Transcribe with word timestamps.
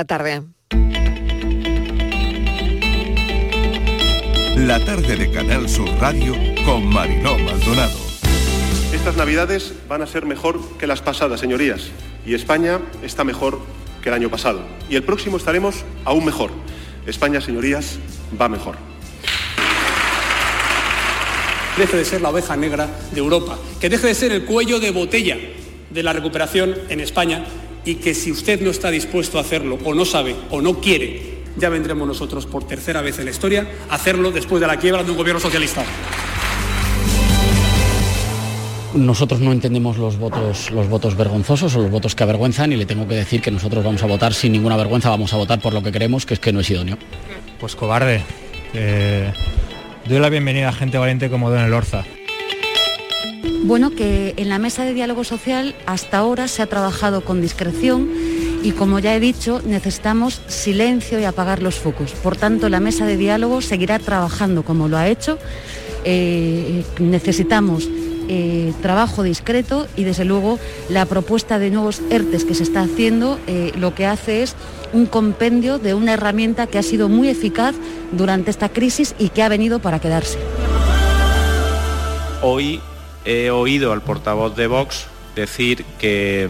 La 0.00 0.06
tarde. 0.06 0.42
La 4.56 4.82
tarde 4.82 5.14
de 5.14 5.30
Canal 5.30 5.68
Sur 5.68 5.90
Radio 6.00 6.34
con 6.64 6.86
Mariló 6.86 7.36
Maldonado. 7.36 7.98
Estas 8.94 9.18
navidades 9.18 9.74
van 9.90 10.00
a 10.00 10.06
ser 10.06 10.24
mejor 10.24 10.58
que 10.78 10.86
las 10.86 11.02
pasadas, 11.02 11.38
señorías, 11.38 11.90
y 12.24 12.32
España 12.32 12.80
está 13.02 13.24
mejor 13.24 13.60
que 14.02 14.08
el 14.08 14.14
año 14.14 14.30
pasado. 14.30 14.62
Y 14.88 14.96
el 14.96 15.02
próximo 15.02 15.36
estaremos 15.36 15.84
aún 16.06 16.24
mejor. 16.24 16.50
España, 17.04 17.42
señorías, 17.42 17.98
va 18.40 18.48
mejor. 18.48 18.76
Deje 21.76 21.98
de 21.98 22.04
ser 22.06 22.22
la 22.22 22.30
oveja 22.30 22.56
negra 22.56 22.88
de 23.12 23.20
Europa, 23.20 23.58
que 23.78 23.90
deje 23.90 24.06
de 24.06 24.14
ser 24.14 24.32
el 24.32 24.46
cuello 24.46 24.80
de 24.80 24.92
botella 24.92 25.36
de 25.90 26.02
la 26.02 26.14
recuperación 26.14 26.74
en 26.88 27.00
España 27.00 27.44
y 27.84 27.96
que 27.96 28.14
si 28.14 28.30
usted 28.32 28.60
no 28.60 28.70
está 28.70 28.90
dispuesto 28.90 29.38
a 29.38 29.42
hacerlo 29.42 29.78
o 29.84 29.94
no 29.94 30.04
sabe 30.04 30.36
o 30.50 30.60
no 30.60 30.80
quiere, 30.80 31.40
ya 31.56 31.68
vendremos 31.68 32.06
nosotros 32.06 32.46
por 32.46 32.66
tercera 32.66 33.02
vez 33.02 33.18
en 33.18 33.24
la 33.26 33.30
historia 33.30 33.66
a 33.88 33.94
hacerlo 33.94 34.30
después 34.30 34.60
de 34.60 34.66
la 34.66 34.78
quiebra 34.78 35.02
de 35.02 35.10
un 35.10 35.16
gobierno 35.16 35.40
socialista. 35.40 35.84
Nosotros 38.94 39.40
no 39.40 39.52
entendemos 39.52 39.98
los 39.98 40.18
votos, 40.18 40.70
los 40.72 40.88
votos 40.88 41.16
vergonzosos 41.16 41.76
o 41.76 41.82
los 41.82 41.90
votos 41.90 42.16
que 42.16 42.24
avergüenzan 42.24 42.72
y 42.72 42.76
le 42.76 42.86
tengo 42.86 43.06
que 43.06 43.14
decir 43.14 43.40
que 43.40 43.52
nosotros 43.52 43.84
vamos 43.84 44.02
a 44.02 44.06
votar 44.06 44.34
sin 44.34 44.50
ninguna 44.50 44.76
vergüenza, 44.76 45.10
vamos 45.10 45.32
a 45.32 45.36
votar 45.36 45.60
por 45.60 45.72
lo 45.72 45.82
que 45.82 45.92
queremos, 45.92 46.26
que 46.26 46.34
es 46.34 46.40
que 46.40 46.52
no 46.52 46.60
es 46.60 46.70
idóneo. 46.70 46.98
Pues 47.60 47.76
cobarde. 47.76 48.22
Eh, 48.74 49.32
doy 50.08 50.18
la 50.18 50.28
bienvenida 50.28 50.70
a 50.70 50.72
gente 50.72 50.98
valiente 50.98 51.30
como 51.30 51.50
Don 51.50 51.60
Elorza. 51.60 52.04
Bueno, 53.62 53.90
que 53.90 54.34
en 54.36 54.48
la 54.48 54.58
mesa 54.58 54.84
de 54.84 54.94
diálogo 54.94 55.24
social 55.24 55.74
hasta 55.86 56.18
ahora 56.18 56.48
se 56.48 56.62
ha 56.62 56.66
trabajado 56.66 57.22
con 57.22 57.40
discreción 57.40 58.10
y 58.62 58.72
como 58.72 58.98
ya 58.98 59.14
he 59.14 59.20
dicho, 59.20 59.62
necesitamos 59.64 60.42
silencio 60.46 61.18
y 61.20 61.24
apagar 61.24 61.62
los 61.62 61.76
focos. 61.76 62.12
Por 62.12 62.36
tanto, 62.36 62.68
la 62.68 62.80
mesa 62.80 63.06
de 63.06 63.16
diálogo 63.16 63.60
seguirá 63.60 63.98
trabajando 63.98 64.64
como 64.64 64.88
lo 64.88 64.96
ha 64.96 65.08
hecho. 65.08 65.38
Eh, 66.04 66.84
necesitamos 66.98 67.88
eh, 68.28 68.72
trabajo 68.80 69.22
discreto 69.22 69.86
y 69.96 70.04
desde 70.04 70.24
luego 70.24 70.58
la 70.88 71.04
propuesta 71.06 71.58
de 71.58 71.70
nuevos 71.70 72.00
ERTES 72.10 72.44
que 72.44 72.54
se 72.54 72.62
está 72.62 72.82
haciendo 72.82 73.38
eh, 73.46 73.72
lo 73.76 73.94
que 73.94 74.06
hace 74.06 74.42
es 74.42 74.54
un 74.92 75.06
compendio 75.06 75.78
de 75.78 75.94
una 75.94 76.12
herramienta 76.14 76.66
que 76.66 76.78
ha 76.78 76.82
sido 76.82 77.08
muy 77.08 77.28
eficaz 77.28 77.74
durante 78.12 78.50
esta 78.50 78.68
crisis 78.68 79.14
y 79.18 79.30
que 79.30 79.42
ha 79.42 79.48
venido 79.48 79.80
para 79.80 79.98
quedarse. 79.98 80.38
Hoy 82.42 82.80
he 83.24 83.50
oído 83.50 83.92
al 83.92 84.02
portavoz 84.02 84.56
de 84.56 84.66
Vox 84.66 85.06
decir 85.36 85.84
que, 85.98 86.48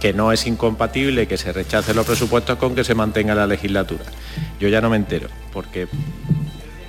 que 0.00 0.12
no 0.12 0.32
es 0.32 0.46
incompatible 0.46 1.26
que 1.26 1.36
se 1.36 1.52
rechacen 1.52 1.96
los 1.96 2.06
presupuestos 2.06 2.58
con 2.58 2.74
que 2.74 2.84
se 2.84 2.94
mantenga 2.94 3.34
la 3.34 3.46
legislatura. 3.46 4.04
Yo 4.60 4.68
ya 4.68 4.80
no 4.80 4.90
me 4.90 4.96
entero, 4.96 5.28
porque 5.52 5.86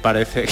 parece, 0.01 0.45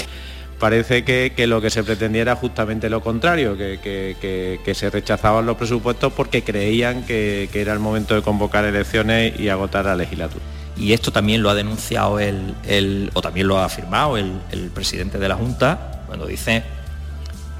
parece 0.60 1.04
que, 1.04 1.34
que 1.36 1.48
lo 1.48 1.62
que 1.62 1.70
se 1.70 1.84
pretendía 1.84 2.22
era 2.24 2.36
justamente 2.36 2.90
lo 2.90 3.02
contrario, 3.02 3.58
que, 3.58 3.80
que- 3.82 4.60
que 4.64 4.74
se 4.76 4.90
rechazaban 4.90 5.46
los 5.46 5.58
presupuestos 5.58 6.14
porque 6.14 6.44
creían 6.44 7.04
que, 7.04 7.50
era 7.54 7.74
el 7.74 7.80
momento 7.80 8.16
de 8.16 8.22
convocar 8.22 8.66
elecciones 8.66 9.40
y 9.40 9.50
agotar 9.50 9.86
la 9.86 9.96
legislatura. 9.96 10.44
y 10.78 10.92
esto 10.94 11.12
también 11.12 11.42
lo 11.42 11.50
ha 11.50 11.56
denunciado 11.56 12.20
el, 12.20 12.54
el- 12.68 13.10
o 13.14 13.22
también 13.22 13.48
lo 13.48 13.58
ha 13.60 13.66
afirmado 13.66 14.18
el, 14.18 14.34
el 14.52 14.70
presidente 14.72 15.18
de 15.20 15.30
la 15.30 15.36
Junta 15.36 16.02
cuando 16.06 16.26
dice, 16.28 16.64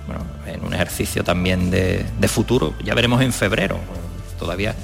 bueno, 0.08 0.24
en 0.46 0.64
un 0.66 0.74
ejercicio 0.86 1.24
también 1.24 1.72
de, 1.72 2.28
futuro, 2.28 2.74
ya 2.84 2.94
veremos 2.94 3.22
en 3.22 3.34
febrero, 3.34 3.78
todavía 4.40 4.76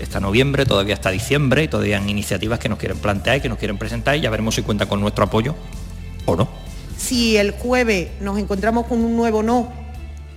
está 0.00 0.20
noviembre, 0.20 0.64
todavía 0.66 0.94
está 0.94 1.10
diciembre 1.10 1.64
y 1.64 1.68
todavía 1.68 1.98
hay 1.98 2.10
iniciativas 2.10 2.58
que 2.58 2.68
nos 2.68 2.78
quieren 2.78 2.98
plantear 2.98 3.36
y 3.36 3.40
que 3.40 3.48
nos 3.48 3.58
quieren 3.58 3.78
presentar 3.78 4.16
y 4.16 4.20
ya 4.20 4.30
veremos 4.30 4.54
si 4.54 4.62
cuentan 4.62 4.88
con 4.88 5.00
nuestro 5.00 5.24
apoyo 5.24 5.54
o 6.26 6.36
no. 6.36 6.48
Si 6.96 7.36
el 7.36 7.52
jueves 7.52 8.08
nos 8.20 8.38
encontramos 8.38 8.86
con 8.86 9.02
un 9.02 9.16
nuevo 9.16 9.42
no 9.42 9.72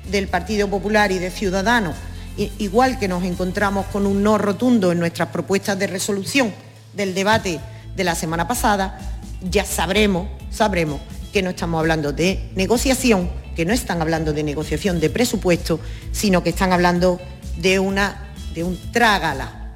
del 0.09 0.27
Partido 0.27 0.67
Popular 0.67 1.11
y 1.11 1.19
de 1.19 1.31
Ciudadanos, 1.31 1.95
igual 2.57 2.99
que 2.99 3.07
nos 3.07 3.23
encontramos 3.23 3.85
con 3.87 4.05
un 4.05 4.23
no 4.23 4.37
rotundo 4.37 4.91
en 4.91 4.99
nuestras 4.99 5.29
propuestas 5.29 5.77
de 5.77 5.87
resolución 5.87 6.53
del 6.93 7.13
debate 7.13 7.59
de 7.95 8.03
la 8.03 8.15
semana 8.15 8.47
pasada, 8.47 8.99
ya 9.49 9.65
sabremos, 9.65 10.27
sabremos 10.51 10.99
que 11.31 11.41
no 11.41 11.49
estamos 11.49 11.79
hablando 11.79 12.13
de 12.13 12.49
negociación, 12.55 13.29
que 13.55 13.65
no 13.65 13.73
están 13.73 14.01
hablando 14.01 14.33
de 14.33 14.43
negociación 14.43 14.99
de 14.99 15.09
presupuesto, 15.09 15.79
sino 16.11 16.43
que 16.43 16.49
están 16.49 16.73
hablando 16.73 17.19
de 17.57 17.79
una 17.79 18.29
de 18.53 18.63
un 18.63 18.77
trágala, 18.91 19.73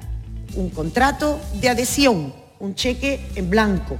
un 0.54 0.70
contrato 0.70 1.40
de 1.54 1.68
adhesión, 1.68 2.32
un 2.60 2.74
cheque 2.74 3.20
en 3.34 3.50
blanco. 3.50 3.98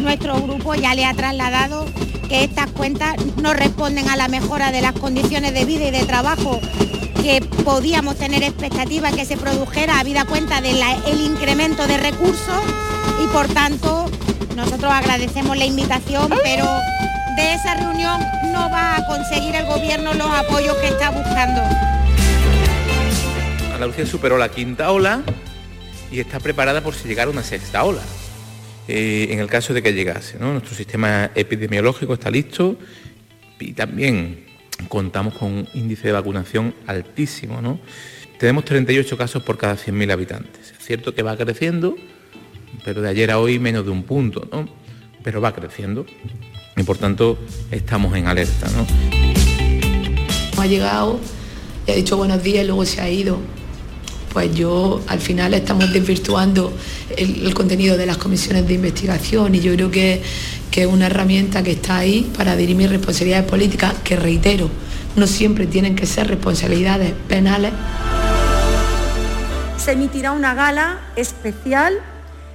Nuestro 0.00 0.40
grupo 0.40 0.74
ya 0.74 0.94
le 0.94 1.04
ha 1.04 1.14
trasladado 1.14 1.86
que 2.28 2.44
estas 2.44 2.70
cuentas 2.70 3.16
no 3.40 3.52
responden 3.52 4.08
a 4.08 4.16
la 4.16 4.28
mejora 4.28 4.72
de 4.72 4.80
las 4.80 4.92
condiciones 4.92 5.52
de 5.54 5.64
vida 5.64 5.86
y 5.86 5.90
de 5.90 6.04
trabajo 6.04 6.60
que 7.22 7.40
podíamos 7.64 8.16
tener 8.16 8.42
expectativa 8.42 9.10
que 9.10 9.24
se 9.24 9.36
produjera 9.36 9.98
habida 9.98 10.24
cuenta 10.26 10.60
del 10.60 10.78
incremento 11.24 11.86
de 11.86 11.96
recursos 11.96 12.62
y 13.22 13.26
por 13.28 13.48
tanto 13.48 14.10
nosotros 14.56 14.92
agradecemos 14.92 15.56
la 15.56 15.64
invitación, 15.64 16.30
pero 16.42 16.66
de 17.36 17.54
esa 17.54 17.74
reunión 17.74 18.20
no 18.52 18.70
va 18.70 18.96
a 18.96 19.06
conseguir 19.06 19.54
el 19.56 19.66
gobierno 19.66 20.14
los 20.14 20.28
apoyos 20.28 20.76
que 20.76 20.88
está 20.88 21.10
buscando. 21.10 21.62
Andalucía 23.72 24.06
superó 24.06 24.38
la 24.38 24.48
quinta 24.50 24.90
ola 24.92 25.22
y 26.10 26.20
está 26.20 26.38
preparada 26.38 26.80
por 26.80 26.94
si 26.94 27.08
llegara 27.08 27.30
una 27.30 27.42
sexta 27.42 27.82
ola. 27.84 28.02
Eh, 28.86 29.28
en 29.30 29.40
el 29.40 29.48
caso 29.48 29.74
de 29.74 29.82
que 29.82 29.92
llegase. 29.92 30.38
Nuestro 30.38 30.74
sistema 30.74 31.30
epidemiológico 31.34 32.14
está 32.14 32.30
listo 32.30 32.76
y 33.58 33.72
también 33.72 34.44
contamos 34.88 35.34
con 35.34 35.52
un 35.52 35.68
índice 35.74 36.08
de 36.08 36.12
vacunación 36.12 36.74
altísimo. 36.86 37.80
Tenemos 38.38 38.64
38 38.64 39.16
casos 39.16 39.42
por 39.42 39.56
cada 39.56 39.76
100.000 39.76 40.12
habitantes. 40.12 40.74
Es 40.78 40.84
cierto 40.84 41.14
que 41.14 41.22
va 41.22 41.36
creciendo, 41.36 41.96
pero 42.84 43.00
de 43.00 43.08
ayer 43.08 43.30
a 43.30 43.38
hoy 43.38 43.58
menos 43.58 43.84
de 43.84 43.90
un 43.90 44.02
punto, 44.02 44.46
¿no? 44.52 44.68
Pero 45.22 45.40
va 45.40 45.54
creciendo 45.54 46.04
y 46.76 46.82
por 46.82 46.98
tanto 46.98 47.38
estamos 47.70 48.14
en 48.16 48.26
alerta, 48.26 48.68
¿no? 48.70 48.86
Ha 50.60 50.66
llegado 50.66 51.20
y 51.86 51.92
ha 51.92 51.94
dicho 51.94 52.16
buenos 52.16 52.42
días 52.42 52.64
y 52.64 52.66
luego 52.66 52.84
se 52.84 53.00
ha 53.00 53.08
ido. 53.08 53.38
Pues 54.32 54.52
yo 54.54 55.00
al 55.06 55.20
final 55.20 55.54
estamos 55.54 55.92
desvirtuando 55.92 56.72
el, 57.16 57.46
el 57.46 57.54
contenido 57.54 57.96
de 57.96 58.06
las 58.06 58.16
comisiones 58.16 58.66
de 58.66 58.74
investigación 58.74 59.54
y 59.54 59.60
yo 59.60 59.72
creo 59.74 59.90
que, 59.90 60.22
que 60.72 60.82
es 60.82 60.86
una 60.88 61.06
herramienta 61.06 61.62
que 61.62 61.72
está 61.72 61.98
ahí 61.98 62.28
para 62.36 62.56
dirimir 62.56 62.90
responsabilidades 62.90 63.48
políticas 63.48 63.94
que 64.02 64.16
reitero, 64.16 64.68
no 65.14 65.28
siempre 65.28 65.68
tienen 65.68 65.94
que 65.94 66.06
ser 66.06 66.26
responsabilidades 66.26 67.12
penales. 67.28 67.72
se 69.76 69.92
emitirá 69.92 70.32
una 70.32 70.54
gala 70.54 70.98
especial 71.14 72.00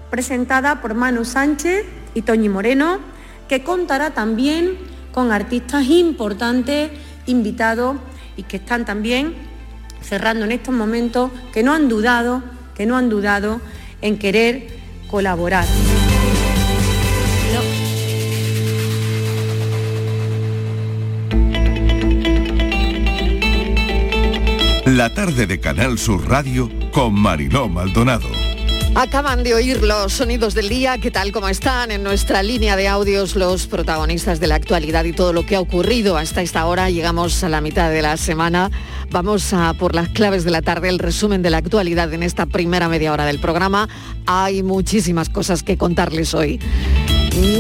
presentada 0.10 0.82
por 0.82 0.96
Manu 0.96 1.24
Sánchez 1.24 1.86
y 2.16 2.24
Toñi 2.24 2.50
Moreno, 2.50 3.00
que 3.50 3.64
contará 3.64 4.12
también 4.12 4.78
con 5.12 5.32
artistas 5.32 5.86
importantes 5.88 6.92
invitados 7.26 7.98
y 8.38 8.44
que 8.44 8.58
están 8.58 8.86
también 8.86 9.34
cerrando 10.02 10.46
en 10.46 10.54
estos 10.54 10.74
momentos, 10.74 11.32
que 11.52 11.64
no 11.64 11.74
han 11.74 11.90
dudado, 11.90 12.44
que 12.76 12.86
no 12.86 12.96
han 12.96 13.10
dudado 13.10 13.60
en 14.02 14.18
querer 14.18 14.68
colaborar. 15.08 15.66
La 24.86 25.14
tarde 25.14 25.48
de 25.48 25.60
Canal 25.60 25.98
Sur 25.98 26.28
Radio 26.30 26.70
con 26.92 27.14
Mariló 27.14 27.68
Maldonado. 27.68 28.30
Acaban 28.96 29.44
de 29.44 29.54
oír 29.54 29.82
los 29.84 30.14
sonidos 30.14 30.56
del 30.56 30.68
día, 30.68 30.98
¿qué 30.98 31.12
tal 31.12 31.32
como 31.32 31.48
están 31.48 31.92
en 31.92 32.04
nuestra 32.04 32.44
línea 32.44 32.76
de 32.76 32.88
audios 32.88 33.36
los 33.36 33.68
protagonistas 33.68 34.40
de 34.40 34.48
la 34.48 34.56
actualidad 34.56 35.06
y 35.06 35.14
todo 35.14 35.32
lo 35.32 35.46
que 35.46 35.56
ha 35.56 35.62
ocurrido 35.62 36.18
hasta 36.18 36.42
esta 36.42 36.66
hora? 36.66 36.90
Llegamos 36.90 37.44
a 37.44 37.50
la 37.50 37.62
mitad 37.62 37.92
de 37.92 38.02
la 38.02 38.18
semana. 38.18 38.72
Vamos 39.12 39.54
a 39.54 39.74
por 39.76 39.96
las 39.96 40.10
claves 40.10 40.44
de 40.44 40.52
la 40.52 40.62
tarde, 40.62 40.90
el 40.90 41.00
resumen 41.00 41.42
de 41.42 41.50
la 41.50 41.58
actualidad 41.58 42.14
en 42.14 42.24
esta 42.24 42.46
primera 42.46 42.90
media 42.90 43.14
hora 43.14 43.26
del 43.26 43.40
programa. 43.40 43.88
Hay 44.26 44.64
muchísimas 44.64 45.30
cosas 45.30 45.64
que 45.64 45.78
contarles 45.78 46.34
hoy. 46.34 46.60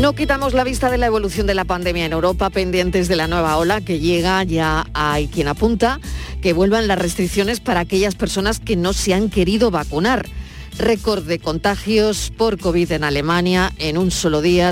No 0.02 0.14
quitamos 0.14 0.54
la 0.54 0.64
vista 0.64 0.90
de 0.90 0.98
la 0.98 1.06
evolución 1.06 1.48
de 1.48 1.54
la 1.54 1.64
pandemia 1.64 2.06
en 2.06 2.12
Europa, 2.12 2.50
pendientes 2.50 3.08
de 3.08 3.16
la 3.16 3.28
nueva 3.28 3.56
ola 3.58 3.82
que 3.82 4.00
llega, 4.00 4.44
ya 4.44 4.88
hay 4.94 5.28
quien 5.28 5.48
apunta 5.48 6.02
que 6.42 6.54
vuelvan 6.54 6.88
las 6.88 7.00
restricciones 7.00 7.60
para 7.60 7.82
aquellas 7.82 8.16
personas 8.16 8.60
que 8.60 8.76
no 8.76 8.94
se 8.94 9.14
han 9.14 9.30
querido 9.30 9.72
vacunar. 9.72 10.28
Récord 10.80 11.26
de 11.26 11.40
contagios 11.40 12.32
por 12.38 12.58
COVID 12.58 12.94
en 12.94 13.04
Alemania 13.04 13.74
en 13.80 13.98
un 13.98 14.12
solo 14.12 14.42
día 14.42 14.72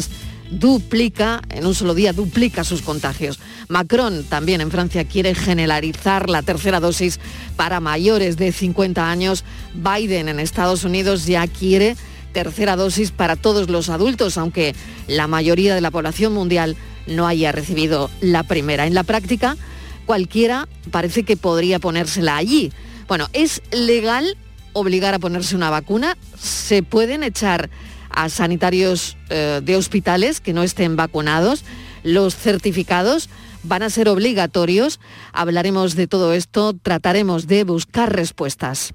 duplica, 0.50 1.42
en 1.50 1.66
un 1.66 1.76
solo 1.76 1.94
día 1.94 2.14
duplica 2.14 2.64
sus 2.64 2.82
contagios. 2.82 3.40
Macron 3.68 4.24
también 4.24 4.62
en 4.62 4.72
Francia 4.72 5.04
quiere 5.04 5.36
generalizar 5.36 6.30
la 6.30 6.44
tercera 6.44 6.80
dosis 6.80 7.20
para 7.58 7.82
mayores 7.82 8.38
de 8.38 8.54
50 8.54 9.12
años. 9.12 9.44
Biden 9.74 10.30
en 10.30 10.40
Estados 10.40 10.86
Unidos 10.86 11.26
ya 11.26 11.46
quiere 11.46 11.98
tercera 12.32 12.78
dosis 12.78 13.12
para 13.12 13.36
todos 13.36 13.70
los 13.70 13.90
adultos, 13.90 14.38
aunque 14.38 14.76
la 15.08 15.28
mayoría 15.28 15.76
de 15.76 15.82
la 15.82 15.92
población 15.92 16.34
mundial 16.34 16.78
no 17.06 17.28
haya 17.28 17.52
recibido 17.52 18.10
la 18.22 18.44
primera. 18.44 18.88
En 18.88 18.94
la 18.94 19.04
práctica, 19.04 19.58
cualquiera 20.06 20.70
parece 20.90 21.24
que 21.24 21.36
podría 21.36 21.80
ponérsela 21.80 22.38
allí. 22.38 22.72
Bueno, 23.10 23.28
¿es 23.34 23.62
legal 23.72 24.38
obligar 24.80 25.14
a 25.14 25.20
ponerse 25.20 25.56
una 25.56 25.70
vacuna? 25.70 26.18
¿Se 26.40 26.84
pueden 26.84 27.24
echar 27.24 27.70
a 28.10 28.30
sanitarios 28.30 29.18
eh, 29.30 29.62
de 29.64 29.76
hospitales 29.76 30.40
que 30.40 30.54
no 30.54 30.64
estén 30.64 30.96
vacunados? 30.96 31.64
¿Los 32.04 32.36
certificados 32.36 33.30
van 33.64 33.84
a 33.84 33.90
ser 33.90 34.08
obligatorios? 34.08 35.00
Hablaremos 35.34 35.96
de 35.96 36.08
todo 36.08 36.34
esto, 36.34 36.74
trataremos 36.82 37.48
de 37.48 37.64
buscar 37.64 38.16
respuestas. 38.16 38.94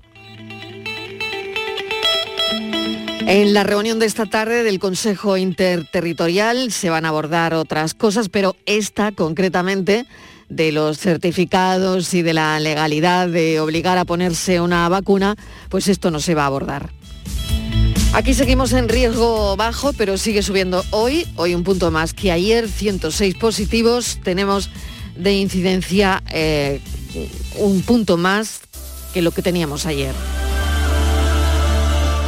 En 3.26 3.54
la 3.54 3.62
reunión 3.62 3.98
de 3.98 4.06
esta 4.06 4.26
tarde 4.26 4.64
del 4.64 4.80
Consejo 4.80 5.36
Interterritorial 5.36 6.72
se 6.72 6.90
van 6.90 7.04
a 7.04 7.08
abordar 7.08 7.54
otras 7.54 7.94
cosas, 7.94 8.28
pero 8.28 8.56
esta 8.66 9.12
concretamente 9.12 10.06
de 10.52 10.72
los 10.72 10.98
certificados 10.98 12.12
y 12.14 12.22
de 12.22 12.34
la 12.34 12.60
legalidad 12.60 13.28
de 13.28 13.60
obligar 13.60 13.98
a 13.98 14.04
ponerse 14.04 14.60
una 14.60 14.88
vacuna, 14.88 15.36
pues 15.68 15.88
esto 15.88 16.10
no 16.10 16.20
se 16.20 16.34
va 16.34 16.44
a 16.44 16.46
abordar. 16.46 16.90
Aquí 18.14 18.34
seguimos 18.34 18.74
en 18.74 18.90
riesgo 18.90 19.56
bajo, 19.56 19.94
pero 19.94 20.18
sigue 20.18 20.42
subiendo 20.42 20.84
hoy, 20.90 21.26
hoy 21.36 21.54
un 21.54 21.64
punto 21.64 21.90
más 21.90 22.12
que 22.12 22.30
ayer, 22.30 22.68
106 22.68 23.36
positivos, 23.36 24.18
tenemos 24.22 24.68
de 25.16 25.32
incidencia 25.32 26.22
eh, 26.30 26.80
un 27.58 27.80
punto 27.82 28.18
más 28.18 28.60
que 29.14 29.22
lo 29.22 29.30
que 29.30 29.40
teníamos 29.40 29.86
ayer. 29.86 30.14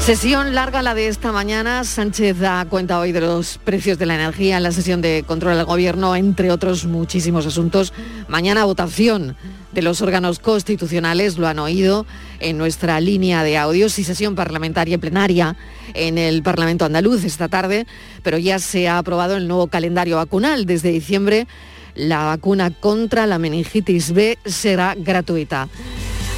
Sesión 0.04 0.54
larga 0.54 0.82
la 0.82 0.94
de 0.94 1.08
esta 1.08 1.32
mañana. 1.32 1.82
Sánchez 1.82 2.38
da 2.38 2.66
cuenta 2.66 2.98
hoy 3.00 3.10
de 3.10 3.22
los 3.22 3.56
precios 3.56 3.98
de 3.98 4.04
la 4.04 4.16
energía 4.16 4.58
en 4.58 4.62
la 4.62 4.70
sesión 4.70 5.00
de 5.00 5.24
control 5.26 5.56
del 5.56 5.64
gobierno, 5.64 6.14
entre 6.14 6.50
otros 6.50 6.84
muchísimos 6.84 7.46
asuntos. 7.46 7.94
Mañana 8.28 8.66
votación 8.66 9.34
de 9.72 9.80
los 9.80 10.02
órganos 10.02 10.40
constitucionales, 10.40 11.38
lo 11.38 11.46
han 11.46 11.58
oído 11.58 12.04
en 12.38 12.58
nuestra 12.58 13.00
línea 13.00 13.42
de 13.44 13.56
audios 13.56 13.98
y 13.98 14.04
sesión 14.04 14.34
parlamentaria 14.34 14.98
plenaria 14.98 15.56
en 15.94 16.18
el 16.18 16.42
Parlamento 16.42 16.84
andaluz 16.84 17.24
esta 17.24 17.48
tarde, 17.48 17.86
pero 18.22 18.36
ya 18.36 18.58
se 18.58 18.86
ha 18.88 18.98
aprobado 18.98 19.38
el 19.38 19.48
nuevo 19.48 19.68
calendario 19.68 20.16
vacunal. 20.16 20.66
Desde 20.66 20.90
diciembre 20.90 21.46
la 21.94 22.24
vacuna 22.24 22.70
contra 22.70 23.26
la 23.26 23.38
meningitis 23.38 24.12
B 24.12 24.36
será 24.44 24.94
gratuita. 24.98 25.70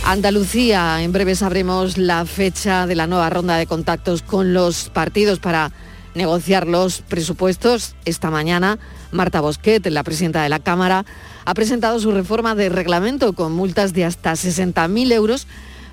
Andalucía, 0.08 1.02
en 1.02 1.10
breve 1.10 1.34
sabremos 1.34 1.98
la 1.98 2.24
fecha 2.26 2.86
de 2.86 2.94
la 2.94 3.08
nueva 3.08 3.28
ronda 3.28 3.56
de 3.56 3.66
contactos 3.66 4.22
con 4.22 4.54
los 4.54 4.88
partidos 4.88 5.40
para 5.40 5.72
negociar 6.14 6.68
los 6.68 7.00
presupuestos. 7.00 7.96
Esta 8.04 8.30
mañana, 8.30 8.78
Marta 9.10 9.40
Bosquet, 9.40 9.84
la 9.88 10.04
presidenta 10.04 10.44
de 10.44 10.48
la 10.48 10.60
Cámara, 10.60 11.04
ha 11.44 11.54
presentado 11.54 11.98
su 11.98 12.12
reforma 12.12 12.54
de 12.54 12.68
reglamento 12.68 13.32
con 13.32 13.50
multas 13.50 13.94
de 13.94 14.04
hasta 14.04 14.34
60.000 14.34 15.12
euros 15.12 15.48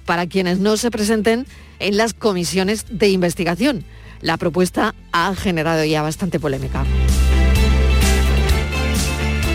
para 0.05 0.27
quienes 0.27 0.59
no 0.59 0.77
se 0.77 0.91
presenten 0.91 1.47
en 1.79 1.97
las 1.97 2.13
comisiones 2.13 2.85
de 2.91 3.09
investigación. 3.09 3.83
La 4.21 4.37
propuesta 4.37 4.93
ha 5.11 5.33
generado 5.33 5.83
ya 5.85 6.03
bastante 6.03 6.39
polémica. 6.39 6.85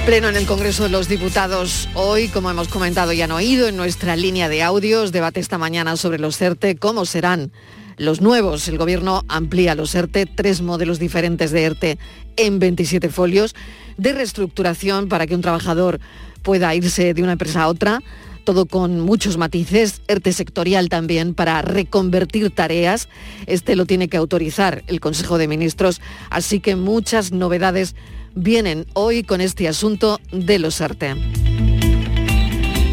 Pleno 0.09 0.31
en 0.31 0.37
el 0.37 0.47
Congreso 0.47 0.85
de 0.85 0.89
los 0.89 1.07
Diputados 1.07 1.87
hoy, 1.93 2.29
como 2.29 2.51
hemos 2.51 2.69
comentado 2.69 3.13
y 3.13 3.21
han 3.21 3.31
oído 3.31 3.69
en 3.69 3.77
nuestra 3.77 4.17
línea 4.17 4.49
de 4.49 4.63
audios, 4.63 5.13
debate 5.13 5.39
esta 5.39 5.59
mañana 5.59 5.99
sobre 5.99 6.19
los 6.19 6.41
ERTE, 6.41 6.77
cómo 6.77 7.05
serán 7.05 7.53
los 7.99 8.23
nuevos. 8.23 8.69
El 8.69 8.79
Gobierno 8.79 9.27
amplía 9.29 9.75
los 9.75 9.95
ERTE, 9.95 10.25
tres 10.25 10.63
modelos 10.63 10.99
diferentes 10.99 11.51
de 11.51 11.63
ERTE 11.63 11.99
en 12.39 12.59
27 12.59 13.11
folios 13.11 13.55
de 13.99 14.15
reestructuración 14.15 15.11
para 15.11 15.27
que 15.27 15.35
un 15.35 15.43
trabajador 15.43 16.01
pueda 16.41 16.75
irse 16.75 17.13
de 17.13 17.23
una 17.23 17.33
empresa 17.33 17.65
a 17.65 17.69
otra, 17.69 18.01
todo 18.45 18.65
con 18.65 19.01
muchos 19.01 19.37
matices, 19.37 20.01
ERTE 20.09 20.33
sectorial 20.33 20.89
también 20.89 21.35
para 21.35 21.61
reconvertir 21.61 22.51
tareas. 22.51 23.11
Este 23.45 23.77
lo 23.77 23.85
tiene 23.85 24.09
que 24.09 24.17
autorizar 24.17 24.85
el 24.87 25.01
Consejo 25.01 25.37
de 25.37 25.49
Ministros, 25.49 26.01
así 26.31 26.61
que 26.61 26.77
muchas 26.77 27.31
novedades 27.31 27.95
vienen 28.35 28.87
hoy 28.95 29.23
con 29.23 29.41
este 29.41 29.69
asunto 29.69 30.21
de 30.33 30.59
los 30.59 30.81
ERTE. 30.81 31.15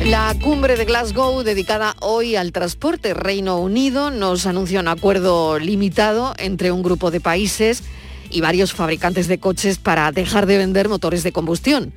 La 0.06 0.36
cumbre 0.40 0.78
de 0.78 0.86
Glasgow, 0.86 1.42
dedicada 1.42 1.96
hoy 2.00 2.36
al 2.36 2.52
transporte 2.52 3.16
Reino 3.16 3.60
Unido, 3.60 4.12
nos 4.12 4.46
anuncia 4.46 4.80
un 4.80 4.88
acuerdo 4.88 5.58
limitado 5.58 6.36
entre 6.38 6.72
un 6.72 6.84
grupo 6.84 7.10
de 7.10 7.20
países 7.20 7.82
y 8.30 8.42
varios 8.42 8.74
fabricantes 8.74 9.28
de 9.28 9.40
coches 9.40 9.80
para 9.80 10.12
dejar 10.12 10.46
de 10.46 10.60
vender 10.60 10.90
motores 10.90 11.24
de 11.24 11.32
combustión. 11.32 11.92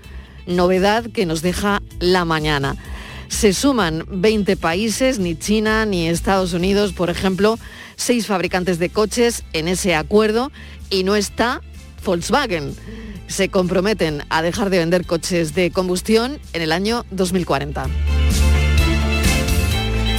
Novedad 0.46 1.04
que 1.10 1.26
nos 1.26 1.42
deja 1.42 1.82
la 2.00 2.24
mañana. 2.24 2.76
Se 3.28 3.52
suman 3.52 4.06
20 4.08 4.56
países, 4.56 5.18
ni 5.18 5.36
China 5.36 5.84
ni 5.84 6.08
Estados 6.08 6.54
Unidos, 6.54 6.94
por 6.94 7.10
ejemplo, 7.10 7.58
seis 7.96 8.26
fabricantes 8.26 8.78
de 8.78 8.88
coches 8.88 9.44
en 9.52 9.68
ese 9.68 9.94
acuerdo 9.94 10.50
y 10.88 11.04
no 11.04 11.14
está 11.14 11.60
Volkswagen 12.02 12.74
se 13.28 13.48
comprometen 13.50 14.24
a 14.30 14.42
dejar 14.42 14.70
de 14.70 14.78
vender 14.78 15.06
coches 15.06 15.54
de 15.54 15.70
combustión 15.70 16.40
en 16.52 16.62
el 16.62 16.72
año 16.72 17.06
2040. 17.10 17.86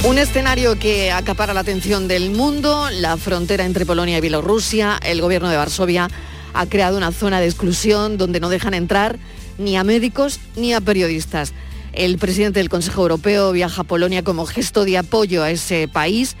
Un 0.04 0.16
escenario 0.16 0.78
que 0.78 1.12
acapara 1.12 1.52
la 1.52 1.60
atención 1.60 2.08
del 2.08 2.30
mundo, 2.30 2.88
la 2.90 3.18
frontera 3.18 3.66
entre 3.66 3.84
Polonia 3.84 4.16
y 4.16 4.20
Bielorrusia, 4.22 4.98
el 5.04 5.20
gobierno 5.20 5.50
de 5.50 5.58
Varsovia 5.58 6.08
ha 6.54 6.66
creado 6.66 6.96
una 6.96 7.12
zona 7.12 7.38
de 7.40 7.46
exclusión 7.46 8.16
donde 8.16 8.40
no 8.40 8.48
dejan 8.48 8.72
entrar 8.72 9.18
ni 9.58 9.76
a 9.76 9.84
médicos 9.84 10.40
ni 10.56 10.72
a 10.72 10.80
periodistas. 10.80 11.52
El 11.92 12.18
presidente 12.18 12.60
del 12.60 12.70
Consejo 12.70 13.02
Europeo 13.02 13.52
viaja 13.52 13.82
a 13.82 13.84
Polonia 13.84 14.24
como 14.24 14.46
gesto 14.46 14.84
de 14.84 14.96
apoyo 14.96 15.42
a 15.42 15.50
ese 15.50 15.86
país 15.86 16.36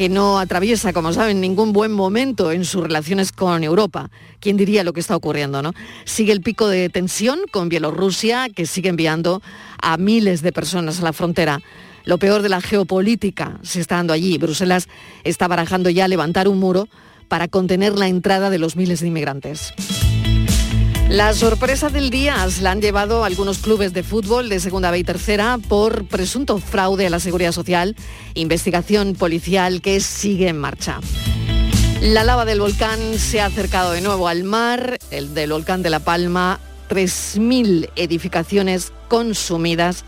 que 0.00 0.08
no 0.08 0.38
atraviesa, 0.38 0.94
como 0.94 1.12
saben, 1.12 1.42
ningún 1.42 1.74
buen 1.74 1.92
momento 1.92 2.52
en 2.52 2.64
sus 2.64 2.84
relaciones 2.84 3.32
con 3.32 3.62
Europa. 3.62 4.10
¿Quién 4.40 4.56
diría 4.56 4.82
lo 4.82 4.94
que 4.94 5.00
está 5.00 5.14
ocurriendo? 5.14 5.60
¿no? 5.60 5.74
Sigue 6.06 6.32
el 6.32 6.40
pico 6.40 6.68
de 6.68 6.88
tensión 6.88 7.40
con 7.50 7.68
Bielorrusia, 7.68 8.48
que 8.48 8.64
sigue 8.64 8.88
enviando 8.88 9.42
a 9.82 9.98
miles 9.98 10.40
de 10.40 10.52
personas 10.52 11.00
a 11.00 11.02
la 11.02 11.12
frontera. 11.12 11.60
Lo 12.06 12.16
peor 12.16 12.40
de 12.40 12.48
la 12.48 12.62
geopolítica 12.62 13.58
se 13.60 13.78
está 13.78 13.96
dando 13.96 14.14
allí. 14.14 14.38
Bruselas 14.38 14.88
está 15.22 15.48
barajando 15.48 15.90
ya 15.90 16.08
levantar 16.08 16.48
un 16.48 16.60
muro 16.60 16.88
para 17.28 17.48
contener 17.48 17.98
la 17.98 18.08
entrada 18.08 18.48
de 18.48 18.58
los 18.58 18.76
miles 18.76 19.00
de 19.00 19.08
inmigrantes. 19.08 19.74
La 21.10 21.34
sorpresa 21.34 21.88
del 21.88 22.08
día 22.08 22.46
la 22.62 22.70
han 22.70 22.80
llevado 22.80 23.24
algunos 23.24 23.58
clubes 23.58 23.92
de 23.92 24.04
fútbol 24.04 24.48
de 24.48 24.60
segunda 24.60 24.92
B 24.92 25.00
y 25.00 25.02
tercera 25.02 25.58
por 25.68 26.04
presunto 26.06 26.58
fraude 26.58 27.08
a 27.08 27.10
la 27.10 27.18
seguridad 27.18 27.50
social, 27.50 27.96
investigación 28.34 29.14
policial 29.14 29.82
que 29.82 29.98
sigue 29.98 30.46
en 30.46 30.58
marcha. 30.58 31.00
La 32.00 32.22
lava 32.22 32.44
del 32.44 32.60
volcán 32.60 33.18
se 33.18 33.40
ha 33.40 33.46
acercado 33.46 33.90
de 33.90 34.02
nuevo 34.02 34.28
al 34.28 34.44
mar, 34.44 34.98
el 35.10 35.34
del 35.34 35.50
volcán 35.50 35.82
de 35.82 35.90
La 35.90 35.98
Palma, 35.98 36.60
3.000 36.88 37.90
edificaciones 37.96 38.92
consumidas, 39.08 40.04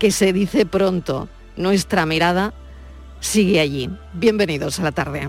que 0.00 0.10
se 0.10 0.32
dice 0.32 0.66
pronto, 0.66 1.28
nuestra 1.56 2.06
mirada 2.06 2.52
sigue 3.20 3.60
allí. 3.60 3.88
Bienvenidos 4.14 4.80
a 4.80 4.82
la 4.82 4.90
tarde. 4.90 5.28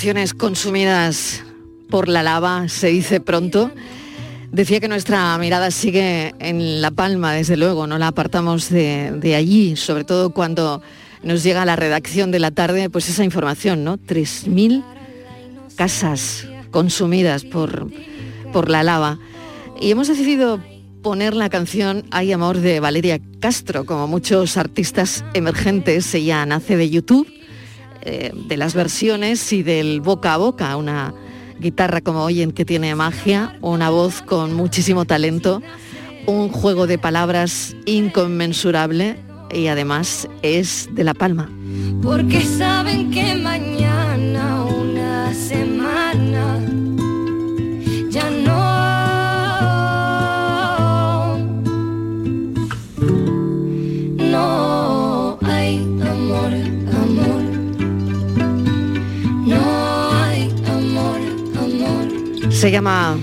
3.000 0.00 0.02
edificaciones 0.02 0.32
consumidas 0.32 1.42
por 1.90 2.08
la 2.08 2.22
lava, 2.22 2.70
se 2.70 2.86
dice 2.86 3.20
pronto. 3.20 3.70
Decía 4.50 4.80
que 4.80 4.88
nuestra 4.88 5.36
mirada 5.36 5.70
sigue 5.70 6.34
en 6.38 6.80
La 6.80 6.90
Palma, 6.90 7.34
desde 7.34 7.58
luego, 7.58 7.86
no 7.86 7.98
la 7.98 8.06
apartamos 8.06 8.70
de, 8.70 9.12
de 9.16 9.34
allí, 9.34 9.76
sobre 9.76 10.04
todo 10.04 10.30
cuando 10.30 10.80
nos 11.22 11.42
llega 11.42 11.60
a 11.60 11.64
la 11.66 11.76
redacción 11.76 12.30
de 12.30 12.38
la 12.38 12.50
tarde, 12.50 12.88
pues 12.88 13.10
esa 13.10 13.24
información, 13.24 13.84
¿no? 13.84 13.98
3.000 13.98 14.82
casas 15.76 16.48
consumidas 16.70 17.44
por, 17.44 17.90
por 18.54 18.70
la 18.70 18.82
lava. 18.82 19.18
Y 19.82 19.90
hemos 19.90 20.08
decidido 20.08 20.62
poner 21.02 21.34
la 21.34 21.50
canción 21.50 22.04
Hay 22.10 22.32
Amor 22.32 22.56
de 22.56 22.80
Valeria 22.80 23.20
Castro, 23.38 23.84
como 23.84 24.08
muchos 24.08 24.56
artistas 24.56 25.26
emergentes, 25.34 26.14
ella 26.14 26.46
nace 26.46 26.78
de 26.78 26.88
YouTube, 26.88 27.28
eh, 28.02 28.32
de 28.34 28.56
las 28.56 28.74
versiones 28.74 29.52
y 29.52 29.62
del 29.62 30.00
boca 30.00 30.34
a 30.34 30.36
boca, 30.36 30.76
una 30.76 31.14
guitarra 31.58 32.00
como 32.00 32.24
oyen 32.24 32.52
que 32.52 32.64
tiene 32.64 32.94
magia, 32.94 33.56
una 33.60 33.90
voz 33.90 34.22
con 34.22 34.54
muchísimo 34.54 35.04
talento, 35.04 35.62
un 36.26 36.48
juego 36.48 36.86
de 36.86 36.98
palabras 36.98 37.76
inconmensurable 37.84 39.16
y 39.52 39.66
además 39.66 40.28
es 40.42 40.88
de 40.92 41.04
La 41.04 41.14
Palma. 41.14 41.50
Porque 42.02 42.40
saben 42.42 43.10
que 43.10 43.34
mañana 43.36 43.89
Se 62.60 62.70
llama 62.70 63.16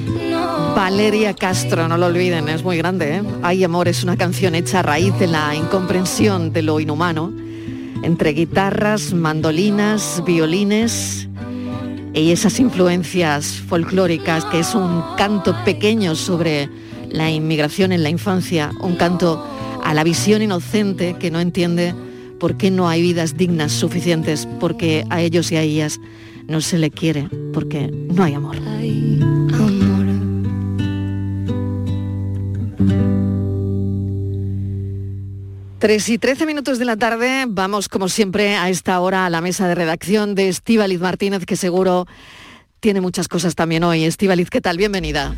Valeria 0.75 1.35
Castro, 1.35 1.87
no 1.87 1.95
lo 1.95 2.07
olviden, 2.07 2.49
es 2.49 2.63
muy 2.63 2.75
grande. 2.75 3.17
¿eh? 3.17 3.23
Hay 3.43 3.63
amor 3.63 3.87
es 3.87 4.03
una 4.03 4.17
canción 4.17 4.55
hecha 4.55 4.79
a 4.79 4.81
raíz 4.81 5.13
de 5.19 5.27
la 5.27 5.53
incomprensión 5.53 6.51
de 6.51 6.63
lo 6.63 6.79
inhumano 6.79 7.31
entre 8.01 8.31
guitarras, 8.31 9.13
mandolinas, 9.13 10.23
violines 10.25 11.29
y 12.15 12.31
esas 12.31 12.59
influencias 12.59 13.61
folclóricas 13.67 14.43
que 14.45 14.61
es 14.61 14.73
un 14.73 15.03
canto 15.17 15.55
pequeño 15.63 16.15
sobre 16.15 16.67
la 17.11 17.29
inmigración 17.29 17.91
en 17.91 18.01
la 18.01 18.09
infancia, 18.09 18.71
un 18.81 18.95
canto 18.95 19.45
a 19.83 19.93
la 19.93 20.03
visión 20.03 20.41
inocente 20.41 21.15
que 21.19 21.29
no 21.29 21.39
entiende 21.39 21.93
por 22.39 22.57
qué 22.57 22.71
no 22.71 22.89
hay 22.89 23.03
vidas 23.03 23.37
dignas 23.37 23.71
suficientes, 23.71 24.47
porque 24.59 25.05
a 25.11 25.21
ellos 25.21 25.51
y 25.51 25.57
a 25.57 25.61
ellas 25.61 25.99
no 26.47 26.59
se 26.59 26.79
le 26.79 26.89
quiere, 26.89 27.29
porque 27.53 27.91
no 27.91 28.23
hay. 28.23 28.33
Amor. 28.33 28.57
3 35.79 36.09
y 36.09 36.17
13 36.17 36.45
minutos 36.47 36.79
de 36.79 36.85
la 36.85 36.97
tarde, 36.97 37.45
vamos 37.47 37.87
como 37.87 38.09
siempre 38.09 38.55
a 38.55 38.69
esta 38.69 38.99
hora 38.99 39.27
a 39.27 39.29
la 39.29 39.41
mesa 39.41 39.67
de 39.67 39.75
redacción 39.75 40.33
de 40.33 40.49
Estíbaliz 40.49 40.99
Martínez, 40.99 41.45
que 41.45 41.55
seguro 41.55 42.07
tiene 42.79 42.99
muchas 42.99 43.27
cosas 43.27 43.53
también 43.53 43.83
hoy. 43.83 44.03
Estíbaliz, 44.03 44.49
¿qué 44.49 44.59
tal? 44.59 44.77
Bienvenida. 44.77 45.35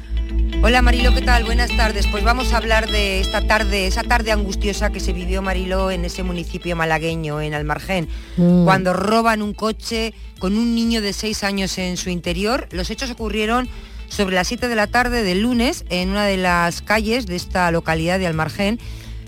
Hola 0.63 0.81
Marilo, 0.81 1.13
¿qué 1.13 1.21
tal? 1.21 1.43
Buenas 1.43 1.75
tardes. 1.75 2.07
Pues 2.07 2.23
vamos 2.23 2.53
a 2.53 2.57
hablar 2.57 2.89
de 2.89 3.19
esta 3.19 3.45
tarde, 3.47 3.85
esa 3.87 4.03
tarde 4.03 4.31
angustiosa 4.31 4.91
que 4.91 5.01
se 5.01 5.11
vivió 5.11 5.41
Marilo 5.41 5.91
en 5.91 6.05
ese 6.05 6.23
municipio 6.23 6.73
malagueño, 6.75 7.41
en 7.41 7.53
Almargén, 7.53 8.07
Mm. 8.37 8.63
cuando 8.63 8.93
roban 8.93 9.41
un 9.41 9.53
coche 9.53 10.13
con 10.39 10.57
un 10.57 10.73
niño 10.73 11.01
de 11.01 11.11
6 11.11 11.43
años 11.43 11.77
en 11.77 11.97
su 11.97 12.09
interior. 12.09 12.67
Los 12.71 12.89
hechos 12.89 13.11
ocurrieron 13.11 13.67
sobre 14.07 14.35
las 14.35 14.47
7 14.47 14.69
de 14.69 14.75
la 14.75 14.87
tarde 14.87 15.21
del 15.21 15.41
lunes 15.41 15.83
en 15.89 16.09
una 16.11 16.23
de 16.25 16.37
las 16.37 16.81
calles 16.81 17.25
de 17.25 17.35
esta 17.35 17.69
localidad 17.71 18.19
de 18.19 18.27
Almargén. 18.27 18.79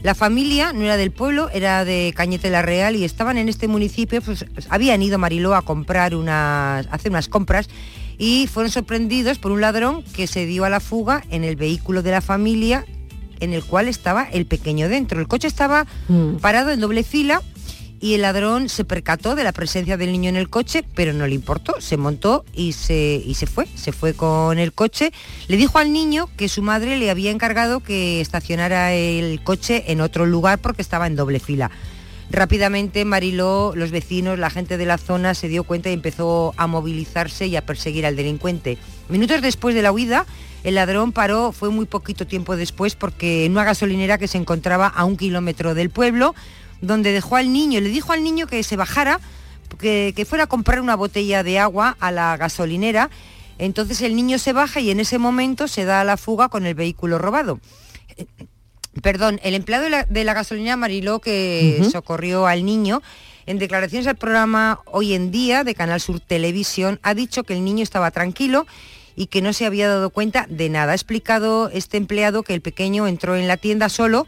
La 0.03 0.15
familia 0.15 0.74
no 0.74 0.84
era 0.84 0.98
del 0.98 1.12
pueblo, 1.12 1.50
era 1.53 1.86
de 1.86 2.12
Cañete 2.15 2.50
la 2.50 2.63
Real 2.63 2.96
y 2.96 3.03
estaban 3.03 3.38
en 3.38 3.50
este 3.50 3.67
municipio, 3.67 4.22
pues 4.22 4.46
habían 4.70 5.01
ido 5.03 5.20
Mariló 5.20 5.53
a 5.53 5.62
comprar 5.62 6.15
unas, 6.15 6.88
a 6.88 6.89
hacer 6.89 7.12
unas 7.12 7.27
compras 7.27 7.70
y 8.17 8.48
fueron 8.48 8.72
sorprendidos 8.72 9.38
por 9.38 9.51
un 9.51 9.62
ladrón 9.62 10.03
que 10.15 10.25
se 10.25 10.46
dio 10.46 10.65
a 10.65 10.70
la 10.70 10.79
fuga 10.79 11.24
en 11.29 11.43
el 11.43 11.55
vehículo 11.55 12.01
de 12.01 12.12
la 12.12 12.22
familia 12.22 12.86
en 13.39 13.53
el 13.53 13.63
cual 13.63 13.88
estaba 13.88 14.24
el 14.24 14.46
pequeño 14.46 14.89
dentro. 14.89 15.20
El 15.20 15.27
coche 15.27 15.48
estaba 15.48 15.86
parado 16.41 16.72
en 16.72 16.79
doble 16.79 17.03
fila 17.03 17.41
y 18.01 18.15
el 18.15 18.24
ladrón 18.24 18.67
se 18.67 18.84
percató 18.84 19.36
de 19.36 19.43
la 19.43 19.51
presencia 19.51 19.96
del 19.96 20.12
niño 20.12 20.29
en 20.29 20.36
el 20.36 20.50
coche, 20.50 20.84
pero 20.96 21.13
no 21.13 21.27
le 21.27 21.36
importó, 21.36 21.79
se 21.79 21.98
montó 21.98 22.43
y 22.51 22.74
se, 22.74 23.22
y 23.24 23.36
se 23.36 23.46
fue, 23.46 23.67
se 23.75 23.91
fue 23.91 24.15
con 24.15 24.58
el 24.58 24.74
coche. 24.74 25.13
Le 25.48 25.55
dijo 25.55 25.77
al 25.77 25.93
niño 25.93 26.27
que 26.36 26.50
su 26.50 26.63
madre 26.63 26.98
le 26.98 27.12
había 27.12 27.29
encargado 27.29 27.79
que 27.79 28.20
estacionara 28.20 28.91
el 28.93 29.43
coche 29.43 29.84
en 29.91 30.01
otro 30.01 30.25
lugar 30.25 30.58
porque 30.58 30.81
estaba 30.81 31.05
en 31.05 31.15
doble 31.15 31.39
fila. 31.39 31.70
Rápidamente 32.31 33.05
Mariló, 33.05 33.74
los 33.75 33.91
vecinos, 33.91 34.39
la 34.39 34.50
gente 34.50 34.77
de 34.77 34.86
la 34.86 34.98
zona 34.98 35.36
se 35.36 35.48
dio 35.48 35.63
cuenta 35.63 35.89
y 35.89 35.93
empezó 35.93 36.53
a 36.58 36.65
movilizarse 36.65 37.46
y 37.46 37.55
a 37.55 37.65
perseguir 37.65 38.05
al 38.05 38.15
delincuente. 38.15 38.77
Minutos 39.10 39.41
después 39.41 39.75
de 39.75 39.81
la 39.81 39.91
huida, 39.91 40.25
el 40.63 40.75
ladrón 40.75 41.12
paró, 41.12 41.51
fue 41.51 41.70
muy 41.70 41.86
poquito 41.86 42.25
tiempo 42.25 42.55
después, 42.55 42.96
porque 42.96 43.46
en 43.46 43.51
una 43.51 43.65
gasolinera 43.65 44.17
que 44.17 44.27
se 44.27 44.38
encontraba 44.38 44.88
a 44.88 45.03
un 45.03 45.17
kilómetro 45.17 45.74
del 45.75 45.89
pueblo, 45.89 46.34
donde 46.81 47.11
dejó 47.11 47.38
al 47.38 47.53
niño, 47.53 47.79
le 47.79 47.89
dijo 47.89 48.11
al 48.11 48.23
niño 48.23 48.47
que 48.47 48.61
se 48.63 48.75
bajara, 48.75 49.19
que, 49.79 50.13
que 50.15 50.25
fuera 50.25 50.45
a 50.45 50.47
comprar 50.47 50.81
una 50.81 50.95
botella 50.95 51.43
de 51.43 51.59
agua 51.59 51.95
a 52.00 52.11
la 52.11 52.35
gasolinera. 52.38 53.09
Entonces 53.57 54.01
el 54.01 54.15
niño 54.15 54.39
se 54.39 54.53
baja 54.53 54.79
y 54.79 54.91
en 54.91 55.00
ese 55.00 55.17
momento 55.17 55.67
se 55.67 55.85
da 55.85 56.01
a 56.01 56.03
la 56.03 56.17
fuga 56.17 56.50
con 56.50 56.65
el 56.65 56.75
vehículo 56.75 57.19
robado. 57.19 57.59
Eh, 58.17 58.25
Perdón, 59.01 59.39
el 59.43 59.55
empleado 59.55 59.85
de 59.85 59.89
la, 59.89 60.03
de 60.03 60.23
la 60.25 60.33
gasolinera 60.33 60.75
Mariló 60.75 61.19
que 61.19 61.81
socorrió 61.89 62.45
al 62.45 62.65
niño, 62.65 63.01
en 63.45 63.57
declaraciones 63.57 64.05
al 64.05 64.17
programa 64.17 64.81
Hoy 64.85 65.13
en 65.13 65.31
Día 65.31 65.63
de 65.63 65.75
Canal 65.75 66.01
Sur 66.01 66.19
Televisión, 66.19 67.00
ha 67.01 67.13
dicho 67.13 67.43
que 67.43 67.53
el 67.53 67.63
niño 67.63 67.83
estaba 67.83 68.11
tranquilo 68.11 68.67
y 69.15 69.27
que 69.27 69.41
no 69.41 69.53
se 69.53 69.65
había 69.65 69.88
dado 69.88 70.09
cuenta 70.09 70.45
de 70.50 70.69
nada. 70.69 70.91
Ha 70.91 70.95
explicado 70.95 71.69
este 71.69 71.95
empleado 71.95 72.43
que 72.43 72.53
el 72.53 72.61
pequeño 72.61 73.07
entró 73.07 73.38
en 73.38 73.47
la 73.47 73.55
tienda 73.55 73.88
solo 73.88 74.27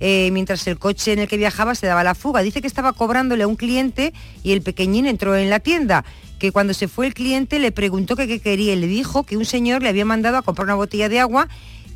eh, 0.00 0.30
mientras 0.32 0.66
el 0.66 0.78
coche 0.78 1.12
en 1.12 1.20
el 1.20 1.28
que 1.28 1.36
viajaba 1.36 1.74
se 1.74 1.86
daba 1.86 2.02
la 2.02 2.14
fuga. 2.14 2.42
Dice 2.42 2.60
que 2.60 2.66
estaba 2.66 2.92
cobrándole 2.92 3.44
a 3.44 3.46
un 3.46 3.56
cliente 3.56 4.12
y 4.42 4.52
el 4.52 4.62
pequeñín 4.62 5.06
entró 5.06 5.36
en 5.36 5.50
la 5.50 5.60
tienda. 5.60 6.04
Que 6.38 6.52
cuando 6.52 6.72
se 6.72 6.88
fue 6.88 7.06
el 7.06 7.14
cliente 7.14 7.58
le 7.58 7.70
preguntó 7.70 8.16
qué 8.16 8.40
quería 8.40 8.72
y 8.72 8.76
le 8.76 8.86
dijo 8.86 9.24
que 9.24 9.36
un 9.36 9.44
señor 9.44 9.82
le 9.82 9.90
había 9.90 10.06
mandado 10.06 10.38
a 10.38 10.42
comprar 10.42 10.64
una 10.64 10.74
botella 10.74 11.10
de 11.10 11.20
agua 11.20 11.48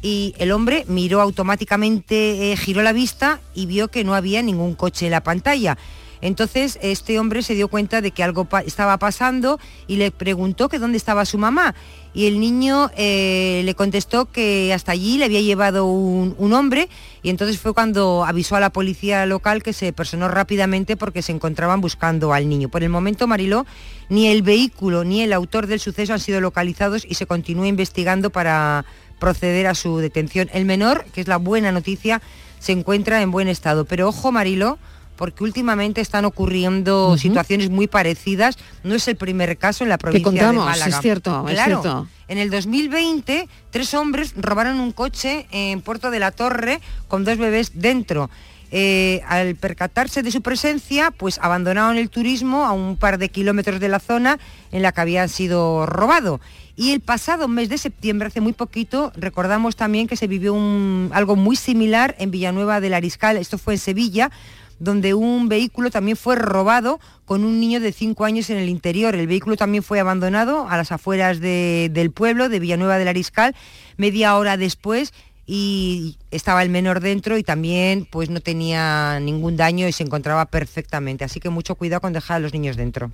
y 0.03 0.35
el 0.37 0.53
hombre 0.53 0.85
miró 0.87 1.23
automáticamente, 1.23 2.53
eh, 2.53 2.57
giró 2.59 2.83
la 2.83 2.93
vista 2.93 3.41
y 3.55 3.65
vio 3.65 3.89
que 3.89 4.05
no 4.05 4.15
había 4.15 4.43
ningún 4.43 4.75
coche 4.75 5.07
en 5.07 5.13
la 5.13 5.23
pantalla. 5.23 5.79
Entonces 6.25 6.79
este 6.81 7.19
hombre 7.19 7.43
se 7.43 7.55
dio 7.55 7.69
cuenta 7.69 8.01
de 8.01 8.11
que 8.11 8.25
algo 8.25 8.49
estaba 8.65 8.97
pasando 8.97 9.61
y 9.87 9.97
le 9.97 10.11
preguntó 10.11 10.71
que 10.71 10.79
dónde 10.79 10.97
estaba 10.97 11.27
su 11.27 11.37
mamá. 11.37 11.75
Y 12.15 12.27
el 12.27 12.41
niño 12.41 12.91
eh, 12.97 13.61
le 13.63 13.75
contestó 13.75 14.25
que 14.25 14.73
hasta 14.73 14.93
allí 14.93 15.19
le 15.19 15.27
había 15.27 15.43
llevado 15.43 15.85
un, 15.85 16.35
un 16.39 16.53
hombre 16.55 16.89
y 17.23 17.29
entonces 17.29 17.59
fue 17.59 17.75
cuando 17.75 18.25
avisó 18.25 18.57
a 18.57 18.61
la 18.61 18.71
policía 18.71 19.27
local 19.27 19.63
que 19.63 19.75
se 19.75 19.93
personó 19.93 20.29
rápidamente 20.29 20.97
porque 20.97 21.21
se 21.21 21.33
encontraban 21.33 21.83
buscando 21.83 22.33
al 22.33 22.49
niño. 22.49 22.71
Por 22.71 22.83
el 22.83 22.89
momento, 22.89 23.27
Mariló, 23.27 23.67
ni 24.09 24.29
el 24.29 24.41
vehículo 24.41 25.05
ni 25.05 25.21
el 25.21 25.33
autor 25.35 25.67
del 25.67 25.79
suceso 25.79 26.15
han 26.15 26.21
sido 26.21 26.41
localizados 26.41 27.05
y 27.07 27.17
se 27.17 27.27
continúa 27.27 27.69
investigando 27.69 28.31
para 28.31 28.87
proceder 29.19 29.67
a 29.67 29.75
su 29.75 29.99
detención. 29.99 30.49
El 30.55 30.65
menor, 30.65 31.05
que 31.13 31.21
es 31.21 31.29
la 31.29 31.37
buena 31.37 31.71
noticia, 31.71 32.23
se 32.61 32.73
encuentra 32.73 33.21
en 33.21 33.31
buen 33.31 33.49
estado. 33.49 33.85
Pero 33.85 34.09
ojo, 34.09 34.33
Mariló, 34.33 34.79
porque 35.17 35.45
últimamente 35.45 36.01
están 36.01 36.25
ocurriendo 36.25 37.17
situaciones 37.19 37.71
muy 37.71 37.87
parecidas. 37.87 38.57
No 38.83 38.95
es 38.95 39.07
el 39.09 39.17
primer 39.17 39.57
caso 39.59 39.85
en 39.85 39.91
la 39.91 39.99
provincia 39.99 40.25
contamos, 40.25 40.65
de 40.65 40.71
Málaga. 40.71 40.97
es 40.97 41.01
cierto, 41.03 41.49
es 41.49 41.55
Claro. 41.55 41.81
cierto. 41.83 42.09
En 42.29 42.39
el 42.39 42.51
2020, 42.51 43.49
tres 43.71 43.95
hombres 43.95 44.35
robaron 44.37 44.81
un 44.81 44.93
coche 44.93 45.47
en 45.51 45.81
Puerto 45.83 46.11
de 46.11 46.19
la 46.21 46.31
Torre 46.31 46.81
con 47.09 47.25
dos 47.25 47.39
bebés 47.39 47.73
dentro. 47.75 48.31
eh, 48.77 49.21
al 49.29 49.55
percatarse 49.55 50.25
de 50.25 50.33
su 50.33 50.43
presencia, 50.43 51.13
pues 51.13 51.39
abandonaron 51.41 51.97
el 51.97 52.11
turismo 52.11 52.65
a 52.65 52.73
un 52.73 52.97
par 52.97 53.19
de 53.19 53.29
kilómetros 53.29 53.79
de 53.79 53.89
la 53.89 54.01
zona 54.01 54.41
en 54.73 54.83
la 54.83 54.91
que 54.91 55.01
habían 55.01 55.29
sido 55.29 55.87
robado. 55.87 56.41
Y 56.75 56.91
el 56.91 56.99
pasado 57.01 57.47
mes 57.47 57.69
de 57.69 57.79
septiembre, 57.79 58.27
hace 58.29 58.41
muy 58.41 58.53
poquito, 58.53 59.13
recordamos 59.15 59.77
también 59.77 60.09
que 60.09 60.17
se 60.17 60.27
vivió 60.27 60.55
un- 60.55 61.11
algo 61.15 61.37
muy 61.37 61.55
similar 61.55 62.17
en 62.19 62.33
Villanueva 62.33 62.81
del 62.81 62.95
Ariscal, 62.95 63.37
esto 63.37 63.59
fue 63.59 63.75
en 63.75 63.79
Sevilla, 63.79 64.33
donde 64.79 65.15
un 65.15 65.49
vehículo 65.49 65.91
también 65.91 66.17
fue 66.17 66.37
robado 66.37 67.01
con 67.25 67.45
un 67.45 67.61
niño 67.61 67.81
de 67.81 67.93
5 67.93 68.25
años 68.25 68.51
en 68.51 68.59
el 68.59 68.69
interior. 68.69 69.15
El 69.15 69.27
vehículo 69.27 69.57
también 69.57 69.83
fue 69.83 70.01
abandonado 70.01 70.69
a 70.69 70.77
las 70.77 70.93
afueras 70.93 71.41
de- 71.41 71.91
del 71.93 72.11
pueblo 72.11 72.49
de 72.49 72.59
Villanueva 72.61 72.99
del 72.99 73.09
Ariscal 73.09 73.55
media 73.97 74.37
hora 74.37 74.57
después 74.57 75.13
y 75.47 76.17
estaba 76.31 76.63
el 76.63 76.71
menor 76.71 77.01
dentro 77.01 77.37
y 77.37 77.43
también 77.43 78.07
pues 78.11 78.31
no 78.31 78.41
tenía 78.41 79.21
ningún 79.21 79.57
daño 79.57 79.87
y 79.87 79.93
se 79.93 80.03
encontraba 80.03 80.47
perfectamente. 80.47 81.25
Así 81.25 81.39
que 81.39 81.51
mucho 81.51 81.75
cuidado 81.75 82.01
con 82.01 82.13
dejar 82.13 82.37
a 82.37 82.41
los 82.41 82.53
niños 82.55 82.77
dentro. 82.77 83.11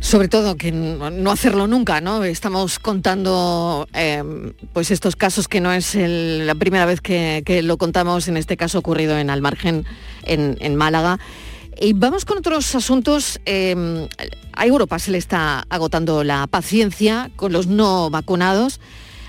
Sobre 0.00 0.28
todo 0.28 0.56
que 0.56 0.72
no 0.72 1.30
hacerlo 1.30 1.66
nunca, 1.66 2.00
¿no? 2.00 2.22
Estamos 2.24 2.78
contando 2.78 3.88
eh, 3.92 4.22
pues 4.72 4.90
estos 4.90 5.16
casos 5.16 5.48
que 5.48 5.60
no 5.60 5.72
es 5.72 5.96
la 5.96 6.54
primera 6.54 6.86
vez 6.86 7.00
que, 7.00 7.60
lo 7.62 7.76
contamos, 7.78 8.28
en 8.28 8.36
este 8.36 8.56
caso 8.56 8.78
ocurrido 8.78 9.18
en 9.18 9.28
Almargen, 9.28 9.84
en, 10.22 10.56
en 10.60 10.76
Málaga. 10.76 11.18
Y 11.80 11.92
vamos 11.92 12.24
con 12.24 12.38
otros 12.38 12.74
asuntos. 12.74 13.40
eh, 13.44 14.08
a 14.58 14.66
Europa 14.66 14.98
se 14.98 15.12
le 15.12 15.18
está 15.18 15.64
agotando 15.70 16.24
la 16.24 16.48
paciencia 16.48 17.30
con 17.36 17.52
los 17.52 17.68
no 17.68 18.10
vacunados. 18.10 18.80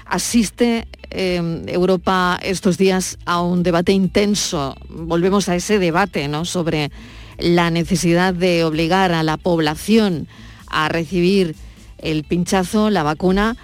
Asiste 0.06 0.88
eh, 1.12 1.64
Europa 1.68 2.40
estos 2.42 2.80
días 2.80 3.20
a 3.26 3.40
un 3.42 3.62
debate 3.62 3.92
intenso. 3.92 4.76
Volvemos 4.90 5.48
a 5.48 5.56
ese 5.56 5.78
debate 5.78 6.28
¿no? 6.28 6.46
sobre 6.46 6.92
la 7.38 7.70
necesidad 7.70 8.34
de 8.34 8.64
obligar 8.64 9.12
a 9.12 9.22
la 9.22 9.38
población 9.38 10.28
a 10.70 10.90
recibir 10.90 11.56
el 11.98 12.24
pinchazo, 12.24 12.90
la 12.90 13.04
vacuna, 13.04 13.58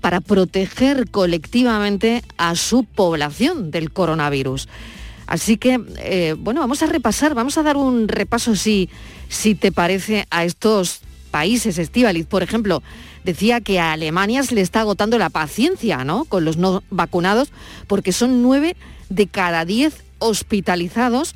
para 0.00 0.20
proteger 0.20 1.10
colectivamente 1.10 2.22
a 2.38 2.54
su 2.54 2.84
población 2.84 3.70
del 3.70 3.92
coronavirus. 3.92 4.68
Así 5.26 5.58
que, 5.58 5.80
eh, 5.98 6.34
bueno, 6.38 6.60
vamos 6.60 6.82
a 6.82 6.86
repasar, 6.86 7.34
vamos 7.34 7.56
a 7.58 7.62
dar 7.62 7.76
un 7.76 8.08
repaso, 8.08 8.56
si, 8.56 8.88
si 9.28 9.54
te 9.54 9.70
parece, 9.70 10.26
a 10.30 10.44
estos 10.44 11.02
países, 11.30 11.78
Estíbaliz. 11.78 12.26
Por 12.26 12.42
ejemplo, 12.42 12.82
decía 13.24 13.60
que 13.60 13.78
a 13.78 13.92
Alemania 13.92 14.42
se 14.42 14.54
le 14.54 14.60
está 14.60 14.80
agotando 14.80 15.18
la 15.18 15.30
paciencia, 15.30 16.04
¿no? 16.04 16.24
Con 16.24 16.44
los 16.44 16.56
no 16.56 16.82
vacunados, 16.90 17.52
porque 17.86 18.12
son 18.12 18.42
nueve 18.42 18.76
de 19.08 19.26
cada 19.28 19.64
diez 19.64 20.02
hospitalizados 20.18 21.34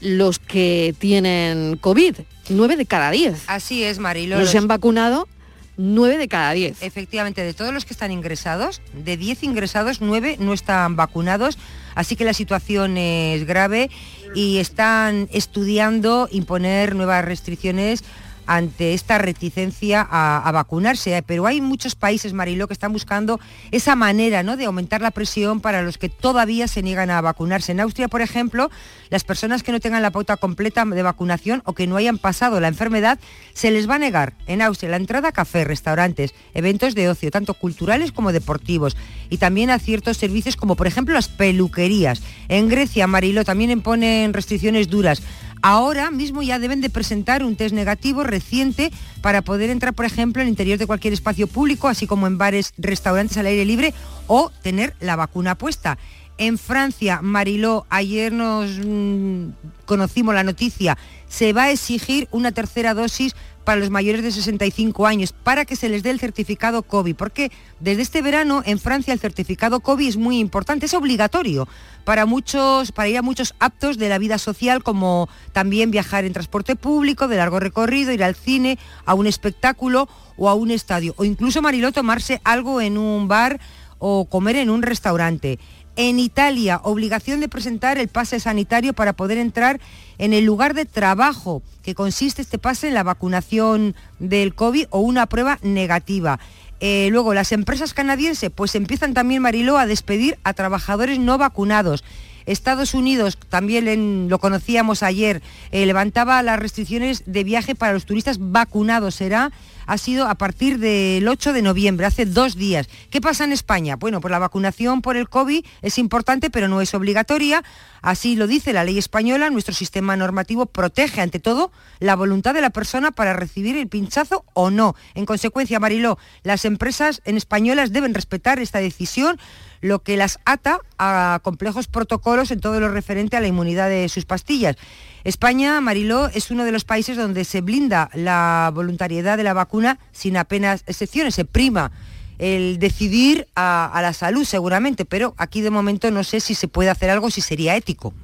los 0.00 0.38
que 0.38 0.94
tienen 0.98 1.76
COVID. 1.76 2.16
Nueve 2.50 2.76
de 2.76 2.86
cada 2.86 3.10
diez. 3.10 3.42
Así 3.46 3.82
es, 3.82 3.98
Marilo. 3.98 4.38
Los 4.38 4.50
se 4.50 4.58
han 4.58 4.68
vacunado 4.68 5.28
nueve 5.76 6.16
de 6.18 6.28
cada 6.28 6.52
diez. 6.52 6.82
Efectivamente, 6.82 7.42
de 7.42 7.54
todos 7.54 7.72
los 7.72 7.84
que 7.84 7.92
están 7.92 8.10
ingresados, 8.10 8.80
de 8.94 9.16
10 9.16 9.42
ingresados, 9.44 10.00
9 10.00 10.36
no 10.40 10.52
están 10.52 10.96
vacunados, 10.96 11.58
así 11.94 12.16
que 12.16 12.24
la 12.24 12.34
situación 12.34 12.96
es 12.96 13.46
grave 13.46 13.90
y 14.34 14.58
están 14.58 15.28
estudiando 15.32 16.28
imponer 16.30 16.94
nuevas 16.94 17.24
restricciones 17.24 18.04
ante 18.46 18.94
esta 18.94 19.18
reticencia 19.18 20.06
a, 20.08 20.50
vacunarse. 20.52 21.22
Pero 21.26 21.46
hay 21.46 21.60
muchos 21.60 21.94
países, 21.94 22.32
Mariló, 22.32 22.66
que 22.66 22.72
están 22.72 22.92
buscando 22.92 23.40
esa 23.70 23.96
manera 23.96 24.42
¿no? 24.42 24.56
de 24.56 24.64
aumentar 24.64 25.00
la 25.00 25.10
presión 25.10 25.60
para 25.60 25.82
los 25.82 25.98
que 25.98 26.08
todavía 26.08 26.68
se 26.68 26.82
niegan 26.82 27.10
a 27.10 27.20
vacunarse. 27.20 27.72
En 27.72 27.80
Austria, 27.80 28.08
por 28.08 28.22
ejemplo, 28.22 28.70
las 29.10 29.24
personas 29.24 29.62
que 29.62 29.72
no 29.72 29.80
tengan 29.80 30.02
la 30.02 30.10
pauta 30.10 30.36
completa 30.36 30.84
de 30.84 31.02
vacunación 31.02 31.62
o 31.64 31.72
que 31.72 31.86
no 31.86 31.96
hayan 31.96 32.18
pasado 32.18 32.60
la 32.60 32.68
enfermedad, 32.68 33.18
se 33.52 33.70
les 33.70 33.88
va 33.88 33.96
a 33.96 33.98
negar 33.98 34.34
en 34.46 34.62
Austria 34.62 34.90
la 34.90 34.96
entrada 34.96 35.28
a 35.28 35.32
café, 35.32 35.64
restaurantes, 35.64 36.34
eventos 36.54 36.94
de 36.94 37.08
ocio, 37.08 37.30
tanto 37.30 37.54
culturales 37.54 38.12
como 38.12 38.32
deportivos, 38.32 38.96
y 39.30 39.38
también 39.38 39.70
a 39.70 39.78
ciertos 39.78 40.16
servicios 40.16 40.56
como 40.56 40.76
por 40.76 40.86
ejemplo 40.86 41.14
las 41.14 41.28
peluquerías. 41.28 42.22
En 42.48 42.68
Grecia, 42.68 43.06
Mariló, 43.06 43.44
también 43.44 43.70
imponen 43.70 44.32
restricciones 44.32 44.88
duras. 44.88 45.22
Ahora 45.68 46.12
mismo 46.12 46.44
ya 46.44 46.60
deben 46.60 46.80
de 46.80 46.90
presentar 46.90 47.42
un 47.42 47.56
test 47.56 47.74
negativo 47.74 48.22
reciente 48.22 48.92
para 49.20 49.42
poder 49.42 49.68
entrar, 49.68 49.94
por 49.94 50.04
ejemplo, 50.04 50.40
el 50.40 50.48
interior 50.48 50.78
de 50.78 50.86
cualquier 50.86 51.12
espacio 51.12 51.48
público, 51.48 51.88
así 51.88 52.06
como 52.06 52.28
en 52.28 52.38
bares, 52.38 52.72
restaurantes 52.78 53.36
al 53.36 53.46
aire 53.46 53.64
libre 53.64 53.92
o 54.28 54.52
tener 54.62 54.94
la 55.00 55.16
vacuna 55.16 55.58
puesta. 55.58 55.98
En 56.38 56.58
Francia, 56.58 57.20
Mariló, 57.22 57.86
ayer 57.88 58.30
nos 58.30 58.78
mm, 58.78 59.48
conocimos 59.86 60.34
la 60.34 60.44
noticia, 60.44 60.98
se 61.28 61.54
va 61.54 61.64
a 61.64 61.70
exigir 61.70 62.28
una 62.30 62.52
tercera 62.52 62.92
dosis 62.92 63.34
para 63.64 63.80
los 63.80 63.90
mayores 63.90 64.22
de 64.22 64.30
65 64.30 65.06
años 65.06 65.32
para 65.32 65.64
que 65.64 65.76
se 65.76 65.88
les 65.88 66.02
dé 66.02 66.10
el 66.10 66.20
certificado 66.20 66.82
COVID, 66.82 67.16
porque 67.16 67.50
desde 67.80 68.02
este 68.02 68.20
verano 68.22 68.62
en 68.66 68.78
Francia 68.78 69.14
el 69.14 69.18
certificado 69.18 69.80
COVID 69.80 70.06
es 70.06 70.16
muy 70.18 70.38
importante, 70.38 70.86
es 70.86 70.94
obligatorio 70.94 71.66
para 72.04 72.26
muchos 72.26 72.92
para 72.92 73.08
ir 73.08 73.16
a 73.16 73.22
muchos 73.22 73.54
actos 73.58 73.96
de 73.96 74.08
la 74.08 74.18
vida 74.18 74.36
social 74.38 74.84
como 74.84 75.28
también 75.52 75.90
viajar 75.90 76.24
en 76.26 76.34
transporte 76.34 76.76
público 76.76 77.28
de 77.28 77.38
largo 77.38 77.58
recorrido, 77.58 78.12
ir 78.12 78.22
al 78.22 78.36
cine, 78.36 78.78
a 79.04 79.14
un 79.14 79.26
espectáculo 79.26 80.06
o 80.36 80.48
a 80.50 80.54
un 80.54 80.70
estadio 80.70 81.14
o 81.16 81.24
incluso 81.24 81.62
Mariló 81.62 81.92
tomarse 81.92 82.40
algo 82.44 82.80
en 82.80 82.98
un 82.98 83.26
bar 83.26 83.58
o 83.98 84.26
comer 84.26 84.56
en 84.56 84.70
un 84.70 84.82
restaurante. 84.82 85.58
En 85.98 86.18
Italia, 86.18 86.80
obligación 86.84 87.40
de 87.40 87.48
presentar 87.48 87.96
el 87.96 88.08
pase 88.08 88.38
sanitario 88.38 88.92
para 88.92 89.14
poder 89.14 89.38
entrar 89.38 89.80
en 90.18 90.34
el 90.34 90.44
lugar 90.44 90.74
de 90.74 90.84
trabajo, 90.84 91.62
que 91.82 91.94
consiste 91.94 92.42
este 92.42 92.58
pase 92.58 92.88
en 92.88 92.94
la 92.94 93.02
vacunación 93.02 93.94
del 94.18 94.54
COVID 94.54 94.88
o 94.90 95.00
una 95.00 95.24
prueba 95.24 95.58
negativa. 95.62 96.38
Eh, 96.80 97.08
luego, 97.10 97.32
las 97.32 97.50
empresas 97.52 97.94
canadienses 97.94 98.50
pues 98.54 98.74
empiezan 98.74 99.14
también, 99.14 99.40
Mariló, 99.40 99.78
a 99.78 99.86
despedir 99.86 100.38
a 100.44 100.52
trabajadores 100.52 101.18
no 101.18 101.38
vacunados. 101.38 102.04
Estados 102.44 102.92
Unidos, 102.92 103.38
también 103.48 104.28
lo 104.28 104.38
conocíamos 104.38 105.02
ayer, 105.02 105.42
eh, 105.72 105.86
levantaba 105.86 106.42
las 106.42 106.58
restricciones 106.58 107.22
de 107.26 107.42
viaje 107.42 107.74
para 107.74 107.94
los 107.94 108.04
turistas 108.04 108.36
vacunados. 108.38 109.14
Será, 109.14 109.50
ha 109.86 109.98
sido 109.98 110.26
a 110.26 110.34
partir 110.34 110.78
del 110.78 111.26
8 111.26 111.52
de 111.52 111.62
noviembre, 111.62 112.06
hace 112.06 112.26
dos 112.26 112.56
días. 112.56 112.88
¿Qué 113.10 113.20
pasa 113.20 113.44
en 113.44 113.52
España? 113.52 113.96
Bueno, 113.96 114.20
pues 114.20 114.30
la 114.30 114.38
vacunación 114.38 115.02
por 115.02 115.16
el 115.16 115.28
COVID 115.28 115.64
es 115.82 115.98
importante, 115.98 116.50
pero 116.50 116.68
no 116.68 116.80
es 116.80 116.94
obligatoria. 116.94 117.62
Así 118.02 118.36
lo 118.36 118.46
dice 118.46 118.72
la 118.72 118.84
ley 118.84 118.98
española. 118.98 119.50
Nuestro 119.50 119.74
sistema 119.74 120.16
normativo 120.16 120.66
protege, 120.66 121.20
ante 121.20 121.38
todo, 121.38 121.72
la 122.00 122.16
voluntad 122.16 122.54
de 122.54 122.60
la 122.60 122.70
persona 122.70 123.10
para 123.10 123.32
recibir 123.32 123.76
el 123.76 123.88
pinchazo 123.88 124.44
o 124.54 124.70
no. 124.70 124.94
En 125.14 125.26
consecuencia, 125.26 125.80
Mariló, 125.80 126.18
las 126.42 126.64
empresas 126.64 127.22
en 127.24 127.36
españolas 127.36 127.92
deben 127.92 128.14
respetar 128.14 128.58
esta 128.58 128.78
decisión 128.78 129.38
lo 129.80 130.00
que 130.00 130.16
las 130.16 130.38
ata 130.44 130.78
a 130.98 131.40
complejos 131.42 131.86
protocolos 131.88 132.50
en 132.50 132.60
todo 132.60 132.80
lo 132.80 132.88
referente 132.88 133.36
a 133.36 133.40
la 133.40 133.48
inmunidad 133.48 133.88
de 133.88 134.08
sus 134.08 134.24
pastillas. 134.24 134.76
España, 135.24 135.80
Mariló, 135.80 136.28
es 136.28 136.50
uno 136.50 136.64
de 136.64 136.72
los 136.72 136.84
países 136.84 137.16
donde 137.16 137.44
se 137.44 137.60
blinda 137.60 138.10
la 138.14 138.70
voluntariedad 138.74 139.36
de 139.36 139.44
la 139.44 139.54
vacuna 139.54 139.98
sin 140.12 140.36
apenas 140.36 140.84
excepciones, 140.86 141.34
se 141.34 141.44
prima 141.44 141.90
el 142.38 142.78
decidir 142.78 143.46
a, 143.54 143.98
la 144.02 144.12
salud 144.12 144.44
seguramente, 144.44 145.04
pero 145.04 145.34
aquí 145.38 145.60
de 145.60 145.70
momento 145.70 146.10
no 146.10 146.24
sé 146.24 146.40
si 146.40 146.54
se 146.54 146.68
puede 146.68 146.90
hacer 146.90 147.10
algo, 147.10 147.30
si 147.30 147.40
sería 147.40 147.76
ético. 147.76 148.14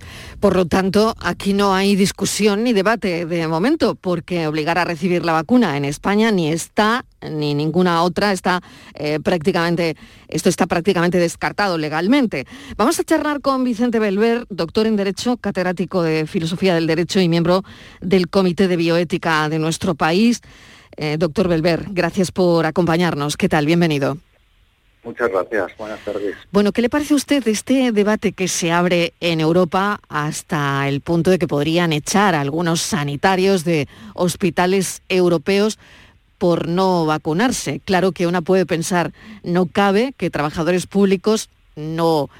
Por 0.40 0.56
lo 0.56 0.66
tanto, 0.66 1.14
aquí 1.20 1.52
no 1.52 1.74
hay 1.74 1.96
discusión 1.96 2.64
ni 2.64 2.72
debate 2.72 3.26
de 3.26 3.48
momento, 3.48 3.94
porque 3.94 4.46
obligar 4.46 4.78
a 4.78 4.84
recibir 4.84 5.24
la 5.24 5.32
vacuna 5.32 5.76
en 5.76 5.84
España 5.84 6.30
ni 6.30 6.50
está 6.50 7.04
ni 7.30 7.54
ninguna 7.54 8.02
otra 8.02 8.32
está 8.32 8.60
eh, 8.94 9.20
prácticamente 9.22 9.96
esto 10.32 10.48
está 10.48 10.66
prácticamente 10.66 11.18
descartado 11.18 11.76
legalmente. 11.76 12.46
Vamos 12.76 12.98
a 12.98 13.04
charlar 13.04 13.42
con 13.42 13.64
Vicente 13.64 13.98
Belver, 13.98 14.46
doctor 14.48 14.86
en 14.86 14.96
derecho, 14.96 15.36
catedrático 15.36 16.02
de 16.02 16.26
filosofía 16.26 16.74
del 16.74 16.86
derecho 16.86 17.20
y 17.20 17.28
miembro 17.28 17.64
del 18.00 18.28
Comité 18.28 18.66
de 18.66 18.76
Bioética 18.76 19.48
de 19.50 19.58
nuestro 19.58 19.94
país. 19.94 20.40
Eh, 20.96 21.16
doctor 21.18 21.48
Belver, 21.48 21.86
gracias 21.90 22.32
por 22.32 22.66
acompañarnos. 22.66 23.36
¿Qué 23.36 23.48
tal? 23.48 23.66
Bienvenido. 23.66 24.18
Muchas 25.04 25.30
gracias, 25.30 25.76
buenas 25.76 25.98
tardes. 26.04 26.36
Bueno, 26.52 26.70
¿qué 26.70 26.80
le 26.80 26.88
parece 26.88 27.14
a 27.14 27.16
usted 27.16 27.46
este 27.48 27.90
debate 27.90 28.32
que 28.32 28.46
se 28.46 28.70
abre 28.70 29.14
en 29.20 29.40
Europa 29.40 30.00
hasta 30.08 30.86
el 30.86 31.00
punto 31.00 31.30
de 31.30 31.40
que 31.40 31.48
podrían 31.48 31.92
echar 31.92 32.36
a 32.36 32.40
algunos 32.40 32.80
sanitarios 32.80 33.64
de 33.64 33.88
hospitales 34.14 35.02
europeos 35.08 35.80
por 36.38 36.68
no 36.68 37.04
vacunarse? 37.04 37.80
Claro 37.84 38.12
que 38.12 38.28
una 38.28 38.42
puede 38.42 38.64
pensar, 38.64 39.12
no 39.42 39.66
cabe 39.66 40.14
que 40.16 40.30
trabajadores 40.30 40.86
públicos 40.86 41.50
no 41.74 42.30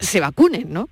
se 0.00 0.18
vacunen, 0.18 0.72
¿no? 0.72 0.88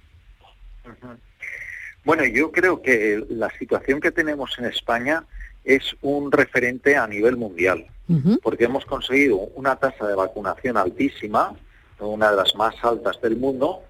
Bueno, 2.04 2.24
yo 2.26 2.52
creo 2.52 2.80
que 2.80 3.24
la 3.28 3.50
situación 3.58 4.00
que 4.00 4.12
tenemos 4.12 4.56
en 4.58 4.66
España 4.66 5.24
es 5.68 5.94
un 6.00 6.32
referente 6.32 6.96
a 6.96 7.06
nivel 7.06 7.36
mundial, 7.36 7.86
porque 8.42 8.64
hemos 8.64 8.86
conseguido 8.86 9.36
una 9.54 9.76
tasa 9.76 10.08
de 10.08 10.14
vacunación 10.14 10.78
altísima, 10.78 11.54
una 11.98 12.30
de 12.30 12.36
las 12.36 12.54
más 12.54 12.74
altas 12.82 13.20
del 13.20 13.36
mundo, 13.36 13.82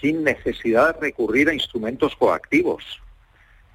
sin 0.00 0.22
necesidad 0.22 0.94
de 0.94 1.00
recurrir 1.08 1.48
a 1.48 1.54
instrumentos 1.54 2.14
coactivos, 2.14 2.84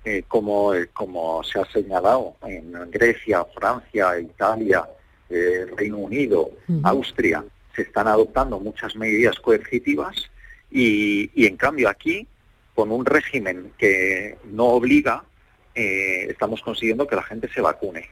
eh, 0.06 0.24
como, 0.26 0.74
eh, 0.74 0.88
como 0.93 1.43
se 1.43 1.60
ha 1.60 1.65
señalado 1.65 2.36
en 2.43 2.72
Grecia, 2.91 3.45
Francia, 3.54 4.17
Italia, 4.17 4.88
eh, 5.30 5.65
Reino 5.76 5.98
Unido, 5.98 6.52
Austria, 6.84 7.43
se 7.76 7.82
están 7.82 8.08
adoptando 8.08 8.58
muchas 8.62 8.95
medidas 8.95 9.38
coercitivas 9.41 10.15
y, 10.72 11.30
y 11.36 11.45
en 11.45 11.58
cambio 11.58 11.89
aquí, 11.89 12.26
con 12.74 12.93
un 12.93 13.06
régimen 13.06 13.74
que 13.78 14.38
no 14.45 14.67
obliga, 14.67 15.26
eh, 15.75 16.27
estamos 16.29 16.62
consiguiendo 16.62 17.08
que 17.08 17.15
la 17.15 17.23
gente 17.23 17.49
se 17.53 17.62
vacune. 17.62 18.10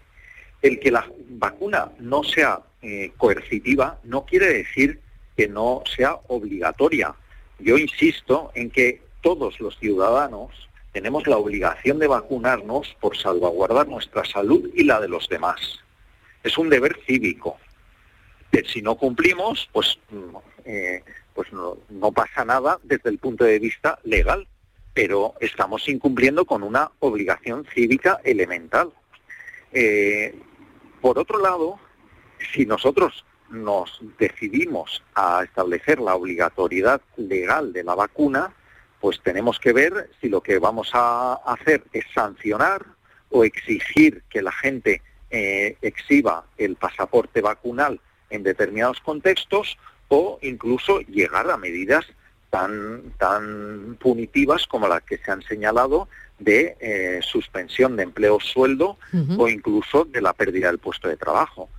El 0.61 0.79
que 0.79 0.91
la 0.91 1.09
vacuna 1.29 1.91
no 1.99 2.23
sea 2.23 2.61
eh, 2.81 3.11
coercitiva 3.17 3.99
no 4.03 4.25
quiere 4.25 4.47
decir 4.47 4.99
que 5.35 5.47
no 5.47 5.83
sea 5.95 6.17
obligatoria. 6.27 7.13
Yo 7.59 7.77
insisto 7.77 8.51
en 8.55 8.69
que 8.69 9.01
todos 9.21 9.59
los 9.59 9.77
ciudadanos 9.77 10.69
tenemos 10.91 11.27
la 11.27 11.37
obligación 11.37 11.99
de 11.99 12.07
vacunarnos 12.07 12.95
por 12.99 13.17
salvaguardar 13.17 13.87
nuestra 13.87 14.25
salud 14.25 14.69
y 14.73 14.83
la 14.83 14.99
de 14.99 15.07
los 15.07 15.27
demás. 15.29 15.79
Es 16.43 16.57
un 16.57 16.69
deber 16.69 16.97
cívico. 17.05 17.57
Si 18.73 18.81
no 18.81 18.95
cumplimos, 18.95 19.69
pues, 19.71 19.99
mm, 20.09 20.35
eh, 20.65 21.03
pues 21.35 21.49
no 21.53 22.11
pasa 22.11 22.43
nada 22.43 22.79
desde 22.81 23.11
el 23.11 23.19
punto 23.19 23.43
de 23.43 23.59
vista 23.59 23.99
legal, 24.03 24.47
pero 24.97 25.35
estamos 25.39 25.87
incumpliendo 25.89 26.45
con 26.45 26.63
una 26.63 26.89
obligación 27.01 27.67
cívica 27.71 28.19
elemental. 28.23 28.91
Eh, 29.71 30.33
por 31.01 31.19
otro 31.19 31.37
lado, 31.37 31.79
si 32.51 32.65
nosotros 32.65 33.23
nos 33.51 34.01
decidimos 34.17 35.03
a 35.13 35.43
establecer 35.43 35.99
la 35.99 36.15
obligatoriedad 36.15 36.99
legal 37.15 37.73
de 37.73 37.83
la 37.83 37.93
vacuna, 37.93 38.55
pues 38.99 39.21
tenemos 39.21 39.59
que 39.59 39.71
ver 39.71 40.09
si 40.19 40.29
lo 40.29 40.41
que 40.41 40.57
vamos 40.57 40.89
a 40.93 41.33
hacer 41.45 41.83
es 41.93 42.05
sancionar 42.15 42.83
o 43.29 43.43
exigir 43.43 44.23
que 44.31 44.41
la 44.41 44.51
gente 44.51 45.03
eh, 45.29 45.77
exhiba 45.83 46.43
el 46.57 46.75
pasaporte 46.75 47.41
vacunal 47.41 48.01
en 48.31 48.41
determinados 48.41 48.99
contextos 49.01 49.77
o 50.07 50.39
incluso 50.41 51.01
llegar 51.01 51.51
a 51.51 51.57
medidas 51.57 52.07
tan, 52.57 53.13
tan 53.19 53.97
punitivas 53.99 54.65
como 54.65 54.87
las 54.87 55.03
que 55.03 55.19
se 55.19 55.29
han 55.29 55.43
señalado 55.43 56.07
de 56.39 56.75
eh, 56.79 57.19
suspensión 57.21 57.95
de 57.95 58.03
empleo 58.03 58.39
sueldo 58.39 58.97
o 59.37 59.47
incluso 59.47 60.05
de 60.05 60.21
la 60.21 60.33
pérdida 60.33 60.67
del 60.67 60.79
puesto 60.79 61.07
de 61.07 61.17
trabajo. 61.17 61.69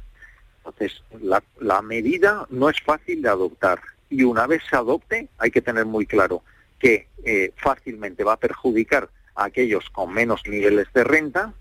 Entonces, 0.58 1.02
la, 1.20 1.42
la 1.60 1.82
medida 1.82 2.46
no 2.50 2.70
es 2.70 2.80
fácil 2.80 3.22
de 3.22 3.28
adoptar 3.28 3.80
y 4.08 4.22
una 4.22 4.46
vez 4.46 4.62
se 4.70 4.76
adopte 4.76 5.28
hay 5.38 5.50
que 5.50 5.62
tener 5.62 5.84
muy 5.84 6.06
claro 6.06 6.42
que 6.78 7.08
eh, 7.24 7.52
fácilmente 7.56 8.22
va 8.22 8.34
a 8.34 8.38
perjudicar 8.38 9.08
a 9.34 9.46
aquellos 9.46 9.90
con 9.90 10.12
menos 10.12 10.42
niveles 10.46 10.86
de 10.94 11.02
renta 11.02 11.54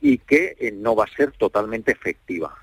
y 0.00 0.18
que 0.18 0.56
eh, 0.58 0.72
no 0.72 0.96
va 0.96 1.04
a 1.04 1.16
ser 1.16 1.30
totalmente 1.32 1.92
efectiva. 1.92 2.56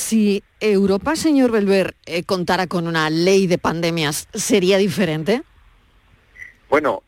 Si 0.00 0.42
Europa, 0.60 1.16
señor 1.16 1.50
Belver, 1.50 1.94
eh, 2.04 2.22
contara 2.22 2.66
con 2.66 2.86
una 2.86 3.08
ley 3.08 3.46
de 3.46 3.56
pandemias, 3.56 4.28
¿sería 4.34 4.76
diferente? 4.76 5.42
Bueno, 6.68 7.02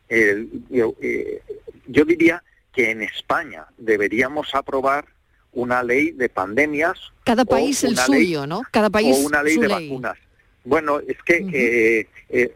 yo, 0.70 0.94
eh, 1.02 1.42
yo 1.86 2.06
diría 2.06 2.42
que 2.72 2.90
en 2.90 3.02
España 3.02 3.66
deberíamos 3.76 4.54
aprobar 4.54 5.04
una 5.52 5.82
ley 5.82 6.12
de 6.12 6.30
pandemias. 6.30 6.98
Cada 7.24 7.44
país 7.44 7.84
el 7.84 7.94
ley- 7.94 8.06
suyo, 8.06 8.46
¿no? 8.46 8.62
Cada 8.70 8.88
país 8.88 9.18
o 9.18 9.26
una 9.26 9.42
ley 9.42 9.56
su 9.56 9.60
de 9.60 9.68
ley. 9.68 9.88
vacunas. 9.90 10.16
Bueno, 10.64 10.98
es 11.00 11.18
que 11.26 12.06
eh, 12.30 12.50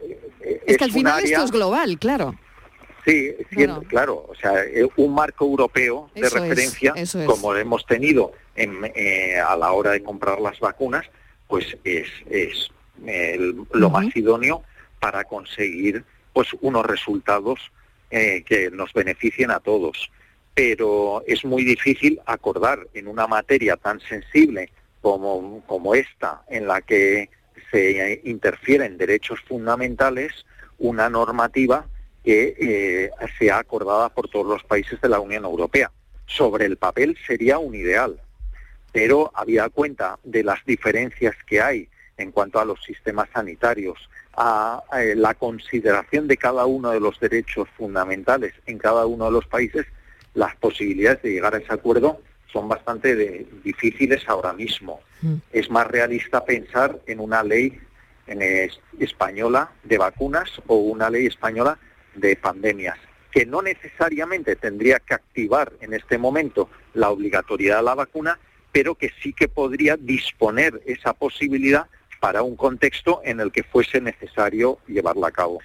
Es 0.65 0.77
que 0.77 0.83
al 0.83 0.91
final 0.91 1.13
área- 1.19 1.25
esto 1.29 1.45
es 1.45 1.51
global, 1.51 1.99
claro. 1.99 2.33
Sí, 3.05 3.33
siendo- 3.53 3.83
claro, 3.83 4.25
o 4.27 4.33
sea, 4.41 4.53
un 4.95 5.13
marco 5.13 5.45
europeo 5.45 6.09
de 6.15 6.21
Eso 6.21 6.37
es, 6.37 6.41
referencia, 6.41 6.93
eso 6.95 7.19
es. 7.21 7.27
como 7.27 7.53
hemos 7.55 7.85
tenido 7.85 8.31
en, 8.55 8.91
eh, 8.95 9.39
a 9.39 9.55
la 9.57 9.71
hora 9.71 9.91
de 9.91 10.03
comprar 10.03 10.39
las 10.39 10.59
vacunas, 10.59 11.05
pues 11.47 11.77
es, 11.83 12.07
es 12.29 12.69
el- 13.05 13.65
lo 13.73 13.89
más 13.89 14.15
idóneo 14.15 14.63
para 14.99 15.23
conseguir 15.23 16.03
pues 16.33 16.47
unos 16.61 16.85
resultados 16.85 17.59
eh, 18.09 18.43
que 18.45 18.69
nos 18.71 18.93
beneficien 18.93 19.51
a 19.51 19.59
todos. 19.59 20.11
Pero 20.55 21.23
es 21.25 21.43
muy 21.45 21.63
difícil 21.63 22.19
acordar 22.25 22.87
en 22.93 23.07
una 23.07 23.25
materia 23.27 23.75
tan 23.75 23.99
sensible 24.01 24.69
como, 25.01 25.63
como 25.65 25.95
esta, 25.95 26.43
en 26.49 26.67
la 26.67 26.81
que 26.81 27.29
se 27.71 28.21
interfieren 28.23 28.97
derechos 28.97 29.39
fundamentales, 29.47 30.45
una 30.77 31.09
normativa 31.09 31.87
que 32.23 32.55
eh, 32.59 33.09
sea 33.39 33.57
acordada 33.57 34.09
por 34.09 34.29
todos 34.29 34.45
los 34.45 34.63
países 34.63 35.01
de 35.01 35.09
la 35.09 35.19
Unión 35.19 35.43
Europea. 35.43 35.91
Sobre 36.27 36.65
el 36.65 36.77
papel 36.77 37.17
sería 37.27 37.57
un 37.57 37.73
ideal, 37.75 38.21
pero 38.93 39.31
habida 39.35 39.67
cuenta 39.69 40.17
de 40.23 40.43
las 40.43 40.63
diferencias 40.65 41.35
que 41.45 41.61
hay 41.61 41.89
en 42.17 42.31
cuanto 42.31 42.59
a 42.59 42.65
los 42.65 42.81
sistemas 42.83 43.27
sanitarios, 43.33 43.97
a, 44.35 44.81
eh, 44.99 45.15
la 45.15 45.33
consideración 45.33 46.27
de 46.27 46.37
cada 46.37 46.65
uno 46.65 46.91
de 46.91 46.99
los 46.99 47.19
derechos 47.19 47.67
fundamentales 47.75 48.53
en 48.67 48.77
cada 48.77 49.05
uno 49.07 49.25
de 49.25 49.31
los 49.31 49.47
países, 49.47 49.85
las 50.35 50.55
posibilidades 50.55 51.21
de 51.23 51.31
llegar 51.31 51.53
a 51.55 51.57
ese 51.57 51.73
acuerdo 51.73 52.21
son 52.51 52.69
bastante 52.69 53.15
de- 53.15 53.47
difíciles 53.63 54.23
ahora 54.27 54.53
mismo. 54.53 55.01
Es 55.51 55.69
más 55.71 55.87
realista 55.87 56.45
pensar 56.45 56.99
en 57.07 57.19
una 57.19 57.43
ley 57.43 57.79
en 58.27 58.41
es- 58.41 58.79
española 58.99 59.71
de 59.83 59.97
vacunas 59.97 60.49
o 60.67 60.75
una 60.75 61.09
ley 61.09 61.25
española 61.25 61.77
de 62.13 62.35
pandemias, 62.35 62.97
que 63.31 63.45
no 63.45 63.61
necesariamente 63.63 64.55
tendría 64.55 64.99
que 64.99 65.15
activar 65.15 65.73
en 65.81 65.93
este 65.93 66.17
momento 66.19 66.69
la 66.93 67.09
obligatoriedad 67.09 67.77
de 67.77 67.83
la 67.83 67.95
vacuna, 67.95 68.37
pero 68.73 68.95
que 68.95 69.11
sí 69.21 69.31
que 69.31 69.47
podría 69.47 69.95
disponer 69.95 70.81
esa 70.85 71.13
posibilidad 71.13 71.85
para 72.19 72.43
un 72.43 72.57
contexto 72.57 73.21
en 73.23 73.39
el 73.39 73.51
que 73.53 73.63
fuese 73.63 74.01
necesario 74.01 74.79
llevarla 74.87 75.27
a 75.27 75.31
cabo. 75.31 75.59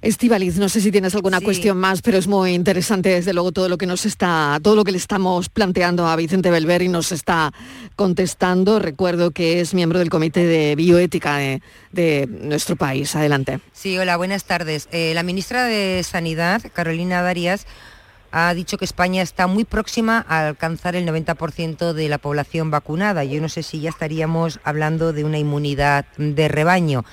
Estivaliz, 0.00 0.58
no 0.58 0.68
sé 0.68 0.80
si 0.80 0.92
tienes 0.92 1.16
alguna 1.16 1.40
cuestión 1.40 1.76
más, 1.76 2.02
pero 2.02 2.18
es 2.18 2.28
muy 2.28 2.52
interesante 2.52 3.08
desde 3.08 3.32
luego 3.32 3.50
todo 3.50 3.68
lo 3.68 3.78
que 3.78 3.86
nos 3.86 4.06
está, 4.06 4.58
todo 4.62 4.76
lo 4.76 4.84
que 4.84 4.92
le 4.92 4.98
estamos 4.98 5.48
planteando 5.48 6.06
a 6.06 6.14
Vicente 6.14 6.52
Belver 6.52 6.82
y 6.82 6.88
nos 6.88 7.10
está 7.10 7.52
contestando. 7.96 8.78
Recuerdo 8.78 9.32
que 9.32 9.60
es 9.60 9.74
miembro 9.74 9.98
del 9.98 10.08
Comité 10.08 10.46
de 10.46 10.76
Bioética 10.76 11.38
de, 11.38 11.62
de 11.90 12.28
nuestro 12.28 12.76
país. 12.76 13.16
Adelante. 13.16 13.58
Sí, 13.72 13.98
hola, 13.98 14.16
buenas 14.16 14.44
tardes. 14.44 14.88
Eh, 14.92 15.14
la 15.14 15.24
ministra 15.24 15.64
de 15.64 16.04
Sanidad, 16.04 16.62
Carolina 16.72 17.20
Darias, 17.22 17.66
ha 18.30 18.52
dicho 18.54 18.78
que 18.78 18.84
España 18.84 19.22
está 19.22 19.46
muy 19.46 19.64
próxima 19.64 20.24
a 20.28 20.48
alcanzar 20.48 20.96
el 20.96 21.06
90% 21.06 21.92
de 21.92 22.08
la 22.08 22.18
población 22.18 22.70
vacunada. 22.70 23.24
Yo 23.24 23.40
no 23.40 23.48
sé 23.48 23.62
si 23.62 23.80
ya 23.80 23.90
estaríamos 23.90 24.60
hablando 24.64 25.12
de 25.12 25.24
una 25.24 25.38
inmunidad 25.38 26.06
de 26.16 26.48
rebaño. 26.48 27.04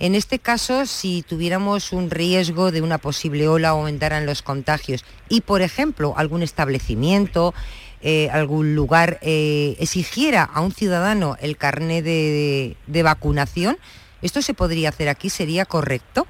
En 0.00 0.14
este 0.14 0.38
caso, 0.38 0.86
si 0.86 1.22
tuviéramos 1.22 1.92
un 1.92 2.10
riesgo 2.10 2.70
de 2.70 2.82
una 2.82 2.98
posible 2.98 3.48
ola, 3.48 3.70
aumentaran 3.70 4.26
los 4.26 4.42
contagios 4.42 5.04
y, 5.28 5.40
por 5.40 5.60
ejemplo, 5.60 6.14
algún 6.16 6.42
establecimiento, 6.42 7.52
eh, 8.00 8.28
algún 8.30 8.76
lugar 8.76 9.18
eh, 9.22 9.76
exigiera 9.80 10.44
a 10.44 10.60
un 10.60 10.72
ciudadano 10.72 11.36
el 11.40 11.56
carné 11.56 12.02
de 12.02 13.02
vacunación, 13.02 13.76
¿esto 14.22 14.40
se 14.40 14.54
podría 14.54 14.90
hacer 14.90 15.08
aquí? 15.08 15.30
¿Sería 15.30 15.64
correcto? 15.64 16.26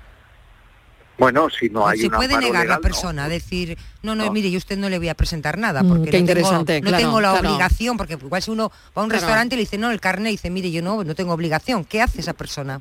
Bueno, 1.19 1.51
si 1.51 1.69
no 1.69 1.83
¿O 1.83 1.89
hay 1.89 1.99
se 1.99 2.11
puede 2.11 2.37
negar 2.39 2.53
la 2.55 2.61
legal, 2.61 2.77
no. 2.77 2.81
persona, 2.81 3.29
decir, 3.29 3.77
no, 4.03 4.15
no, 4.15 4.27
No. 4.27 4.33
mire, 4.33 4.51
yo 4.53 4.59
usted 4.59 4.79
no 4.79 4.89
le 4.89 4.99
voy 4.99 5.09
a 5.09 5.15
presentar 5.15 5.59
nada, 5.59 5.83
Mm, 5.83 5.89
porque 5.89 6.05
qué 6.05 6.07
no, 6.07 6.13
tengo, 6.27 6.31
interesante, 6.39 6.81
no 6.81 6.89
claro, 6.91 7.05
tengo 7.05 7.21
la 7.21 7.31
claro. 7.33 7.49
obligación, 7.49 7.97
porque 7.97 8.13
igual 8.15 8.41
si 8.43 8.51
uno 8.53 8.71
va 8.97 9.03
a 9.03 9.05
un 9.05 9.09
Claro. 9.11 9.21
restaurante 9.21 9.55
y 9.55 9.59
le 9.59 9.63
dice, 9.63 9.79
no, 9.79 9.91
el 9.91 10.01
carnet, 10.01 10.29
y 10.29 10.37
dice, 10.37 10.49
mire, 10.51 10.71
yo 10.71 10.81
no, 10.81 11.03
no 11.03 11.15
tengo 11.17 11.33
obligación, 11.33 11.85
¿qué 11.85 12.01
hace 12.03 12.21
esa 12.21 12.33
persona? 12.35 12.81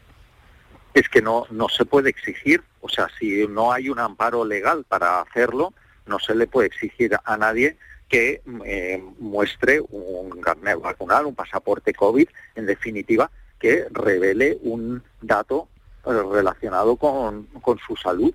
es 0.94 1.08
que 1.10 1.22
no, 1.22 1.46
no 1.52 1.70
se 1.70 1.86
puede 1.86 2.10
exigir, 2.10 2.64
o 2.82 2.90
sea, 2.90 3.08
si 3.20 3.46
no 3.48 3.72
hay 3.72 3.88
un 3.90 4.00
amparo 4.00 4.44
legal 4.44 4.84
para 4.88 5.22
hacerlo, 5.22 5.72
no 6.08 6.18
se 6.18 6.34
le 6.34 6.48
puede 6.48 6.68
exigir 6.70 7.16
a 7.24 7.38
nadie 7.38 7.78
que 8.10 8.42
eh, 8.66 9.04
muestre 9.20 9.80
un 9.92 10.42
carnet 10.42 10.80
vacunal, 10.82 11.28
un 11.28 11.36
pasaporte 11.36 11.94
COVID, 11.94 12.28
en 12.56 12.66
definitiva, 12.66 13.30
que 13.60 13.86
revele 13.92 14.58
un 14.64 15.04
dato 15.22 15.68
relacionado 16.08 16.96
con, 16.96 17.44
con 17.62 17.78
su 17.86 17.96
salud. 17.96 18.34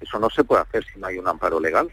Eso 0.00 0.18
no 0.18 0.28
se 0.30 0.44
puede 0.44 0.62
hacer 0.62 0.84
si 0.92 0.98
no 0.98 1.06
hay 1.06 1.18
un 1.18 1.28
amparo 1.28 1.60
legal. 1.60 1.90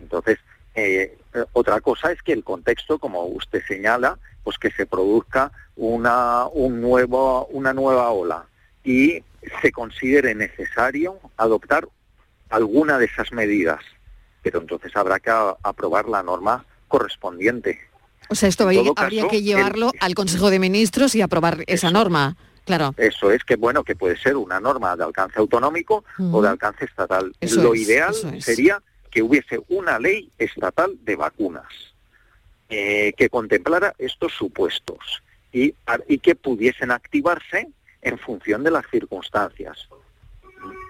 Entonces, 0.00 0.38
eh, 0.74 1.18
otra 1.52 1.80
cosa 1.80 2.10
es 2.12 2.22
que 2.22 2.32
el 2.32 2.42
contexto, 2.44 2.98
como 2.98 3.24
usted 3.26 3.62
señala, 3.68 4.18
pues 4.42 4.56
que 4.58 4.70
se 4.70 4.86
produzca 4.86 5.52
una, 5.76 6.46
un 6.46 6.80
nuevo, 6.80 7.46
una 7.46 7.72
nueva 7.74 8.10
ola 8.10 8.46
y 8.84 9.22
se 9.62 9.70
considere 9.72 10.34
necesario 10.34 11.18
adoptar 11.36 11.86
alguna 12.48 12.98
de 12.98 13.04
esas 13.06 13.32
medidas. 13.32 13.80
Pero 14.42 14.60
entonces 14.60 14.96
habrá 14.96 15.20
que 15.20 15.30
aprobar 15.62 16.08
la 16.08 16.22
norma 16.22 16.64
correspondiente. 16.88 17.78
O 18.30 18.34
sea, 18.34 18.48
esto 18.48 18.64
habría, 18.96 19.28
que 19.28 19.38
el- 19.38 19.44
llevarlo 19.44 19.92
al 20.00 20.14
Consejo 20.14 20.50
de 20.50 20.58
Ministros 20.58 21.14
y 21.14 21.20
aprobar 21.20 21.64
esa 21.66 21.90
norma. 21.90 22.36
Claro. 22.64 22.94
Eso 22.96 23.30
es 23.30 23.42
que 23.44 23.56
bueno, 23.56 23.82
que 23.84 23.96
puede 23.96 24.16
ser 24.16 24.36
una 24.36 24.60
norma 24.60 24.96
de 24.96 25.04
alcance 25.04 25.38
autonómico 25.38 26.04
o 26.18 26.42
de 26.42 26.48
alcance 26.48 26.84
estatal. 26.84 27.34
Eso 27.40 27.62
Lo 27.62 27.74
es, 27.74 27.80
ideal 27.80 28.14
es. 28.34 28.44
sería 28.44 28.82
que 29.10 29.22
hubiese 29.22 29.60
una 29.68 29.98
ley 29.98 30.30
estatal 30.38 30.96
de 31.02 31.16
vacunas 31.16 31.66
eh, 32.68 33.12
que 33.16 33.28
contemplara 33.28 33.94
estos 33.98 34.32
supuestos 34.32 35.22
y, 35.52 35.74
y 36.06 36.18
que 36.18 36.36
pudiesen 36.36 36.92
activarse 36.92 37.68
en 38.02 38.18
función 38.18 38.62
de 38.62 38.70
las 38.70 38.86
circunstancias. 38.90 39.88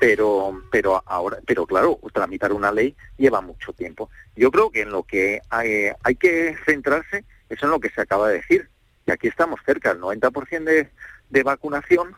Pero, 0.01 0.63
pero 0.71 1.03
ahora, 1.07 1.39
pero 1.47 1.65
claro, 1.65 1.99
tramitar 2.13 2.53
una 2.53 2.73
ley 2.73 2.95
lleva 3.17 3.41
mucho 3.41 3.73
tiempo. 3.73 4.11
Yo 4.35 4.51
creo 4.51 4.71
que 4.71 4.83
en 4.83 4.91
lo 4.91 5.05
que 5.05 5.41
hay, 5.49 5.91
hay 6.03 6.15
que 6.17 6.57
centrarse 6.67 7.25
es 7.49 7.63
en 7.63 7.71
lo 7.71 7.81
que 7.81 7.91
se 7.91 8.01
acaba 8.01 8.29
de 8.29 8.35
decir, 8.37 8.69
que 9.07 9.13
aquí 9.13 9.29
estamos 9.29 9.61
cerca 9.65 9.95
del 9.95 10.03
90% 10.03 10.65
de, 10.65 10.91
de 11.31 11.43
vacunación, 11.43 12.17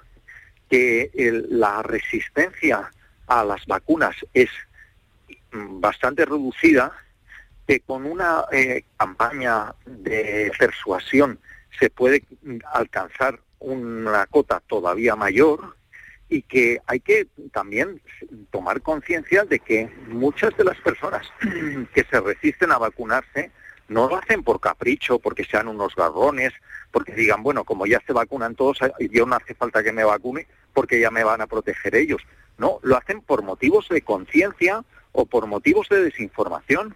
que 0.68 1.10
la 1.50 1.82
resistencia 1.82 2.90
a 3.26 3.44
las 3.44 3.66
vacunas 3.66 4.16
es 4.32 4.50
mm, 5.52 5.80
bastante 5.80 6.24
reducida, 6.24 6.92
que 7.66 7.80
con 7.80 8.06
una 8.06 8.44
eh, 8.50 8.84
campaña 8.96 9.74
de 9.86 10.50
persuasión 10.58 11.38
se 11.78 11.90
puede 11.90 12.24
alcanzar 12.72 13.38
una 13.60 14.26
cota 14.26 14.60
todavía 14.66 15.14
mayor 15.14 15.76
y 16.28 16.42
que 16.42 16.80
hay 16.86 17.00
que 17.00 17.26
también 17.52 18.00
tomar 18.50 18.80
conciencia 18.80 19.44
de 19.44 19.58
que 19.60 19.88
muchas 20.08 20.56
de 20.56 20.64
las 20.64 20.78
personas 20.78 21.26
que 21.94 22.04
se 22.10 22.20
resisten 22.20 22.72
a 22.72 22.78
vacunarse 22.78 23.50
no 23.92 24.08
lo 24.08 24.16
hacen 24.16 24.42
por 24.42 24.60
capricho, 24.60 25.18
porque 25.18 25.44
sean 25.44 25.68
unos 25.68 25.94
garrones, 25.94 26.52
porque 26.90 27.12
digan, 27.12 27.42
bueno, 27.42 27.64
como 27.64 27.86
ya 27.86 28.00
se 28.06 28.12
vacunan 28.12 28.54
todos, 28.54 28.78
yo 28.98 29.26
no 29.26 29.36
hace 29.36 29.54
falta 29.54 29.82
que 29.82 29.92
me 29.92 30.04
vacune 30.04 30.46
porque 30.72 30.98
ya 31.00 31.10
me 31.10 31.24
van 31.24 31.40
a 31.40 31.46
proteger 31.46 31.94
ellos. 31.94 32.22
No, 32.58 32.78
lo 32.82 32.96
hacen 32.96 33.20
por 33.20 33.42
motivos 33.42 33.88
de 33.88 34.02
conciencia 34.02 34.84
o 35.12 35.26
por 35.26 35.46
motivos 35.46 35.88
de 35.88 36.02
desinformación. 36.04 36.94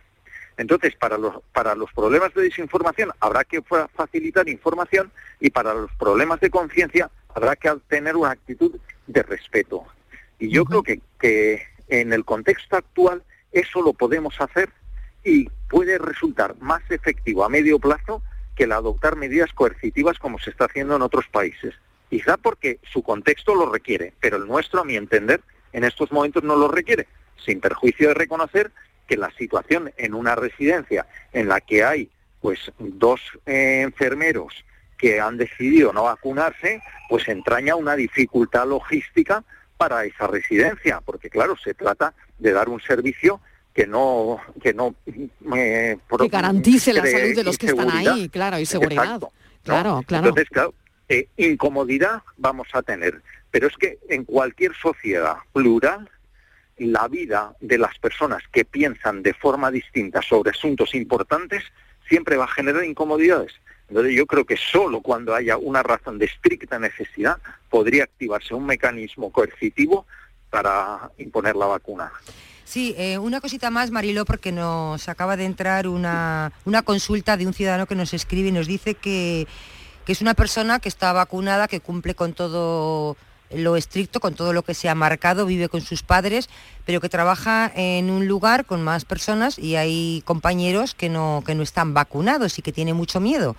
Entonces, 0.56 0.96
para 0.96 1.18
los, 1.18 1.35
para 1.52 1.74
los 1.74 1.92
problemas 1.92 2.32
de 2.35 2.42
desinformación 2.42 3.11
habrá 3.20 3.44
que 3.44 3.61
fa- 3.61 3.88
facilitar 3.88 4.48
información 4.48 5.12
y 5.38 5.50
para 5.50 5.74
los 5.74 5.92
problemas 5.98 6.40
de 6.40 6.48
conciencia 6.50 7.11
habrá 7.35 7.56
que 7.56 7.70
tener 7.88 8.16
una 8.16 8.30
actitud 8.30 8.74
de 9.06 9.22
respeto. 9.22 9.85
Y 10.38 10.48
yo 10.48 10.64
creo 10.64 10.82
que, 10.82 11.00
que 11.18 11.62
en 11.88 12.12
el 12.14 12.24
contexto 12.24 12.76
actual 12.76 13.22
eso 13.52 13.82
lo 13.82 13.92
podemos 13.92 14.40
hacer 14.40 14.70
y 15.26 15.50
puede 15.68 15.98
resultar 15.98 16.54
más 16.60 16.82
efectivo 16.88 17.44
a 17.44 17.48
medio 17.48 17.80
plazo 17.80 18.22
que 18.54 18.64
el 18.64 18.72
adoptar 18.72 19.16
medidas 19.16 19.52
coercitivas 19.52 20.18
como 20.20 20.38
se 20.38 20.50
está 20.50 20.66
haciendo 20.66 20.94
en 20.94 21.02
otros 21.02 21.26
países. 21.26 21.74
Quizá 22.08 22.36
porque 22.36 22.78
su 22.92 23.02
contexto 23.02 23.56
lo 23.56 23.70
requiere, 23.70 24.14
pero 24.20 24.36
el 24.36 24.46
nuestro, 24.46 24.80
a 24.80 24.84
mi 24.84 24.94
entender, 24.94 25.42
en 25.72 25.82
estos 25.82 26.12
momentos 26.12 26.44
no 26.44 26.54
lo 26.54 26.68
requiere, 26.68 27.08
sin 27.44 27.60
perjuicio 27.60 28.08
de 28.08 28.14
reconocer 28.14 28.70
que 29.08 29.16
la 29.16 29.32
situación 29.32 29.92
en 29.96 30.14
una 30.14 30.36
residencia 30.36 31.06
en 31.32 31.48
la 31.48 31.60
que 31.60 31.82
hay 31.82 32.08
pues 32.40 32.72
dos 32.78 33.20
eh, 33.46 33.80
enfermeros 33.82 34.64
que 34.96 35.20
han 35.20 35.36
decidido 35.36 35.92
no 35.92 36.04
vacunarse, 36.04 36.80
pues 37.08 37.26
entraña 37.26 37.74
una 37.74 37.96
dificultad 37.96 38.66
logística 38.68 39.42
para 39.76 40.04
esa 40.04 40.28
residencia, 40.28 41.00
porque 41.04 41.30
claro, 41.30 41.56
se 41.56 41.74
trata 41.74 42.14
de 42.38 42.52
dar 42.52 42.68
un 42.68 42.80
servicio 42.80 43.40
que 43.76 43.86
no 43.86 44.40
que 44.62 44.72
no 44.72 44.94
eh, 45.54 45.98
Que 46.18 46.28
garantice 46.28 46.94
la 46.94 47.04
salud 47.04 47.36
de 47.36 47.44
los 47.44 47.58
que 47.58 47.66
están 47.66 47.90
ahí, 47.90 48.30
claro, 48.30 48.58
y 48.58 48.64
seguridad. 48.64 49.04
Exacto, 49.04 49.32
¿no? 49.34 49.62
Claro, 49.64 50.02
claro. 50.06 50.28
Entonces, 50.28 50.48
claro, 50.48 50.74
eh, 51.10 51.28
incomodidad 51.36 52.22
vamos 52.38 52.68
a 52.72 52.80
tener, 52.80 53.20
pero 53.50 53.66
es 53.66 53.76
que 53.76 53.98
en 54.08 54.24
cualquier 54.24 54.74
sociedad 54.74 55.36
plural 55.52 56.08
la 56.78 57.06
vida 57.06 57.54
de 57.60 57.76
las 57.76 57.98
personas 57.98 58.42
que 58.50 58.64
piensan 58.64 59.22
de 59.22 59.34
forma 59.34 59.70
distinta 59.70 60.22
sobre 60.22 60.52
asuntos 60.52 60.94
importantes 60.94 61.62
siempre 62.08 62.38
va 62.38 62.44
a 62.44 62.48
generar 62.48 62.82
incomodidades. 62.82 63.52
Entonces 63.90 64.14
yo 64.14 64.24
creo 64.24 64.46
que 64.46 64.56
solo 64.56 65.02
cuando 65.02 65.34
haya 65.34 65.58
una 65.58 65.82
razón 65.82 66.18
de 66.18 66.24
estricta 66.24 66.78
necesidad 66.78 67.36
podría 67.68 68.04
activarse 68.04 68.54
un 68.54 68.64
mecanismo 68.64 69.30
coercitivo 69.30 70.06
para 70.48 71.10
imponer 71.18 71.56
la 71.56 71.66
vacuna. 71.66 72.10
Sí, 72.66 72.96
eh, 72.98 73.16
una 73.18 73.40
cosita 73.40 73.70
más, 73.70 73.92
Mariló, 73.92 74.24
porque 74.24 74.50
nos 74.50 75.09
acaba 75.09 75.37
de 75.37 75.44
entrar 75.44 75.87
una, 75.87 76.52
una 76.64 76.83
consulta 76.83 77.37
de 77.37 77.46
un 77.46 77.55
ciudadano 77.55 77.87
que 77.87 77.94
nos 77.94 78.12
escribe 78.12 78.48
y 78.48 78.52
nos 78.52 78.66
dice 78.66 78.94
que, 78.94 79.46
que 80.05 80.11
es 80.11 80.20
una 80.20 80.35
persona 80.35 80.81
que 80.81 80.88
está 80.88 81.12
vacunada, 81.12 81.68
que 81.68 81.79
cumple 81.79 82.16
con 82.16 82.33
todo 82.33 83.16
lo 83.52 83.76
estricto, 83.76 84.18
con 84.18 84.35
todo 84.35 84.52
lo 84.52 84.64
que 84.64 84.74
se 84.74 84.88
ha 84.88 84.96
marcado, 84.96 85.46
vive 85.46 85.68
con 85.68 85.81
sus 85.81 86.02
padres, 86.02 86.48
pero 86.85 87.00
que 87.00 87.09
trabaja 87.09 87.70
en 87.76 88.11
un 88.11 88.26
lugar 88.26 88.66
con 88.66 88.83
más 88.83 89.05
personas 89.05 89.61
y 89.61 89.76
hay 89.76 90.22
compañeros 90.24 90.96
que 90.96 91.09
no, 91.09 91.44
que 91.46 91.55
no 91.55 91.62
están 91.62 91.94
vacunados 91.94 92.59
y 92.59 92.62
que 92.62 92.72
tiene 92.72 92.94
mucho 92.94 93.20
miedo. 93.20 93.55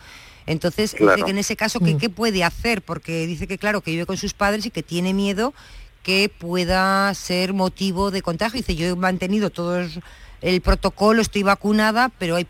Entonces, 0.46 0.92
dice 0.92 1.04
Claro. 1.06 1.24
que 1.24 1.32
en 1.32 1.38
ese 1.38 1.56
caso, 1.56 1.80
¿qué, 1.80 1.98
qué 1.98 2.10
puede 2.10 2.44
hacer? 2.44 2.82
Porque 2.82 3.26
dice 3.26 3.48
que, 3.48 3.58
claro, 3.58 3.80
que 3.80 3.92
vive 3.92 4.06
con 4.06 4.18
sus 4.18 4.34
padres 4.34 4.66
y 4.66 4.72
que 4.72 4.84
tiene 4.84 5.14
miedo 5.14 5.54
que 6.08 6.30
pueda 6.30 7.14
ser 7.16 7.52
motivo 7.52 8.12
de 8.12 8.22
contagio. 8.22 8.56
Dice, 8.60 8.76
yo 8.78 8.86
he 8.88 8.96
mantenido 8.96 9.50
todo 9.50 9.78
el 10.42 10.62
protocolo, 10.62 11.22
estoy 11.22 11.44
vacunada, 11.44 12.12
pero 12.18 12.38
hay 12.38 12.48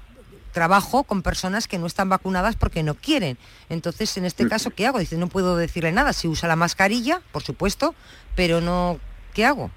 trabajo 0.54 1.04
con 1.04 1.24
personas 1.24 1.68
que 1.68 1.80
no 1.80 1.88
están 1.88 2.08
vacunadas 2.08 2.56
porque 2.56 2.84
no 2.84 2.94
quieren. 2.94 3.36
Entonces, 3.70 4.16
en 4.18 4.26
este 4.26 4.48
caso, 4.48 4.70
¿qué 4.70 4.86
hago? 4.86 5.00
Dice, 5.00 5.18
no 5.18 5.28
puedo 5.28 5.58
decirle 5.58 5.92
nada. 5.92 6.14
Si 6.14 6.28
usa 6.28 6.48
la 6.48 6.56
mascarilla, 6.56 7.24
por 7.32 7.42
supuesto, 7.42 7.96
pero 8.36 8.62
no, 8.62 9.00
¿qué 9.34 9.44
hago? 9.46 9.72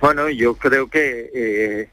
Bueno, 0.00 0.28
yo 0.28 0.56
creo 0.56 0.90
que 0.90 1.30
eh, 1.32 1.90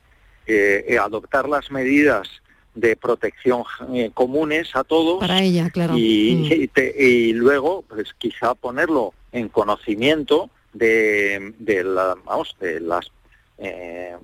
eh, 0.48 0.98
adoptar 0.98 1.48
las 1.48 1.70
medidas 1.70 2.28
de 2.74 2.96
protección 2.96 3.64
eh, 3.94 4.10
comunes 4.12 4.70
a 4.76 4.84
todos 4.84 5.20
Para 5.20 5.40
ella, 5.44 5.70
claro. 5.70 5.94
y, 5.96 6.34
Mm. 6.36 6.62
y 6.64 6.68
te- 6.68 6.96
y 6.98 7.34
luego 7.34 7.84
pues 7.88 8.08
quizá 8.18 8.56
ponerlo 8.56 9.14
en 9.32 9.50
conocimiento 9.50 10.50
de, 10.74 11.54
de 11.60 11.84
la- 11.84 12.16
vamos, 12.26 12.56
de 12.60 12.80
las 12.80 13.12
eh, 13.58 14.16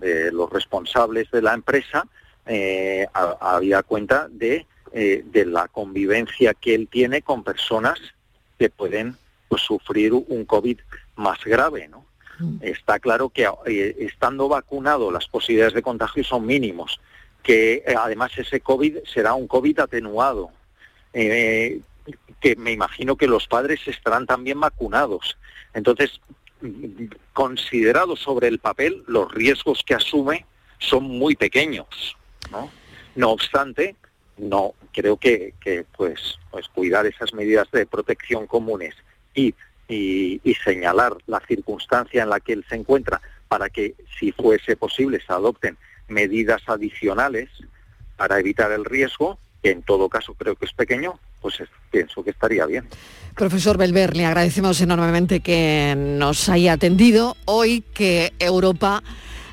de 0.00 0.32
los 0.32 0.50
responsables 0.50 1.30
de 1.30 1.42
la 1.42 1.52
empresa 1.54 2.06
eh, 2.46 3.06
a- 3.12 3.36
había 3.56 3.82
cuenta 3.82 4.28
de, 4.30 4.66
eh, 4.92 5.22
de 5.26 5.44
la 5.44 5.68
convivencia 5.68 6.54
que 6.54 6.74
él 6.74 6.88
tiene 6.90 7.20
con 7.20 7.44
personas 7.44 7.98
que 8.58 8.70
pueden 8.70 9.16
pues, 9.48 9.60
sufrir 9.62 10.12
un 10.14 10.44
COVID 10.46 10.78
más 11.16 11.44
grave, 11.44 11.88
¿no? 11.88 12.06
Está 12.60 12.98
claro 13.00 13.28
que 13.30 13.46
estando 13.98 14.48
vacunado 14.48 15.10
las 15.10 15.26
posibilidades 15.26 15.74
de 15.74 15.82
contagio 15.82 16.22
son 16.22 16.46
mínimos, 16.46 17.00
que 17.42 17.82
además 17.98 18.30
ese 18.38 18.60
COVID 18.60 18.98
será 19.12 19.34
un 19.34 19.48
COVID 19.48 19.80
atenuado, 19.80 20.50
eh, 21.12 21.80
que 22.40 22.56
me 22.56 22.72
imagino 22.72 23.16
que 23.16 23.26
los 23.26 23.46
padres 23.46 23.80
estarán 23.86 24.26
también 24.26 24.60
vacunados. 24.60 25.36
Entonces, 25.74 26.20
considerado 27.32 28.16
sobre 28.16 28.48
el 28.48 28.58
papel, 28.58 29.04
los 29.06 29.32
riesgos 29.32 29.82
que 29.84 29.94
asume 29.94 30.46
son 30.78 31.04
muy 31.04 31.36
pequeños, 31.36 32.16
¿no? 32.50 32.70
Obstante, 33.28 33.96
no 34.36 34.74
creo 34.92 35.16
que, 35.16 35.54
pues, 35.96 36.38
pues 36.50 36.68
cuidar 36.68 37.06
esas 37.06 37.34
medidas 37.34 37.70
de 37.72 37.86
protección 37.86 38.46
comunes 38.46 38.94
y 39.34 39.54
señalar 40.64 41.16
la 41.26 41.40
circunstancia 41.40 42.22
en 42.22 42.30
la 42.30 42.40
que 42.40 42.52
él 42.52 42.64
se 42.68 42.76
encuentra 42.76 43.20
para 43.48 43.70
que, 43.70 43.94
si 44.18 44.32
fuese 44.32 44.76
posible, 44.76 45.20
se 45.24 45.32
adopten 45.32 45.76
medidas 46.08 46.62
adicionales 46.66 47.48
para 48.16 48.38
evitar 48.38 48.70
el 48.72 48.84
riesgo, 48.84 49.38
que 49.62 49.70
en 49.70 49.82
todo 49.82 50.08
caso 50.08 50.34
creo 50.34 50.54
que 50.56 50.66
es 50.66 50.72
pequeño, 50.72 51.18
pues 51.40 51.60
es- 51.60 51.68
pienso 51.90 52.22
que 52.22 52.30
estaría 52.30 52.66
bien. 52.66 52.86
Profesor 53.34 53.78
Belver, 53.78 54.16
le 54.16 54.26
agradecemos 54.26 54.80
enormemente 54.80 55.40
que 55.40 55.94
nos 55.96 56.48
haya 56.48 56.72
atendido 56.74 57.36
hoy 57.44 57.82
que 57.94 58.32
Europa 58.38 59.02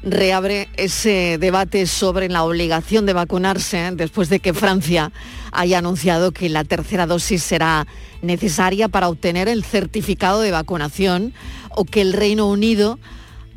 reabre 0.03 0.69
ese 0.77 1.37
debate 1.39 1.87
sobre 1.87 2.29
la 2.29 2.43
obligación 2.43 3.05
de 3.05 3.13
vacunarse 3.13 3.91
después 3.93 4.29
de 4.29 4.39
que 4.39 4.53
Francia 4.53 5.11
haya 5.51 5.79
anunciado 5.79 6.31
que 6.31 6.49
la 6.49 6.63
tercera 6.63 7.07
dosis 7.07 7.41
será 7.43 7.87
necesaria 8.21 8.87
para 8.87 9.07
obtener 9.09 9.47
el 9.47 9.63
certificado 9.63 10.41
de 10.41 10.51
vacunación 10.51 11.33
o 11.69 11.85
que 11.85 12.01
el 12.01 12.13
Reino 12.13 12.47
Unido 12.47 12.99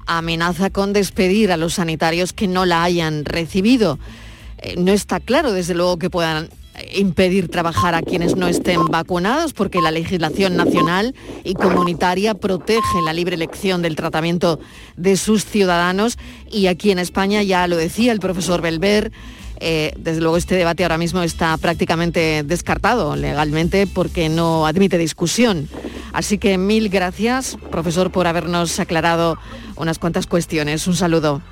amenaza 0.07 0.71
con 0.71 0.93
despedir 0.93 1.53
a 1.53 1.57
los 1.59 1.75
sanitarios 1.75 2.33
que 2.33 2.49
no 2.49 2.64
la 2.64 2.83
hayan 2.83 3.25
recibido. 3.27 3.99
Eh, 4.59 4.75
no 4.79 4.93
está 4.93 5.21
claro, 5.21 5.53
desde 5.53 5.75
luego, 5.75 5.99
que 5.99 6.09
puedan 6.11 6.49
impedir 6.95 7.49
trabajar 7.49 7.95
a 7.95 8.03
quienes 8.03 8.37
no 8.37 8.49
estén 8.49 8.85
vacunados 8.87 9.53
porque 9.53 9.81
la 9.81 9.91
legislación 9.91 10.57
nacional 10.57 11.14
y 11.45 11.55
comunitaria 11.55 12.35
protege 12.35 13.03
la 13.05 13.12
libre 13.12 13.35
elección 13.35 13.83
del 13.83 13.97
tratamiento 13.97 14.61
de 14.97 15.17
sus 15.17 15.45
ciudadanos 15.45 16.19
y 16.51 16.67
aquí 16.67 16.91
en 16.91 16.99
España 16.99 17.43
ya 17.43 17.67
lo 17.67 17.77
decía 17.77 18.12
el 18.12 18.21
profesor 18.21 18.62
Belver 18.62 19.12
eh, 19.61 19.93
desde 19.99 20.21
luego 20.21 20.37
este 20.37 20.55
debate 20.55 20.85
ahora 20.85 20.99
mismo 20.99 21.23
está 21.23 21.57
prácticamente 21.57 22.45
descartado 22.45 23.17
legalmente 23.17 23.87
porque 23.87 24.29
no 24.29 24.67
admite 24.67 24.99
discusión. 24.99 25.69
Así 26.12 26.38
que 26.38 26.59
mil 26.59 26.88
gracias, 26.88 27.59
profesor, 27.71 28.11
por 28.11 28.27
habernos 28.27 28.79
aclarado 28.79 29.37
unas 29.77 29.99
cuantas 29.99 30.27
cuestiones. 30.27 30.87
Un 30.87 30.95
saludo. 30.95 31.43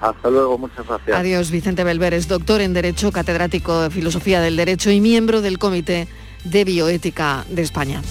Hasta 0.00 0.30
luego, 0.30 0.58
muchas 0.58 0.86
gracias. 0.86 1.16
Adiós, 1.16 1.50
Vicente 1.50 1.84
Belveres, 1.84 2.28
doctor 2.28 2.60
en 2.60 2.72
Derecho, 2.72 3.10
catedrático 3.10 3.82
de 3.82 3.90
Filosofía 3.90 4.40
del 4.40 4.56
Derecho 4.56 4.90
y 4.90 5.00
miembro 5.00 5.40
del 5.40 5.58
Comité 5.58 6.06
de 6.44 6.64
Bioética 6.64 7.44
de 7.48 7.62
España. 7.62 8.02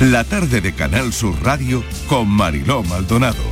La 0.00 0.24
tarde 0.24 0.60
de 0.60 0.74
Canal 0.74 1.12
Sur 1.12 1.34
Radio 1.42 1.82
con 2.08 2.28
Mariló 2.28 2.82
Maldonado. 2.82 3.42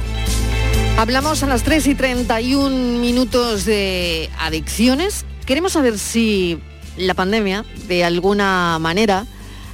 Hablamos 0.96 1.42
a 1.42 1.46
las 1.46 1.62
3 1.64 1.88
y 1.88 1.94
31 1.94 3.00
minutos 3.00 3.66
de 3.66 4.30
adicciones. 4.38 5.26
Queremos 5.44 5.72
saber 5.72 5.98
si 5.98 6.58
la 6.96 7.12
pandemia, 7.12 7.64
de 7.88 8.04
alguna 8.04 8.78
manera, 8.80 9.26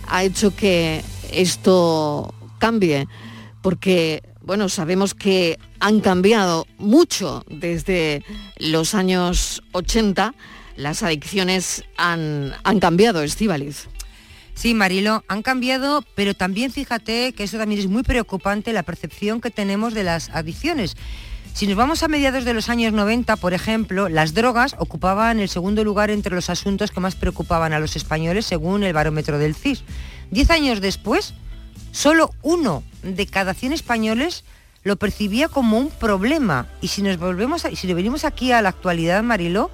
ha 0.08 0.24
hecho 0.24 0.56
que 0.56 1.04
esto 1.30 2.34
cambie, 2.58 3.06
porque, 3.60 4.22
bueno, 4.40 4.68
sabemos 4.68 5.14
que 5.14 5.58
han 5.82 6.00
cambiado 6.00 6.68
mucho 6.78 7.44
desde 7.48 8.24
los 8.56 8.94
años 8.94 9.64
80. 9.72 10.32
Las 10.76 11.02
adicciones 11.02 11.84
han, 11.96 12.54
han 12.62 12.78
cambiado, 12.78 13.22
Estíbaliz. 13.22 13.88
Sí, 14.54 14.74
Marilo, 14.74 15.24
han 15.26 15.42
cambiado, 15.42 16.04
pero 16.14 16.34
también 16.34 16.70
fíjate 16.70 17.32
que 17.32 17.42
eso 17.42 17.58
también 17.58 17.80
es 17.80 17.88
muy 17.88 18.04
preocupante, 18.04 18.72
la 18.72 18.84
percepción 18.84 19.40
que 19.40 19.50
tenemos 19.50 19.92
de 19.92 20.04
las 20.04 20.30
adicciones. 20.30 20.96
Si 21.52 21.66
nos 21.66 21.76
vamos 21.76 22.04
a 22.04 22.08
mediados 22.08 22.44
de 22.44 22.54
los 22.54 22.68
años 22.68 22.92
90, 22.92 23.34
por 23.36 23.52
ejemplo, 23.52 24.08
las 24.08 24.34
drogas 24.34 24.76
ocupaban 24.78 25.40
el 25.40 25.48
segundo 25.48 25.82
lugar 25.82 26.10
entre 26.10 26.34
los 26.34 26.48
asuntos 26.48 26.92
que 26.92 27.00
más 27.00 27.16
preocupaban 27.16 27.72
a 27.72 27.80
los 27.80 27.96
españoles 27.96 28.46
según 28.46 28.84
el 28.84 28.92
barómetro 28.92 29.36
del 29.36 29.56
CIS. 29.56 29.82
Diez 30.30 30.48
años 30.50 30.80
después, 30.80 31.34
solo 31.90 32.30
uno 32.42 32.84
de 33.02 33.26
cada 33.26 33.52
100 33.52 33.72
españoles 33.72 34.44
lo 34.82 34.96
percibía 34.96 35.48
como 35.48 35.78
un 35.78 35.90
problema. 35.90 36.66
Y 36.80 36.88
si 36.88 37.02
nos 37.02 37.18
volvemos, 37.18 37.64
a, 37.64 37.70
si 37.70 37.86
le 37.86 37.94
venimos 37.94 38.24
aquí 38.24 38.52
a 38.52 38.62
la 38.62 38.70
actualidad, 38.70 39.22
Mariló, 39.22 39.70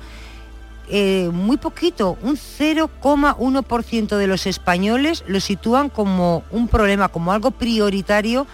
eh, 0.91 1.29
muy 1.33 1.59
poquito, 1.59 2.17
un 2.23 2.37
0,1% 2.37 4.17
de 4.17 4.27
los 4.27 4.47
españoles 4.47 5.23
lo 5.27 5.41
sitúan 5.41 5.91
como 5.91 6.45
un 6.51 6.69
problema, 6.69 7.09
como 7.09 7.33
algo 7.33 7.51
prioritario 7.51 8.47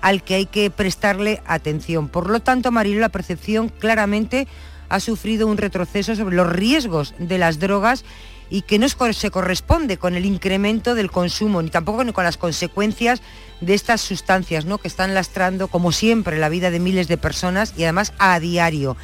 al 0.00 0.22
que 0.22 0.34
hay 0.34 0.46
que 0.46 0.70
prestarle 0.70 1.42
atención. 1.46 2.08
Por 2.08 2.30
lo 2.30 2.40
tanto, 2.40 2.70
Marilo, 2.70 3.00
la 3.00 3.08
percepción 3.08 3.68
claramente 3.68 4.46
ha 4.88 5.00
sufrido 5.00 5.46
un 5.46 5.56
retroceso 5.56 6.16
sobre 6.16 6.36
los 6.36 6.48
riesgos 6.48 7.14
de 7.18 7.38
las 7.38 7.58
drogas 7.58 8.04
y 8.50 8.62
que 8.62 8.78
no 8.78 8.88
se 8.88 9.30
corresponde 9.30 9.96
con 9.96 10.14
el 10.14 10.24
incremento 10.24 10.94
del 10.94 11.10
consumo, 11.10 11.62
ni 11.62 11.70
tampoco 11.70 12.04
con 12.12 12.24
las 12.24 12.36
consecuencias 12.36 13.22
de 13.60 13.74
estas 13.74 14.00
sustancias 14.00 14.64
¿no? 14.64 14.78
que 14.78 14.88
están 14.88 15.14
lastrando, 15.14 15.68
como 15.68 15.92
siempre, 15.92 16.38
la 16.38 16.48
vida 16.48 16.70
de 16.70 16.80
miles 16.80 17.08
de 17.08 17.16
personas 17.16 17.74
y 17.76 17.84
además 17.84 18.12
a 18.18 18.38
diario. 18.40 18.96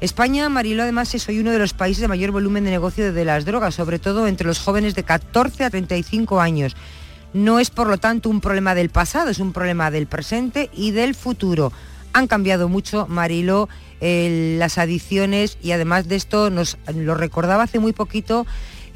España, 0.00 0.48
Marilo, 0.48 0.84
además 0.84 1.14
es 1.14 1.28
hoy 1.28 1.40
uno 1.40 1.50
de 1.50 1.58
los 1.58 1.74
países 1.74 2.00
de 2.00 2.08
mayor 2.08 2.30
volumen 2.30 2.64
de 2.64 2.70
negocio 2.70 3.12
de 3.12 3.24
las 3.24 3.44
drogas, 3.44 3.74
sobre 3.74 3.98
todo 3.98 4.28
entre 4.28 4.46
los 4.46 4.60
jóvenes 4.60 4.94
de 4.94 5.02
14 5.02 5.64
a 5.64 5.70
35 5.70 6.40
años. 6.40 6.76
No 7.32 7.58
es, 7.58 7.70
por 7.70 7.88
lo 7.88 7.98
tanto, 7.98 8.30
un 8.30 8.40
problema 8.40 8.74
del 8.74 8.90
pasado, 8.90 9.30
es 9.30 9.40
un 9.40 9.52
problema 9.52 9.90
del 9.90 10.06
presente 10.06 10.70
y 10.72 10.92
del 10.92 11.14
futuro. 11.14 11.72
Han 12.12 12.26
cambiado 12.26 12.68
mucho, 12.68 13.06
Marilo, 13.08 13.68
las 14.00 14.78
adicciones 14.78 15.58
y 15.60 15.72
además 15.72 16.08
de 16.08 16.16
esto 16.16 16.50
nos 16.50 16.78
lo 16.94 17.14
recordaba 17.14 17.64
hace 17.64 17.80
muy 17.80 17.92
poquito 17.92 18.46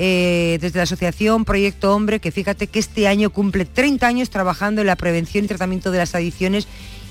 eh, 0.04 0.58
desde 0.60 0.78
la 0.78 0.82
asociación 0.82 1.44
Proyecto 1.44 1.94
Hombre, 1.94 2.18
que 2.18 2.32
fíjate 2.32 2.66
que 2.66 2.80
este 2.80 3.06
año 3.06 3.30
cumple 3.30 3.64
30 3.64 4.04
años 4.04 4.30
trabajando 4.30 4.80
en 4.80 4.88
la 4.88 4.96
prevención 4.96 5.44
y 5.44 5.46
tratamiento 5.46 5.92
de 5.92 5.98
las 5.98 6.16
adicciones 6.16 6.66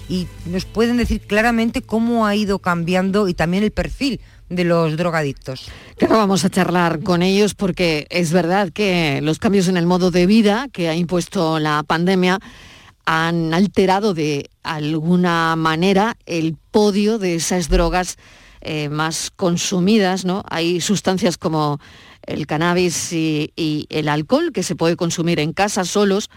y 0.10 0.28
nos 0.46 0.66
pueden 0.66 0.98
decir 0.98 1.22
claramente 1.22 1.82
cómo 1.82 2.26
ha 2.26 2.36
ido 2.36 2.60
cambiando 2.60 3.30
y 3.30 3.34
también 3.34 3.64
el 3.64 3.72
perfil 3.72 4.20
de 4.50 4.66
los 4.66 4.98
drogadictos. 4.98 5.72
Claro, 5.96 6.18
vamos 6.18 6.44
a 6.44 6.50
charlar 6.50 7.00
con 7.00 7.22
ellos 7.22 7.54
porque 7.54 8.08
es 8.10 8.34
verdad 8.34 8.72
que 8.74 9.22
los 9.22 9.40
cambios 9.40 9.70
en 9.70 9.78
el 9.78 9.86
modo 9.86 10.12
de 10.12 10.26
vida 10.26 10.68
que 10.74 10.90
ha 10.90 10.96
impuesto 10.96 11.60
la 11.60 11.84
pandemia 11.84 12.40
han 13.06 13.54
alterado 13.54 14.14
de 14.14 14.50
alguna 14.64 15.56
manera 15.56 16.18
el 16.26 16.58
podio 16.72 17.20
de 17.20 17.36
esas 17.36 17.70
drogas 17.70 18.18
eh, 18.60 18.90
más 18.90 19.32
consumidas, 19.32 20.26
¿no? 20.26 20.44
Hay 20.50 20.82
sustancias 20.82 21.38
como 21.38 21.80
el 22.24 22.48
cannabis 22.48 23.14
y, 23.14 23.52
y, 23.56 23.88
el 23.90 24.08
alcohol 24.10 24.52
que 24.54 24.64
se 24.64 24.76
puede 24.76 24.96
consumir 24.96 25.40
en 25.40 25.54
casa 25.54 25.86
solos, 25.86 26.30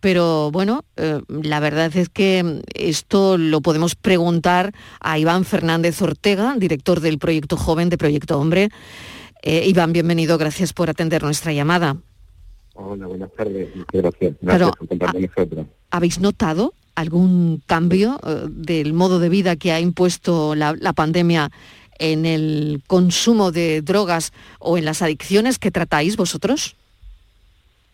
pero 0.00 0.50
bueno, 0.50 0.84
eh, 0.96 1.20
la 1.28 1.60
verdad 1.60 1.94
es 1.96 2.08
que 2.08 2.62
esto 2.74 3.38
lo 3.38 3.60
podemos 3.60 3.94
preguntar 3.94 4.72
a 5.00 5.18
Iván 5.18 5.44
Fernández 5.44 6.00
Ortega, 6.02 6.54
director 6.58 7.00
del 7.00 7.18
Proyecto 7.18 7.56
Joven 7.56 7.88
de 7.88 7.98
Proyecto 7.98 8.38
Hombre. 8.38 8.68
Eh, 9.42 9.66
Iván, 9.66 9.92
bienvenido, 9.92 10.38
gracias 10.38 10.72
por 10.72 10.90
atender 10.90 11.22
nuestra 11.22 11.52
llamada. 11.52 11.96
Hola, 12.74 13.06
buenas 13.06 13.32
tardes, 13.32 13.68
gracias. 13.92 14.34
Gracias 14.40 14.70
por 14.76 14.88
compartir 14.88 15.30
con 15.30 15.44
nosotros. 15.44 15.66
¿Habéis 15.90 16.20
notado 16.20 16.74
algún 16.94 17.62
cambio 17.66 18.20
eh, 18.26 18.46
del 18.48 18.92
modo 18.92 19.18
de 19.18 19.28
vida 19.28 19.56
que 19.56 19.72
ha 19.72 19.80
impuesto 19.80 20.54
la, 20.54 20.74
la 20.78 20.92
pandemia 20.92 21.50
en 21.98 22.26
el 22.26 22.82
consumo 22.86 23.52
de 23.52 23.82
drogas 23.82 24.32
o 24.58 24.78
en 24.78 24.84
las 24.84 25.02
adicciones 25.02 25.58
que 25.58 25.70
tratáis 25.70 26.16
vosotros? 26.16 26.76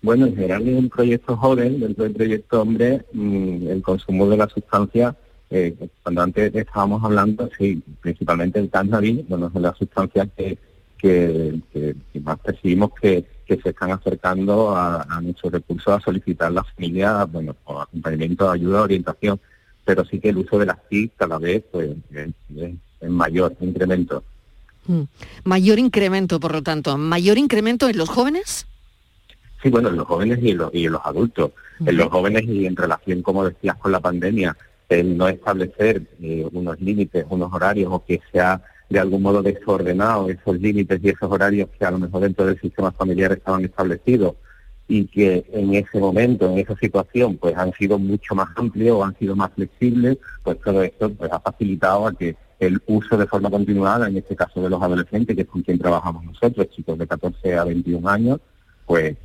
Bueno, 0.02 0.26
en 0.26 0.34
general 0.34 0.66
en 0.66 0.76
un 0.76 0.88
proyecto 0.88 1.36
joven, 1.36 1.78
dentro 1.78 2.04
del 2.04 2.12
proyecto 2.12 2.62
hombre, 2.62 3.04
mmm, 3.12 3.68
el 3.68 3.82
consumo 3.82 4.28
de 4.28 4.36
la 4.36 4.48
sustancia, 4.48 5.16
eh, 5.48 5.76
cuando 6.02 6.22
antes 6.22 6.52
estábamos 6.54 7.04
hablando, 7.04 7.48
sí, 7.56 7.80
principalmente 8.00 8.58
el 8.58 8.68
cannabis, 8.68 9.26
bueno, 9.28 9.50
es 9.54 9.60
la 9.60 9.74
sustancia 9.74 10.26
que, 10.26 10.58
que, 10.98 11.94
más 12.20 12.38
percibimos 12.40 12.92
que, 13.00 13.26
se 13.46 13.68
están 13.68 13.90
acercando 13.90 14.74
a, 14.74 15.20
nuestros 15.20 15.52
recursos 15.52 15.92
a 15.92 16.00
solicitar 16.00 16.50
la 16.50 16.64
familia, 16.64 17.26
bueno, 17.26 17.54
acompañamiento, 17.66 18.50
ayuda, 18.50 18.80
orientación, 18.80 19.38
pero 19.84 20.06
sí 20.06 20.20
que 20.20 20.30
el 20.30 20.38
uso 20.38 20.58
de 20.58 20.64
las 20.64 20.88
TIC 20.88 21.12
cada 21.16 21.38
vez 21.38 21.62
pues, 21.70 21.90
es, 21.90 22.16
es, 22.16 22.32
es 22.56 22.74
mayor, 23.08 23.56
incremento. 23.60 24.22
Mm. 24.86 25.02
Mayor 25.44 25.78
incremento, 25.78 26.40
por 26.40 26.52
lo 26.52 26.62
tanto, 26.62 26.96
mayor 26.98 27.38
incremento 27.38 27.88
en 27.88 27.98
los 27.98 28.08
jóvenes. 28.08 28.66
Sí, 29.62 29.70
bueno, 29.70 29.90
en 29.90 29.96
los 29.96 30.06
jóvenes 30.06 30.40
y 30.42 30.50
en 30.50 30.58
los, 30.58 30.74
y 30.74 30.86
en 30.86 30.92
los 30.92 31.02
adultos. 31.04 31.50
Uh 31.78 31.84
-huh. 31.84 31.88
En 31.90 31.96
los 31.96 32.08
jóvenes 32.08 32.44
y 32.44 32.66
en 32.66 32.76
relación, 32.76 33.22
como 33.22 33.44
decías, 33.44 33.76
con 33.76 33.92
la 33.92 34.00
pandemia, 34.00 34.56
el 34.88 35.16
no 35.16 35.28
establecer 35.28 36.02
eh, 36.20 36.46
unos 36.52 36.80
límites, 36.80 37.24
unos 37.28 37.52
horarios 37.52 37.92
o 37.92 38.04
que 38.04 38.20
sea 38.32 38.62
de 38.88 38.98
algún 38.98 39.22
modo 39.22 39.42
desordenado 39.42 40.28
esos 40.28 40.60
límites 40.60 41.00
y 41.02 41.08
esos 41.08 41.30
horarios 41.30 41.70
que 41.78 41.84
a 41.84 41.90
lo 41.90 41.98
mejor 41.98 42.22
dentro 42.22 42.44
del 42.44 42.60
sistema 42.60 42.92
familiar 42.92 43.32
estaban 43.32 43.64
establecidos 43.64 44.34
y 44.88 45.06
que 45.06 45.44
en 45.52 45.74
ese 45.74 45.98
momento, 45.98 46.50
en 46.50 46.58
esa 46.58 46.76
situación, 46.76 47.36
pues 47.36 47.56
han 47.56 47.72
sido 47.72 47.98
mucho 47.98 48.34
más 48.34 48.48
amplios 48.56 49.02
han 49.04 49.16
sido 49.18 49.34
más 49.36 49.50
flexibles, 49.52 50.18
pues 50.42 50.60
todo 50.60 50.82
esto 50.82 51.10
pues, 51.12 51.30
ha 51.32 51.40
facilitado 51.40 52.06
a 52.06 52.12
que 52.12 52.36
el 52.58 52.80
uso 52.86 53.16
de 53.16 53.26
forma 53.26 53.50
continuada, 53.50 54.08
en 54.08 54.18
este 54.18 54.36
caso 54.36 54.62
de 54.62 54.70
los 54.70 54.82
adolescentes, 54.82 55.34
que 55.34 55.42
es 55.42 55.48
con 55.48 55.62
quien 55.62 55.78
trabajamos 55.78 56.24
nosotros, 56.24 56.68
chicos 56.70 56.98
de 56.98 57.06
14 57.06 57.56
a 57.56 57.64
21 57.64 58.08
años, 58.08 58.40
pues 58.86 59.16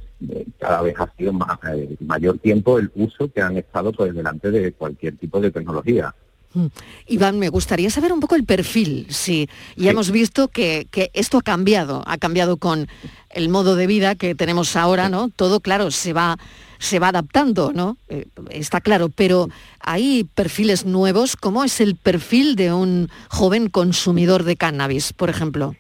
cada 0.58 0.82
vez 0.82 0.96
ha 0.98 1.12
sido 1.16 1.34
más, 1.34 1.60
eh, 1.72 1.96
mayor 2.00 2.40
tiempo 2.40 2.80
el 2.80 2.92
uso 2.96 3.32
que 3.32 3.42
han 3.42 3.58
estado 3.58 3.92
pues 3.92 4.14
delante 4.14 4.50
de 4.50 4.72
cualquier 4.74 5.18
tipo 5.18 5.40
de 5.40 5.52
tecnología. 5.52 6.14
Mm. 6.54 6.68
Iván, 7.08 7.40
me 7.40 7.50
gustaría 7.50 7.90
saber 7.90 8.14
un 8.14 8.20
poco 8.20 8.36
el 8.36 8.44
perfil. 8.44 9.08
Sí, 9.10 9.50
ya 9.76 9.84
sí. 9.84 9.90
hemos 9.90 10.12
visto 10.12 10.48
que, 10.48 10.88
que, 10.92 11.12
esto 11.14 11.38
ha 11.38 11.42
cambiado, 11.42 12.04
ha 12.06 12.18
cambiado 12.18 12.58
con 12.58 12.88
el 13.30 13.50
modo 13.50 13.76
de 13.76 13.88
vida 13.88 14.16
que 14.16 14.36
tenemos 14.36 14.76
ahora, 14.76 15.10
¿no? 15.10 15.30
Todo, 15.36 15.60
claro, 15.60 15.92
se 15.92 16.14
va, 16.14 16.38
se 16.80 17.00
va 17.00 17.10
adaptando, 17.10 17.72
¿no? 17.74 17.98
Eh, 18.10 18.26
está 18.50 18.82
claro, 18.82 19.10
pero 19.10 19.50
hay 19.80 20.24
perfiles 20.36 20.86
nuevos. 20.86 21.36
¿Cómo 21.36 21.64
es 21.64 21.82
el 21.82 21.96
perfil 21.96 22.56
de 22.56 22.74
un 22.74 23.10
joven 23.30 23.70
consumidor 23.70 24.44
de 24.44 24.56
cannabis, 24.56 25.14
por 25.14 25.30
ejemplo? 25.30 25.76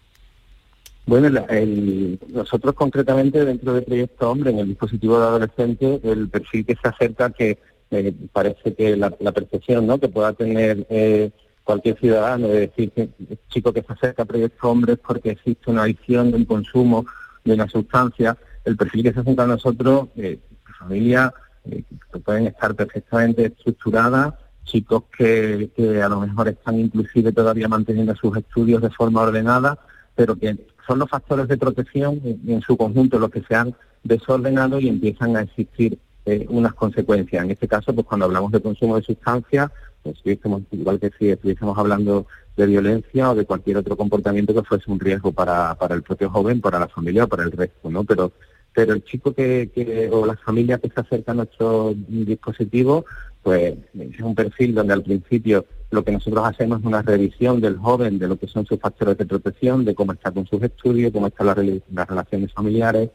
Bueno, 1.05 1.27
el, 1.27 1.37
el, 1.49 2.19
nosotros 2.27 2.75
concretamente 2.75 3.45
dentro 3.45 3.73
del 3.73 3.85
Proyecto 3.85 4.29
Hombre, 4.29 4.51
en 4.51 4.59
el 4.59 4.67
dispositivo 4.67 5.17
de 5.17 5.25
adolescente, 5.25 6.01
el 6.03 6.27
perfil 6.27 6.65
que 6.65 6.75
se 6.75 6.87
acerca 6.87 7.29
que 7.29 7.57
eh, 7.91 8.13
parece 8.31 8.73
que 8.73 8.95
la, 8.95 9.09
percepción 9.31 9.87
¿no? 9.87 9.99
que 9.99 10.09
pueda 10.09 10.33
tener 10.33 10.85
eh, 10.89 11.31
cualquier 11.63 11.99
ciudadano 11.99 12.47
de 12.47 12.61
decir 12.61 12.91
que 12.91 13.01
el 13.01 13.39
chico 13.49 13.73
que 13.73 13.81
se 13.81 13.93
acerca 13.93 14.23
a 14.23 14.25
Proyecto 14.25 14.69
Hombre 14.69 14.93
es 14.93 14.99
porque 14.99 15.31
existe 15.31 15.69
una 15.69 15.83
adicción 15.83 16.31
de 16.31 16.37
un 16.37 16.45
consumo 16.45 17.05
de 17.43 17.53
una 17.53 17.67
sustancia, 17.67 18.37
el 18.65 18.75
perfil 18.75 19.03
que 19.03 19.13
se 19.13 19.19
acerca 19.21 19.43
a 19.43 19.47
nosotros, 19.47 20.09
eh, 20.15 20.39
familia 20.79 21.33
eh, 21.65 21.83
que 22.11 22.19
pueden 22.19 22.47
estar 22.47 22.75
perfectamente 22.75 23.45
estructuradas, 23.47 24.33
chicos 24.63 25.03
que, 25.17 25.69
que 25.75 26.01
a 26.01 26.09
lo 26.09 26.21
mejor 26.21 26.49
están 26.49 26.79
inclusive 26.79 27.31
todavía 27.31 27.67
manteniendo 27.67 28.15
sus 28.15 28.35
estudios 28.37 28.81
de 28.81 28.89
forma 28.89 29.21
ordenada, 29.21 29.79
pero 30.15 30.35
que 30.35 30.57
son 30.85 30.99
los 30.99 31.09
factores 31.09 31.47
de 31.47 31.57
protección 31.57 32.21
en 32.23 32.61
su 32.61 32.75
conjunto 32.75 33.19
los 33.19 33.29
que 33.29 33.43
se 33.43 33.55
han 33.55 33.75
desordenado 34.03 34.79
y 34.79 34.87
empiezan 34.87 35.35
a 35.35 35.41
existir 35.41 35.99
eh, 36.27 36.45
unas 36.49 36.73
consecuencias. 36.75 37.43
En 37.43 37.51
este 37.51 37.67
caso, 37.67 37.93
pues 37.95 38.05
cuando 38.05 38.25
hablamos 38.27 38.51
de 38.51 38.61
consumo 38.61 38.95
de 38.97 39.03
sustancias, 39.11 39.71
pues 40.03 40.15
igual 40.71 40.99
que 40.99 41.11
si 41.17 41.29
estuviésemos 41.29 41.77
hablando 41.77 42.27
de 42.55 42.65
violencia 42.65 43.31
o 43.31 43.35
de 43.35 43.45
cualquier 43.45 43.77
otro 43.77 43.95
comportamiento 43.97 44.53
que 44.53 44.63
fuese 44.63 44.91
un 44.91 44.99
riesgo 44.99 45.31
para, 45.31 45.75
para 45.75 45.95
el 45.95 46.03
propio 46.03 46.29
joven, 46.29 46.61
para 46.61 46.79
la 46.79 46.87
familia 46.87 47.23
o 47.25 47.27
para 47.27 47.43
el 47.43 47.51
resto, 47.51 47.89
¿no? 47.89 48.03
Pero 48.03 48.31
pero 48.77 48.93
el 48.93 49.03
chico 49.03 49.33
que, 49.33 49.71
que 49.73 50.07
o 50.11 50.23
la 50.31 50.37
familia 50.37 50.77
que 50.77 50.89
se 50.89 50.99
acerca 51.01 51.31
a 51.31 51.35
nuestro 51.35 51.95
dispositivo, 52.07 53.05
pues 53.41 53.73
es 53.97 54.19
un 54.21 54.35
perfil 54.35 54.75
donde 54.75 54.93
al 54.93 55.01
principio 55.01 55.65
lo 55.89 56.03
que 56.03 56.11
nosotros 56.11 56.45
hacemos 56.45 56.79
es 56.79 56.85
una 56.85 57.01
revisión 57.01 57.59
del 57.59 57.77
joven, 57.77 58.19
de 58.19 58.27
lo 58.27 58.37
que 58.37 58.45
son 58.45 58.67
sus 58.67 58.79
factores 58.79 59.17
de 59.17 59.25
protección, 59.25 59.83
de 59.83 59.95
cómo 59.95 60.13
está 60.13 60.29
con 60.31 60.45
sus 60.45 60.61
estudios, 60.61 61.11
cómo 61.11 61.27
están 61.27 61.47
las, 61.47 61.57
rela- 61.57 61.81
las 61.91 62.07
relaciones 62.07 62.53
familiares, 62.53 63.09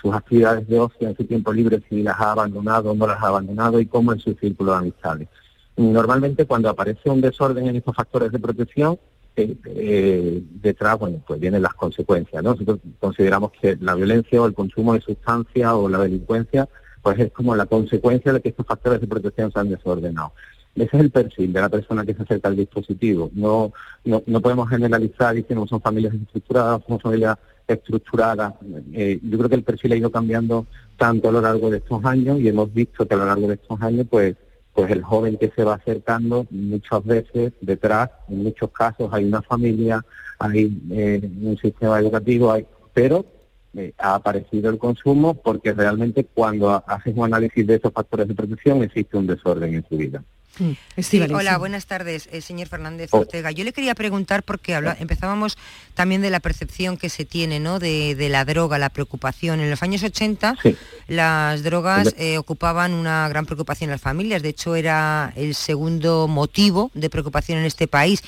sus 0.00 0.14
actividades 0.14 0.68
de 0.68 0.78
ocio 0.78 1.08
en 1.08 1.16
su 1.16 1.24
tiempo 1.24 1.52
libre, 1.52 1.82
si 1.88 2.02
las 2.02 2.18
ha 2.20 2.32
abandonado 2.32 2.90
o 2.90 2.94
no 2.94 3.06
las 3.06 3.22
ha 3.22 3.28
abandonado 3.28 3.80
y 3.80 3.86
cómo 3.86 4.12
es 4.12 4.22
su 4.22 4.34
círculo 4.34 4.72
de 4.72 4.78
amistades. 4.78 5.28
Normalmente 5.76 6.46
cuando 6.46 6.68
aparece 6.68 7.08
un 7.08 7.20
desorden 7.20 7.66
en 7.68 7.76
estos 7.76 7.96
factores 7.96 8.30
de 8.30 8.38
protección, 8.38 8.98
eh, 9.36 9.56
eh, 9.64 10.42
detrás, 10.60 10.98
bueno, 10.98 11.22
pues 11.26 11.40
vienen 11.40 11.62
las 11.62 11.74
consecuencias, 11.74 12.42
¿no? 12.42 12.50
Nosotros 12.50 12.80
consideramos 12.98 13.52
que 13.52 13.76
la 13.80 13.94
violencia 13.94 14.42
o 14.42 14.46
el 14.46 14.54
consumo 14.54 14.94
de 14.94 15.00
sustancias 15.00 15.72
o 15.72 15.88
la 15.88 15.98
delincuencia, 15.98 16.68
pues 17.00 17.18
es 17.18 17.32
como 17.32 17.54
la 17.54 17.66
consecuencia 17.66 18.32
de 18.32 18.40
que 18.40 18.50
estos 18.50 18.66
factores 18.66 19.00
de 19.00 19.06
protección 19.06 19.50
se 19.50 19.58
han 19.58 19.70
desordenado. 19.70 20.32
Ese 20.74 20.96
es 20.96 21.02
el 21.02 21.10
perfil 21.10 21.52
de 21.52 21.60
la 21.60 21.68
persona 21.68 22.04
que 22.04 22.14
se 22.14 22.22
acerca 22.22 22.48
al 22.48 22.56
dispositivo. 22.56 23.30
No, 23.34 23.72
no, 24.04 24.22
no 24.26 24.40
podemos 24.40 24.68
generalizar 24.68 25.34
diciendo 25.34 25.64
que 25.64 25.70
son 25.70 25.80
familias 25.80 26.14
estructuradas, 26.14 26.82
son 26.86 27.00
familias 27.00 27.38
estructuradas. 27.74 28.54
Eh, 28.92 29.18
yo 29.22 29.38
creo 29.38 29.48
que 29.48 29.54
el 29.56 29.62
perfil 29.62 29.92
ha 29.92 29.96
ido 29.96 30.10
cambiando 30.10 30.66
tanto 30.96 31.28
a 31.28 31.32
lo 31.32 31.40
largo 31.40 31.70
de 31.70 31.78
estos 31.78 32.04
años 32.04 32.40
y 32.40 32.48
hemos 32.48 32.72
visto 32.72 33.06
que 33.06 33.14
a 33.14 33.18
lo 33.18 33.26
largo 33.26 33.48
de 33.48 33.54
estos 33.54 33.80
años, 33.80 34.06
pues, 34.10 34.36
pues 34.74 34.90
el 34.90 35.02
joven 35.02 35.36
que 35.36 35.50
se 35.54 35.64
va 35.64 35.74
acercando 35.74 36.46
muchas 36.50 37.04
veces 37.04 37.52
detrás, 37.60 38.10
en 38.28 38.42
muchos 38.44 38.70
casos 38.70 39.08
hay 39.12 39.24
una 39.24 39.42
familia, 39.42 40.04
hay 40.38 40.80
eh, 40.90 41.20
un 41.42 41.56
sistema 41.58 41.98
educativo, 41.98 42.52
hay, 42.52 42.66
pero 42.94 43.24
eh, 43.74 43.92
ha 43.98 44.14
aparecido 44.16 44.70
el 44.70 44.78
consumo 44.78 45.34
porque 45.34 45.72
realmente 45.72 46.24
cuando 46.24 46.70
ha- 46.70 46.84
haces 46.86 47.14
un 47.16 47.24
análisis 47.24 47.66
de 47.66 47.76
esos 47.76 47.92
factores 47.92 48.26
de 48.28 48.34
protección 48.34 48.82
existe 48.82 49.16
un 49.16 49.26
desorden 49.26 49.74
en 49.74 49.84
su 49.88 49.96
vida. 49.96 50.22
Mm, 50.58 50.72
Sí, 51.00 51.20
hola, 51.20 51.56
buenas 51.58 51.86
tardes, 51.86 52.28
eh, 52.32 52.40
señor 52.42 52.68
Fernández 52.68 53.08
Oh. 53.12 53.18
Ortega. 53.20 53.50
Yo 53.50 53.64
le 53.64 53.72
quería 53.72 53.94
preguntar 53.94 54.42
porque 54.42 54.74
habla- 54.74 54.96
empezábamos 55.00 55.56
también 55.94 56.20
de 56.20 56.28
la 56.30 56.40
percepción 56.40 56.96
que 56.96 57.08
se 57.08 57.24
tiene, 57.24 57.60
¿no? 57.60 57.78
De, 57.78 58.14
de 58.14 58.28
la 58.28 58.44
droga, 58.44 58.76
la 58.78 58.90
preocupación. 58.90 59.60
En 59.60 59.70
los 59.70 59.82
años 59.82 60.02
80 60.02 60.56
las 61.08 61.62
drogas 61.62 62.14
eh, 62.18 62.36
ocupaban 62.38 62.92
una 62.94 63.28
gran 63.28 63.46
preocupación 63.46 63.88
en 63.88 63.92
las 63.92 64.00
familias. 64.00 64.42
De 64.42 64.50
hecho, 64.50 64.74
era 64.74 65.32
el 65.36 65.54
segundo 65.54 66.28
motivo 66.28 66.90
de 66.94 67.08
preocupación 67.10 67.58
en 67.58 67.64
este 67.64 67.86
país. 67.88 68.22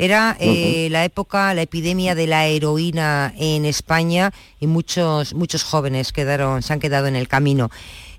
Era 0.00 0.36
eh, 0.38 0.88
la 0.90 1.04
época, 1.04 1.52
la 1.54 1.62
epidemia 1.62 2.14
de 2.14 2.28
la 2.28 2.46
heroína 2.46 3.34
en 3.36 3.64
España 3.64 4.32
y 4.60 4.68
muchos, 4.68 5.34
muchos 5.34 5.64
jóvenes 5.64 6.12
quedaron, 6.12 6.62
se 6.62 6.72
han 6.72 6.78
quedado 6.80 7.08
en 7.08 7.16
el 7.16 7.26
camino. 7.26 7.68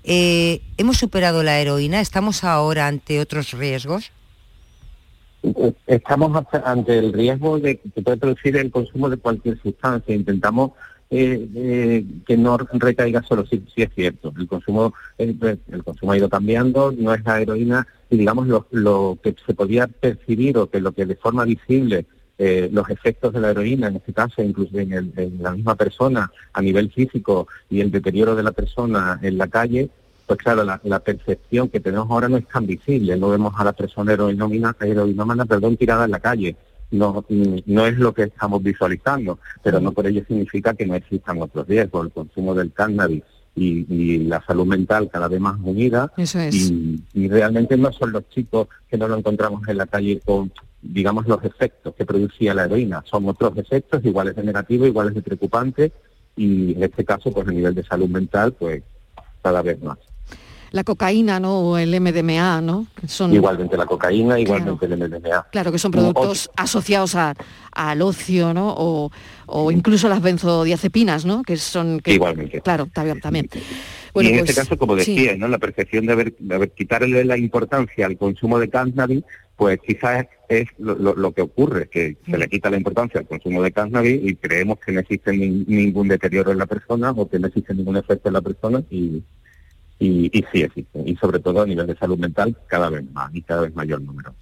Eh, 0.04 0.62
¿Hemos 0.76 0.96
superado 0.96 1.42
la 1.42 1.60
heroína? 1.60 2.00
¿Estamos 2.00 2.44
ahora 2.44 2.86
ante 2.86 3.20
otros 3.20 3.52
riesgos? 3.52 4.12
Estamos 5.86 6.44
ante 6.64 6.98
el 6.98 7.12
riesgo 7.12 7.58
de 7.58 7.78
que 7.78 8.02
puede 8.02 8.16
producir 8.16 8.56
el 8.56 8.70
consumo 8.70 9.08
de 9.08 9.16
cualquier 9.16 9.60
sustancia. 9.60 10.14
Intentamos 10.14 10.72
eh, 11.12 11.48
eh, 11.56 12.04
que 12.24 12.36
no 12.36 12.56
recaiga 12.56 13.22
solo, 13.22 13.44
sí, 13.46 13.64
sí 13.74 13.82
es 13.82 13.90
cierto. 13.94 14.32
El 14.38 14.46
consumo, 14.46 14.94
eh, 15.18 15.34
pues, 15.38 15.58
el 15.72 15.82
consumo 15.82 16.12
ha 16.12 16.18
ido 16.18 16.28
cambiando, 16.28 16.92
no 16.92 17.12
es 17.12 17.24
la 17.24 17.40
heroína 17.40 17.86
y 18.10 18.16
digamos 18.16 18.46
lo, 18.46 18.66
lo 18.70 19.18
que 19.22 19.34
se 19.44 19.54
podía 19.54 19.86
percibir 19.86 20.56
o 20.58 20.68
que 20.68 20.80
lo 20.80 20.92
que 20.92 21.06
de 21.06 21.16
forma 21.16 21.44
visible 21.44 22.06
eh, 22.42 22.70
los 22.72 22.88
efectos 22.88 23.32
de 23.34 23.40
la 23.40 23.50
heroína, 23.50 23.88
en 23.88 23.96
este 23.96 24.12
caso 24.14 24.42
incluso 24.42 24.78
en, 24.78 24.92
el- 24.94 25.12
en 25.16 25.42
la 25.42 25.50
misma 25.52 25.74
persona 25.74 26.30
a 26.54 26.62
nivel 26.62 26.90
físico 26.90 27.46
y 27.68 27.80
el 27.82 27.90
deterioro 27.90 28.34
de 28.34 28.42
la 28.42 28.52
persona 28.52 29.18
en 29.22 29.36
la 29.36 29.46
calle, 29.48 29.90
pues 30.26 30.38
claro, 30.38 30.64
la, 30.64 30.80
la 30.84 31.00
percepción 31.00 31.68
que 31.68 31.80
tenemos 31.80 32.08
ahora 32.10 32.28
no 32.30 32.38
es 32.38 32.46
tan 32.48 32.64
visible, 32.66 33.16
no 33.16 33.28
vemos 33.30 33.52
a 33.58 33.64
la 33.64 33.72
persona 33.72 34.12
heroinómana, 34.14 34.74
heroinómana 34.80 35.44
perdón, 35.44 35.76
tirada 35.76 36.06
en 36.06 36.12
la 36.12 36.20
calle, 36.20 36.56
no, 36.92 37.24
mm, 37.28 37.56
no 37.66 37.86
es 37.86 37.96
lo 37.98 38.14
que 38.14 38.22
estamos 38.24 38.62
visualizando, 38.62 39.38
pero 39.62 39.78
no 39.80 39.92
por 39.92 40.06
ello 40.06 40.22
significa 40.26 40.72
que 40.74 40.86
no 40.86 40.94
existan 40.94 41.42
otros 41.42 41.66
riesgos, 41.68 42.06
el 42.06 42.12
consumo 42.12 42.54
del 42.54 42.72
cannabis 42.72 43.22
y, 43.54 43.84
y 43.92 44.18
la 44.32 44.40
salud 44.46 44.64
mental 44.66 45.10
cada 45.12 45.28
vez 45.28 45.40
más 45.40 45.56
unida 45.62 46.10
Eso 46.16 46.38
es. 46.38 46.54
y, 46.54 47.02
y 47.12 47.28
realmente 47.28 47.76
no 47.76 47.92
son 47.92 48.12
los 48.12 48.28
chicos 48.30 48.68
que 48.88 48.96
no 48.96 49.08
lo 49.08 49.16
encontramos 49.18 49.66
en 49.68 49.76
la 49.76 49.86
calle 49.86 50.20
con 50.24 50.50
digamos 50.82 51.26
los 51.26 51.44
efectos 51.44 51.94
que 51.94 52.06
producía 52.06 52.54
la 52.54 52.64
heroína, 52.64 53.02
son 53.04 53.28
otros 53.28 53.56
efectos 53.56 54.04
iguales 54.04 54.36
de 54.36 54.42
negativos, 54.42 54.88
iguales 54.88 55.14
de 55.14 55.22
preocupantes 55.22 55.92
y 56.36 56.72
en 56.72 56.82
este 56.82 57.04
caso 57.04 57.32
pues 57.32 57.46
a 57.46 57.52
nivel 57.52 57.74
de 57.74 57.84
salud 57.84 58.08
mental 58.08 58.52
pues 58.52 58.82
cada 59.42 59.62
vez 59.62 59.80
más. 59.82 59.98
La 60.72 60.84
cocaína, 60.84 61.40
¿no? 61.40 61.58
O 61.60 61.78
el 61.78 61.98
MDMA, 62.00 62.60
¿no? 62.60 62.86
Son, 63.06 63.32
Igualmente 63.34 63.76
la 63.76 63.86
cocaína, 63.86 64.38
igualmente 64.38 64.86
el 64.86 64.96
MDMA. 64.96 65.46
Claro, 65.50 65.72
que 65.72 65.78
son 65.78 65.90
productos 65.90 66.48
asociados 66.56 67.16
a- 67.16 67.34
al 67.72 68.02
ocio, 68.02 68.54
¿no? 68.54 68.74
O, 68.76 69.10
o 69.46 69.70
incluso 69.72 70.08
las 70.08 70.22
benzodiazepinas, 70.22 71.24
¿no? 71.24 71.42
Que 71.42 71.56
son... 71.56 71.98
Que, 72.00 72.14
Igualmente. 72.14 72.60
Claro, 72.60 72.86
también. 72.92 73.20
también. 73.20 73.48
y 73.52 73.58
en 73.58 73.62
pues, 74.12 74.50
este 74.50 74.54
caso, 74.54 74.76
como 74.78 74.96
sí. 74.98 75.14
decía, 75.14 75.36
¿no? 75.36 75.48
la 75.48 75.58
percepción 75.58 76.06
de, 76.06 76.12
haber, 76.12 76.36
de 76.38 76.54
haber- 76.54 76.70
quitarle 76.72 77.24
la 77.24 77.36
importancia 77.36 78.06
al 78.06 78.16
consumo 78.16 78.58
de 78.60 78.68
cannabis, 78.70 79.24
pues 79.56 79.78
quizás 79.84 80.26
es 80.48 80.68
lo, 80.78 80.94
lo- 80.94 81.14
lo 81.16 81.32
que 81.32 81.42
ocurre, 81.42 81.88
que 81.88 82.16
se 82.24 82.38
le 82.38 82.48
quita 82.48 82.70
la 82.70 82.76
importancia 82.76 83.20
al 83.20 83.26
consumo 83.26 83.60
de 83.62 83.72
cannabis 83.72 84.20
y 84.22 84.36
creemos 84.36 84.78
que 84.78 84.92
no 84.92 85.00
existe 85.00 85.32
nin- 85.32 85.64
ningún 85.66 86.06
deterioro 86.08 86.52
en 86.52 86.58
la 86.58 86.66
persona 86.66 87.10
o 87.10 87.28
que 87.28 87.38
no 87.40 87.48
existe 87.48 87.74
ningún 87.74 87.96
efecto 87.96 88.28
en 88.28 88.34
la 88.34 88.40
persona 88.40 88.82
y, 88.88 89.22
y, 90.00 90.36
y 90.36 90.44
sí 90.52 90.62
existe. 90.62 91.02
Y 91.06 91.14
sobre 91.16 91.38
todo 91.38 91.62
a 91.62 91.66
nivel 91.66 91.86
de 91.86 91.94
salud 91.94 92.18
mental 92.18 92.56
cada 92.66 92.90
vez 92.90 93.04
más 93.12 93.32
y 93.32 93.42
cada 93.42 93.60
vez 93.60 93.74
mayor 93.76 94.00
número. 94.02 94.34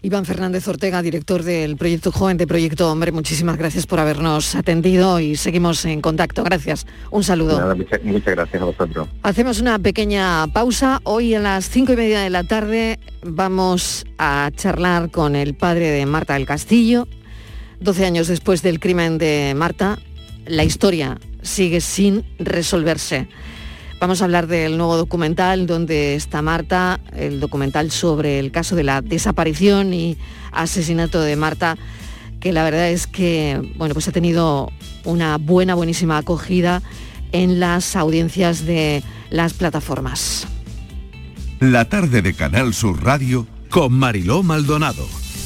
Iván 0.00 0.24
Fernández 0.24 0.68
Ortega, 0.68 1.02
director 1.02 1.42
del 1.42 1.76
Proyecto 1.76 2.12
Joven 2.12 2.36
de 2.36 2.46
Proyecto 2.46 2.90
Hombre, 2.90 3.10
muchísimas 3.10 3.56
gracias 3.56 3.86
por 3.86 3.98
habernos 3.98 4.54
atendido 4.54 5.18
y 5.18 5.34
seguimos 5.34 5.84
en 5.86 6.00
contacto. 6.00 6.44
Gracias. 6.44 6.86
Un 7.10 7.24
saludo. 7.24 7.58
Nada, 7.58 7.74
muchas, 7.74 8.02
muchas 8.04 8.34
gracias 8.34 8.62
a 8.62 8.64
vosotros. 8.64 9.08
Hacemos 9.24 9.60
una 9.60 9.78
pequeña 9.80 10.46
pausa. 10.52 11.00
Hoy 11.02 11.34
a 11.34 11.40
las 11.40 11.68
cinco 11.68 11.94
y 11.94 11.96
media 11.96 12.20
de 12.20 12.30
la 12.30 12.44
tarde 12.44 13.00
vamos 13.24 14.06
a 14.18 14.50
charlar 14.54 15.10
con 15.10 15.34
el 15.34 15.54
padre 15.54 15.90
de 15.90 16.06
Marta 16.06 16.34
del 16.34 16.46
Castillo. 16.46 17.08
12 17.80 18.06
años 18.06 18.28
después 18.28 18.62
del 18.62 18.78
crimen 18.78 19.18
de 19.18 19.54
Marta, 19.56 19.98
la 20.46 20.62
historia 20.62 21.18
sigue 21.42 21.80
sin 21.80 22.24
resolverse. 22.38 23.28
Vamos 24.00 24.20
a 24.20 24.24
hablar 24.24 24.46
del 24.46 24.76
nuevo 24.76 24.96
documental 24.96 25.66
donde 25.66 26.14
está 26.14 26.40
Marta, 26.40 27.00
el 27.16 27.40
documental 27.40 27.90
sobre 27.90 28.38
el 28.38 28.52
caso 28.52 28.76
de 28.76 28.84
la 28.84 29.02
desaparición 29.02 29.92
y 29.92 30.16
asesinato 30.52 31.20
de 31.20 31.34
Marta, 31.34 31.76
que 32.38 32.52
la 32.52 32.62
verdad 32.62 32.90
es 32.90 33.08
que 33.08 33.72
bueno, 33.76 33.94
pues 33.94 34.06
ha 34.06 34.12
tenido 34.12 34.70
una 35.04 35.36
buena, 35.36 35.74
buenísima 35.74 36.16
acogida 36.16 36.80
en 37.32 37.58
las 37.58 37.96
audiencias 37.96 38.64
de 38.64 39.02
las 39.30 39.52
plataformas. 39.52 40.46
La 41.58 41.86
tarde 41.86 42.22
de 42.22 42.34
Canal 42.34 42.74
Sur 42.74 43.02
Radio 43.02 43.48
con 43.68 43.92
Mariló 43.92 44.44
Maldonado. 44.44 45.06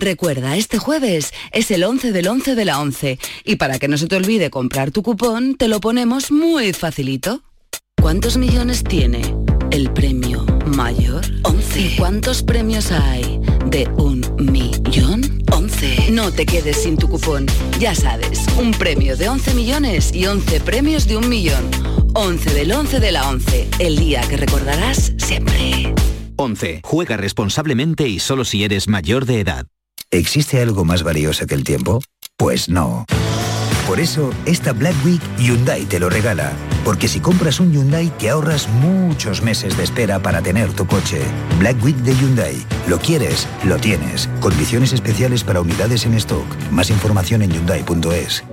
Recuerda, 0.00 0.56
este 0.56 0.78
jueves 0.78 1.32
es 1.50 1.72
el 1.72 1.82
11 1.82 2.12
del 2.12 2.28
11 2.28 2.54
de 2.54 2.64
la 2.64 2.80
11 2.80 3.18
y 3.44 3.56
para 3.56 3.80
que 3.80 3.88
no 3.88 3.98
se 3.98 4.06
te 4.06 4.14
olvide 4.14 4.48
comprar 4.48 4.92
tu 4.92 5.02
cupón, 5.02 5.56
te 5.56 5.66
lo 5.66 5.80
ponemos 5.80 6.30
muy 6.30 6.72
facilito. 6.72 7.42
¿Cuántos 8.00 8.36
millones 8.36 8.84
tiene 8.84 9.34
el 9.72 9.92
premio 9.92 10.46
mayor? 10.66 11.24
11. 11.42 11.80
¿Y 11.80 11.96
cuántos 11.96 12.44
premios 12.44 12.92
hay 12.92 13.40
de 13.66 13.88
un 13.96 14.24
millón? 14.38 15.42
11. 15.52 16.12
No 16.12 16.30
te 16.30 16.46
quedes 16.46 16.76
sin 16.76 16.96
tu 16.96 17.08
cupón. 17.08 17.46
Ya 17.80 17.92
sabes, 17.96 18.46
un 18.56 18.70
premio 18.70 19.16
de 19.16 19.28
11 19.28 19.52
millones 19.54 20.14
y 20.14 20.26
11 20.26 20.60
premios 20.60 21.08
de 21.08 21.16
un 21.16 21.28
millón. 21.28 21.68
11 22.14 22.54
del 22.54 22.70
11 22.70 23.00
de 23.00 23.10
la 23.10 23.28
11, 23.28 23.68
el 23.80 23.96
día 23.96 24.20
que 24.28 24.36
recordarás 24.36 25.12
siempre. 25.18 25.92
11. 26.36 26.82
Juega 26.84 27.16
responsablemente 27.16 28.06
y 28.06 28.20
solo 28.20 28.44
si 28.44 28.62
eres 28.62 28.86
mayor 28.86 29.26
de 29.26 29.40
edad. 29.40 29.66
¿Existe 30.10 30.62
algo 30.62 30.86
más 30.86 31.02
valioso 31.02 31.46
que 31.46 31.54
el 31.54 31.64
tiempo? 31.64 32.00
Pues 32.38 32.70
no. 32.70 33.04
Por 33.86 34.00
eso, 34.00 34.30
esta 34.46 34.72
Black 34.72 34.94
Week 35.04 35.20
Hyundai 35.36 35.84
te 35.84 36.00
lo 36.00 36.08
regala. 36.08 36.52
Porque 36.82 37.08
si 37.08 37.20
compras 37.20 37.60
un 37.60 37.72
Hyundai 37.72 38.08
te 38.18 38.30
ahorras 38.30 38.70
muchos 38.70 39.42
meses 39.42 39.76
de 39.76 39.84
espera 39.84 40.18
para 40.18 40.40
tener 40.40 40.72
tu 40.72 40.86
coche. 40.86 41.20
Black 41.58 41.76
Week 41.84 41.96
de 41.96 42.14
Hyundai. 42.14 42.56
Lo 42.86 42.98
quieres, 42.98 43.46
lo 43.64 43.76
tienes. 43.76 44.30
Condiciones 44.40 44.94
especiales 44.94 45.44
para 45.44 45.60
unidades 45.60 46.06
en 46.06 46.14
stock. 46.14 46.46
Más 46.70 46.88
información 46.88 47.42
en 47.42 47.50
hyundai.es. 47.50 48.44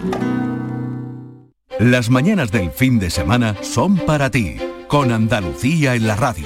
Las 1.79 2.09
mañanas 2.09 2.51
del 2.51 2.71
fin 2.71 2.99
de 2.99 3.09
semana 3.09 3.55
son 3.61 3.97
para 3.97 4.29
ti, 4.29 4.55
con 4.87 5.11
Andalucía 5.11 5.95
en 5.95 6.07
la 6.07 6.15
radio, 6.15 6.45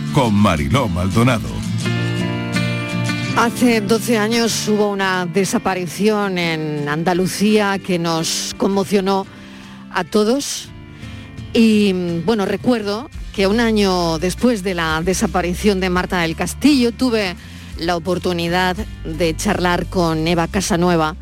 con 0.13 0.33
Mariló 0.33 0.87
Maldonado. 0.87 1.47
Hace 3.37 3.81
12 3.81 4.17
años 4.17 4.67
hubo 4.67 4.89
una 4.89 5.25
desaparición 5.25 6.37
en 6.37 6.87
Andalucía 6.89 7.79
que 7.79 7.97
nos 7.97 8.53
conmocionó 8.57 9.25
a 9.91 10.03
todos. 10.03 10.69
Y 11.53 11.93
bueno, 12.25 12.45
recuerdo 12.45 13.09
que 13.33 13.47
un 13.47 13.59
año 13.59 14.19
después 14.19 14.63
de 14.63 14.75
la 14.75 15.01
desaparición 15.03 15.79
de 15.79 15.89
Marta 15.89 16.21
del 16.21 16.35
Castillo 16.35 16.91
tuve 16.91 17.35
la 17.77 17.95
oportunidad 17.95 18.75
de 19.05 19.35
charlar 19.35 19.85
con 19.87 20.27
Eva 20.27 20.47
Casanueva 20.47 21.15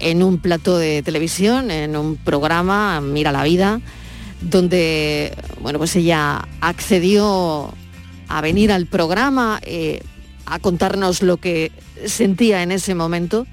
en 0.00 0.22
un 0.22 0.38
plato 0.38 0.78
de 0.78 1.02
televisión, 1.02 1.70
en 1.70 1.96
un 1.96 2.16
programa 2.16 3.00
Mira 3.00 3.30
la 3.30 3.44
Vida, 3.44 3.80
donde 4.40 5.36
bueno, 5.60 5.78
pues 5.78 5.94
ella 5.96 6.48
accedió 6.60 7.74
a 8.32 8.40
venir 8.40 8.72
al 8.72 8.86
programa, 8.86 9.60
eh, 9.62 10.00
a 10.46 10.58
contarnos 10.58 11.20
lo 11.22 11.36
que 11.36 11.70
sentía 12.06 12.62
en 12.62 12.72
ese 12.72 12.94
momento. 12.94 13.46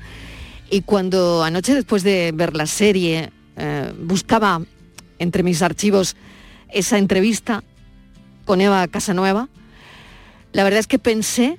Y 0.71 0.83
cuando 0.83 1.43
anoche, 1.43 1.75
después 1.75 2.01
de 2.03 2.31
ver 2.33 2.55
la 2.55 2.65
serie, 2.65 3.29
eh, 3.57 3.93
buscaba 3.99 4.61
entre 5.17 5.43
mis 5.43 5.61
archivos 5.61 6.15
esa 6.69 6.97
entrevista 6.97 7.61
con 8.45 8.61
Eva 8.61 8.87
Casanueva, 8.87 9.49
la 10.53 10.63
verdad 10.63 10.79
es 10.79 10.87
que 10.87 10.97
pensé 10.97 11.57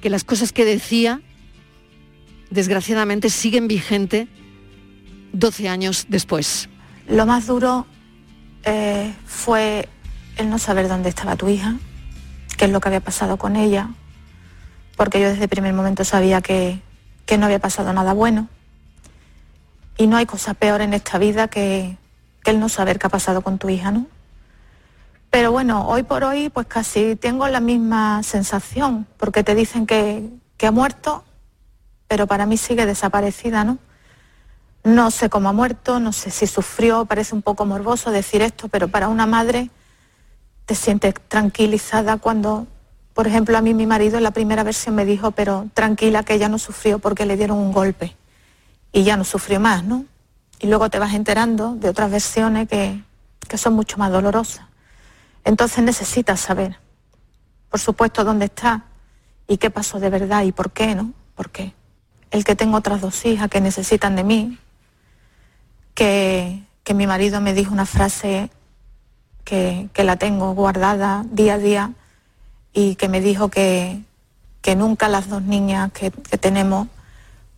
que 0.00 0.10
las 0.10 0.24
cosas 0.24 0.52
que 0.52 0.64
decía, 0.64 1.20
desgraciadamente, 2.50 3.30
siguen 3.30 3.68
vigente 3.68 4.26
12 5.34 5.68
años 5.68 6.06
después. 6.08 6.68
Lo 7.06 7.26
más 7.26 7.46
duro 7.46 7.86
eh, 8.64 9.14
fue 9.24 9.88
el 10.36 10.50
no 10.50 10.58
saber 10.58 10.88
dónde 10.88 11.08
estaba 11.08 11.36
tu 11.36 11.48
hija, 11.48 11.76
qué 12.56 12.66
es 12.66 12.70
lo 12.70 12.80
que 12.80 12.88
había 12.88 13.00
pasado 13.00 13.36
con 13.36 13.56
ella, 13.56 13.90
porque 14.96 15.20
yo 15.20 15.28
desde 15.28 15.44
el 15.44 15.48
primer 15.48 15.72
momento 15.72 16.04
sabía 16.04 16.40
que, 16.40 16.80
que 17.24 17.38
no 17.38 17.46
había 17.46 17.58
pasado 17.58 17.92
nada 17.92 18.12
bueno. 18.12 18.48
Y 19.98 20.06
no 20.06 20.16
hay 20.16 20.26
cosa 20.26 20.54
peor 20.54 20.82
en 20.82 20.92
esta 20.92 21.18
vida 21.18 21.48
que, 21.48 21.96
que 22.44 22.50
el 22.50 22.60
no 22.60 22.68
saber 22.68 22.98
qué 22.98 23.06
ha 23.06 23.10
pasado 23.10 23.42
con 23.42 23.58
tu 23.58 23.68
hija, 23.68 23.90
¿no? 23.90 24.06
Pero 25.30 25.52
bueno, 25.52 25.86
hoy 25.88 26.02
por 26.02 26.24
hoy 26.24 26.48
pues 26.48 26.66
casi 26.66 27.16
tengo 27.16 27.48
la 27.48 27.60
misma 27.60 28.22
sensación, 28.22 29.06
porque 29.16 29.42
te 29.42 29.54
dicen 29.54 29.86
que, 29.86 30.30
que 30.56 30.66
ha 30.66 30.70
muerto, 30.70 31.24
pero 32.08 32.26
para 32.26 32.46
mí 32.46 32.56
sigue 32.56 32.86
desaparecida, 32.86 33.64
¿no? 33.64 33.78
No 34.84 35.10
sé 35.10 35.28
cómo 35.28 35.48
ha 35.48 35.52
muerto, 35.52 35.98
no 35.98 36.12
sé 36.12 36.30
si 36.30 36.46
sufrió, 36.46 37.06
parece 37.06 37.34
un 37.34 37.42
poco 37.42 37.64
morboso 37.64 38.10
decir 38.10 38.40
esto, 38.40 38.68
pero 38.68 38.88
para 38.88 39.08
una 39.08 39.26
madre 39.26 39.70
te 40.66 40.74
sientes 40.74 41.14
tranquilizada 41.28 42.18
cuando, 42.18 42.66
por 43.14 43.26
ejemplo, 43.28 43.56
a 43.56 43.62
mí 43.62 43.72
mi 43.72 43.86
marido 43.86 44.18
en 44.18 44.24
la 44.24 44.32
primera 44.32 44.64
versión 44.64 44.96
me 44.96 45.04
dijo, 45.04 45.30
pero 45.30 45.68
tranquila 45.72 46.24
que 46.24 46.34
ella 46.34 46.48
no 46.48 46.58
sufrió 46.58 46.98
porque 46.98 47.24
le 47.24 47.36
dieron 47.36 47.58
un 47.58 47.72
golpe 47.72 48.16
y 48.92 49.04
ya 49.04 49.16
no 49.16 49.24
sufrió 49.24 49.60
más, 49.60 49.84
¿no? 49.84 50.04
Y 50.58 50.66
luego 50.66 50.90
te 50.90 50.98
vas 50.98 51.14
enterando 51.14 51.76
de 51.76 51.88
otras 51.88 52.10
versiones 52.10 52.68
que, 52.68 53.00
que 53.48 53.58
son 53.58 53.74
mucho 53.74 53.96
más 53.96 54.10
dolorosas. 54.10 54.66
Entonces 55.44 55.84
necesitas 55.84 56.40
saber, 56.40 56.76
por 57.70 57.78
supuesto, 57.78 58.24
dónde 58.24 58.46
está 58.46 58.84
y 59.46 59.58
qué 59.58 59.70
pasó 59.70 60.00
de 60.00 60.10
verdad 60.10 60.42
y 60.42 60.50
por 60.50 60.72
qué, 60.72 60.96
¿no? 60.96 61.12
¿Por 61.36 61.50
qué? 61.50 61.74
El 62.32 62.42
que 62.42 62.56
tengo 62.56 62.76
otras 62.76 63.00
dos 63.00 63.24
hijas 63.24 63.48
que 63.48 63.60
necesitan 63.60 64.16
de 64.16 64.24
mí, 64.24 64.58
que, 65.94 66.64
que 66.82 66.94
mi 66.94 67.06
marido 67.06 67.40
me 67.40 67.54
dijo 67.54 67.72
una 67.72 67.86
frase 67.86 68.50
que, 69.46 69.88
la 70.04 70.16
tengo 70.16 70.52
guardada 70.54 71.24
día 71.30 71.54
a 71.54 71.58
día 71.58 71.92
y 72.74 72.96
que 72.96 73.08
me 73.08 73.20
dijo 73.20 73.48
que, 73.48 74.02
que 74.60 74.74
nunca 74.74 75.08
las 75.08 75.28
dos 75.28 75.42
niñas 75.42 75.92
que, 75.92 76.10
tenemos 76.10 76.88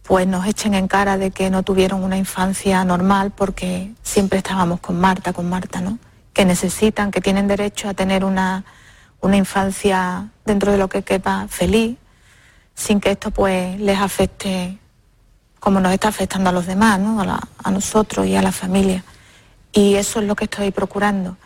pues 0.03 0.27
nos 0.27 0.47
echen 0.47 0.75
en 0.75 0.89
cara 0.89 1.19
de 1.19 1.31
que 1.31 1.51
no 1.51 1.63
tuvieron 1.63 2.05
una 2.05 2.17
infancia 2.17 2.85
normal 2.85 3.33
porque 3.35 3.93
siempre 4.03 4.39
estábamos 4.39 4.81
con 4.81 5.01
Marta, 5.01 5.33
con 5.33 5.49
Marta, 5.51 5.81
¿no? 5.81 5.99
Que 6.33 6.45
necesitan, 6.45 7.11
que 7.11 7.21
tienen 7.21 7.49
derecho 7.49 7.89
a 7.89 7.95
tener 7.95 8.25
una, 8.25 8.65
una 9.21 9.37
infancia 9.37 10.29
dentro 10.47 10.73
de 10.73 10.79
lo 10.79 10.89
que 10.89 11.03
quepa 11.03 11.47
feliz, 11.49 11.99
sin 12.75 13.01
que 13.01 13.11
esto 13.11 13.31
pues 13.31 13.79
les 13.81 13.99
afecte 13.99 14.79
como 15.61 15.81
nos 15.81 15.93
está 15.93 16.09
afectando 16.09 16.51
a 16.51 16.53
los 16.53 16.67
demás, 16.67 17.01
¿no? 17.01 17.21
a 17.21 17.71
nosotros 17.71 18.27
y 18.27 18.37
a 18.37 18.43
la 18.43 18.53
familia. 18.53 19.05
Y 19.73 19.97
eso 19.97 20.21
es 20.21 20.27
lo 20.27 20.37
que 20.37 20.45
estoy 20.45 20.71
procurando. 20.71 21.37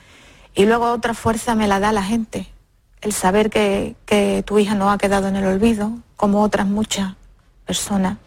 Y 0.55 0.67
luego 0.67 0.91
otra 0.93 1.15
fuerza 1.15 1.55
me 1.55 1.67
la 1.67 1.81
da 1.81 1.93
la 1.93 2.03
gente, 2.03 2.53
el 3.01 3.13
saber 3.13 3.51
que, 3.51 3.97
que 4.07 4.43
tu 4.47 4.59
hija 4.59 4.75
no 4.75 4.91
ha 4.91 4.99
quedado 4.99 5.29
en 5.29 5.37
el 5.37 5.47
olvido, 5.47 5.93
como 6.17 6.43
otras 6.43 6.67
muchas 6.67 7.15
personas, 7.67 8.19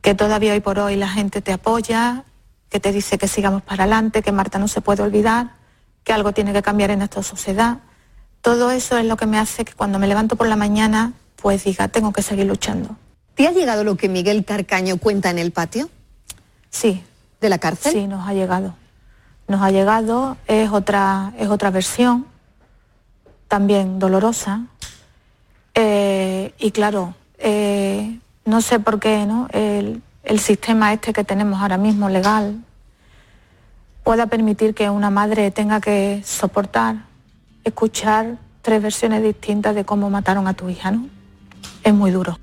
que 0.00 0.14
todavía 0.14 0.52
hoy 0.52 0.60
por 0.60 0.78
hoy 0.78 0.96
la 0.96 1.08
gente 1.08 1.42
te 1.42 1.52
apoya, 1.52 2.24
que 2.70 2.80
te 2.80 2.92
dice 2.92 3.18
que 3.18 3.28
sigamos 3.28 3.62
para 3.62 3.84
adelante, 3.84 4.22
que 4.22 4.32
Marta 4.32 4.58
no 4.58 4.68
se 4.68 4.80
puede 4.80 5.02
olvidar, 5.02 5.52
que 6.04 6.12
algo 6.12 6.32
tiene 6.32 6.52
que 6.52 6.62
cambiar 6.62 6.90
en 6.90 7.02
esta 7.02 7.22
sociedad. 7.22 7.78
Todo 8.40 8.70
eso 8.70 8.96
es 8.96 9.04
lo 9.04 9.16
que 9.16 9.26
me 9.26 9.38
hace 9.38 9.64
que 9.64 9.72
cuando 9.72 9.98
me 9.98 10.06
levanto 10.06 10.36
por 10.36 10.46
la 10.46 10.56
mañana, 10.56 11.12
pues 11.36 11.64
diga, 11.64 11.88
tengo 11.88 12.12
que 12.12 12.22
seguir 12.22 12.46
luchando. 12.46 12.96
¿Te 13.34 13.46
ha 13.46 13.52
llegado 13.52 13.84
lo 13.84 13.96
que 13.96 14.08
Miguel 14.08 14.44
Carcaño 14.44 14.96
cuenta 14.96 15.30
en 15.30 15.38
el 15.38 15.52
patio? 15.52 15.88
Sí. 16.70 17.04
¿De 17.40 17.48
la 17.48 17.58
cárcel? 17.58 17.92
Sí, 17.92 18.06
nos 18.06 18.26
ha 18.26 18.34
llegado. 18.34 18.74
Nos 19.48 19.62
ha 19.62 19.70
llegado, 19.70 20.36
es 20.46 20.70
otra, 20.70 21.32
es 21.38 21.48
otra 21.48 21.70
versión, 21.70 22.26
también 23.48 23.98
dolorosa. 23.98 24.66
Eh, 25.74 26.52
y 26.58 26.70
claro, 26.70 27.14
eh, 27.38 28.18
no 28.44 28.60
sé 28.60 28.78
por 28.78 29.00
qué, 29.00 29.24
¿no? 29.26 29.48
El, 29.52 30.02
el 30.22 30.38
sistema 30.38 30.92
este 30.92 31.12
que 31.12 31.24
tenemos 31.24 31.60
ahora 31.60 31.78
mismo 31.78 32.08
legal 32.08 32.62
pueda 34.04 34.26
permitir 34.26 34.74
que 34.74 34.90
una 34.90 35.10
madre 35.10 35.50
tenga 35.50 35.80
que 35.80 36.22
soportar, 36.24 36.96
escuchar 37.64 38.38
tres 38.62 38.82
versiones 38.82 39.22
distintas 39.22 39.74
de 39.74 39.84
cómo 39.84 40.10
mataron 40.10 40.46
a 40.46 40.54
tu 40.54 40.68
hija, 40.68 40.90
¿no? 40.90 41.08
Es 41.82 41.94
muy 41.94 42.10
duro. 42.10 42.38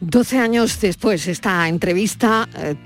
12 0.00 0.38
años 0.38 0.80
después, 0.80 1.26
esta 1.26 1.68
entrevista 1.68 2.48
eh, 2.56 2.76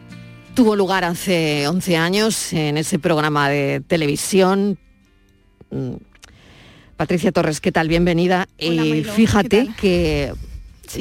tuvo 0.54 0.76
lugar 0.76 1.04
hace 1.04 1.66
11 1.68 1.96
años 1.96 2.52
en 2.52 2.76
ese 2.76 2.98
programa 2.98 3.48
de 3.48 3.80
televisión. 3.86 4.78
Mm, 5.70 5.94
Patricia 6.96 7.32
Torres, 7.32 7.60
¿qué 7.60 7.72
tal? 7.72 7.88
Bienvenida. 7.88 8.48
y 8.58 8.76
Mariló, 8.76 9.12
fíjate 9.12 9.68
que 9.80 10.32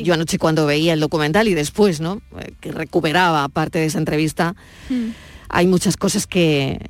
Yo 0.04 0.14
anoche 0.14 0.38
cuando 0.38 0.66
veía 0.66 0.94
el 0.94 1.02
documental 1.02 1.50
y 1.50 1.54
después, 1.54 2.00
¿no? 2.00 2.22
Eh, 2.40 2.54
Que 2.62 2.72
recuperaba 2.72 3.48
parte 3.50 3.80
de 3.80 3.86
esa 3.88 3.98
entrevista, 4.00 4.56
Mm. 4.90 5.10
hay 5.50 5.68
muchas 5.68 5.98
cosas 5.98 6.28
que, 6.28 6.90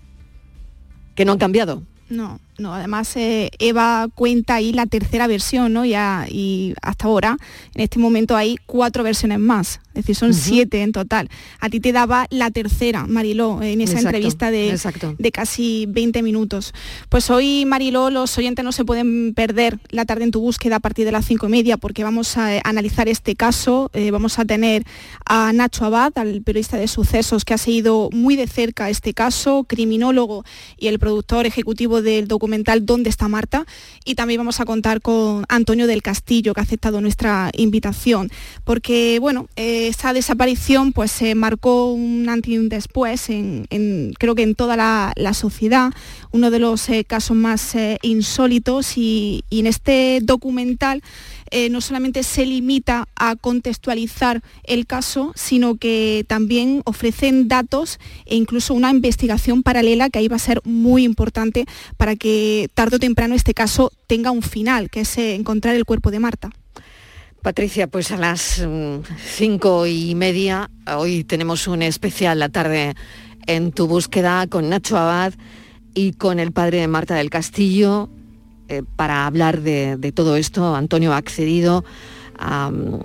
que 1.15 1.25
no 1.25 1.31
han 1.31 1.39
cambiado. 1.39 1.81
No, 2.09 2.39
no, 2.57 2.73
además 2.73 3.15
eh, 3.15 3.49
Eva 3.59 4.07
cuenta 4.13 4.55
ahí 4.55 4.71
la 4.73 4.85
tercera 4.85 5.27
versión, 5.27 5.73
¿no? 5.73 5.85
Ya, 5.85 6.25
y 6.29 6.73
hasta 6.81 7.07
ahora, 7.07 7.37
en 7.73 7.81
este 7.81 7.97
momento 7.97 8.35
hay 8.35 8.57
cuatro 8.65 9.03
versiones 9.03 9.39
más, 9.39 9.79
es 9.89 9.93
decir, 9.93 10.15
son 10.15 10.33
siete 10.33 10.83
en 10.83 10.91
total. 10.91 11.29
A 11.59 11.69
ti 11.69 11.79
te 11.79 11.91
daba 11.91 12.27
la 12.29 12.51
tercera, 12.51 13.07
Mariló, 13.07 13.61
en 13.61 13.81
esa 13.81 13.93
Exacto, 13.93 14.09
entrevista 14.09 14.51
de, 14.51 14.69
exacto. 14.69 15.15
de 15.17 15.31
casi 15.31 15.85
20 15.89 16.21
minutos. 16.21 16.73
Pues 17.09 17.29
hoy, 17.29 17.65
Mariló, 17.65 18.09
los 18.09 18.37
oyentes 18.37 18.63
no 18.63 18.71
se 18.71 18.85
pueden 18.85 19.33
perder 19.33 19.79
la 19.89 20.05
tarde 20.05 20.25
en 20.25 20.31
tu 20.31 20.41
búsqueda 20.41 20.77
a 20.77 20.79
partir 20.79 21.05
de 21.05 21.11
las 21.11 21.25
cinco 21.25 21.47
y 21.47 21.49
media, 21.49 21.77
porque 21.77 22.03
vamos 22.03 22.37
a 22.37 22.55
eh, 22.55 22.61
analizar 22.63 23.07
este 23.07 23.35
caso. 23.35 23.89
Eh, 23.93 24.11
vamos 24.11 24.39
a 24.39 24.45
tener 24.45 24.85
a 25.25 25.51
Nacho 25.53 25.85
Abad, 25.85 26.13
al 26.15 26.41
periodista 26.41 26.77
de 26.77 26.87
sucesos 26.87 27.43
que 27.43 27.53
ha 27.53 27.57
seguido 27.57 28.09
muy 28.11 28.35
de 28.35 28.47
cerca 28.47 28.89
este 28.89 29.13
caso, 29.13 29.65
criminólogo 29.67 30.43
y 30.77 30.87
el 30.87 30.99
productor 30.99 31.45
ejecutivo 31.45 32.01
del 32.01 32.27
documental 32.27 32.40
¿Dónde 32.81 33.09
está 33.09 33.27
Marta? 33.27 33.65
Y 34.03 34.15
también 34.15 34.39
vamos 34.39 34.59
a 34.59 34.65
contar 34.65 35.01
con 35.01 35.45
Antonio 35.47 35.85
del 35.85 36.01
Castillo, 36.01 36.53
que 36.53 36.59
ha 36.59 36.63
aceptado 36.63 36.99
nuestra 37.01 37.51
invitación, 37.55 38.31
porque 38.63 39.19
bueno, 39.19 39.47
eh, 39.55 39.87
esa 39.87 40.13
desaparición 40.13 40.91
pues 40.91 41.11
se 41.11 41.35
marcó 41.35 41.93
un 41.93 42.27
antes 42.29 42.51
y 42.51 42.57
un 42.57 42.69
después, 42.69 43.29
en, 43.29 43.67
creo 44.17 44.33
que 44.35 44.43
en 44.43 44.55
toda 44.55 44.75
la, 44.75 45.33
sociedad, 45.33 45.91
uno 46.31 46.51
de 46.51 46.59
los 46.59 46.89
eh, 46.89 47.05
casos 47.05 47.37
más 47.37 47.75
eh, 47.75 47.97
insólitos 48.01 48.97
y 48.97 49.43
en 49.49 49.67
este 49.67 50.19
documental 50.21 51.01
eh, 51.51 51.69
no 51.69 51.81
solamente 51.81 52.23
se 52.23 52.45
limita 52.45 53.09
a 53.15 53.35
contextualizar 53.35 54.41
el 54.63 54.87
caso, 54.87 55.33
sino 55.35 55.75
que 55.75 56.25
también 56.27 56.81
ofrecen 56.85 57.49
datos 57.49 57.99
e 58.25 58.35
incluso 58.35 58.73
una 58.73 58.89
investigación 58.89 59.61
paralela 59.61 60.09
que 60.09 60.19
ahí 60.19 60.29
va 60.29 60.37
a 60.37 60.39
ser 60.39 60.61
muy 60.63 61.03
importante 61.03 61.65
para 61.97 62.15
que 62.15 62.69
tarde 62.73 62.95
o 62.95 62.99
temprano 62.99 63.35
este 63.35 63.53
caso 63.53 63.91
tenga 64.07 64.31
un 64.31 64.41
final, 64.41 64.89
que 64.89 65.01
es 65.01 65.17
eh, 65.17 65.35
encontrar 65.35 65.75
el 65.75 65.83
cuerpo 65.83 66.09
de 66.09 66.19
Marta. 66.19 66.51
Patricia, 67.41 67.87
pues 67.87 68.11
a 68.11 68.17
las 68.17 68.65
mm, 68.65 68.99
cinco 69.35 69.87
y 69.87 70.15
media, 70.15 70.69
hoy 70.95 71.23
tenemos 71.25 71.67
un 71.67 71.81
especial 71.81 72.39
la 72.39 72.49
tarde 72.49 72.95
en 73.45 73.71
tu 73.71 73.87
búsqueda 73.87 74.47
con 74.47 74.69
Nacho 74.69 74.97
Abad 74.97 75.33
y 75.93 76.13
con 76.13 76.39
el 76.39 76.51
padre 76.53 76.79
de 76.79 76.87
Marta 76.87 77.15
del 77.15 77.29
Castillo 77.29 78.09
eh, 78.71 78.83
para 78.95 79.25
hablar 79.25 79.59
de, 79.59 79.97
de 79.97 80.13
todo 80.13 80.37
esto. 80.37 80.77
Antonio 80.77 81.11
ha 81.11 81.17
accedido, 81.17 81.83
a, 82.39 82.71
mm, 82.71 82.99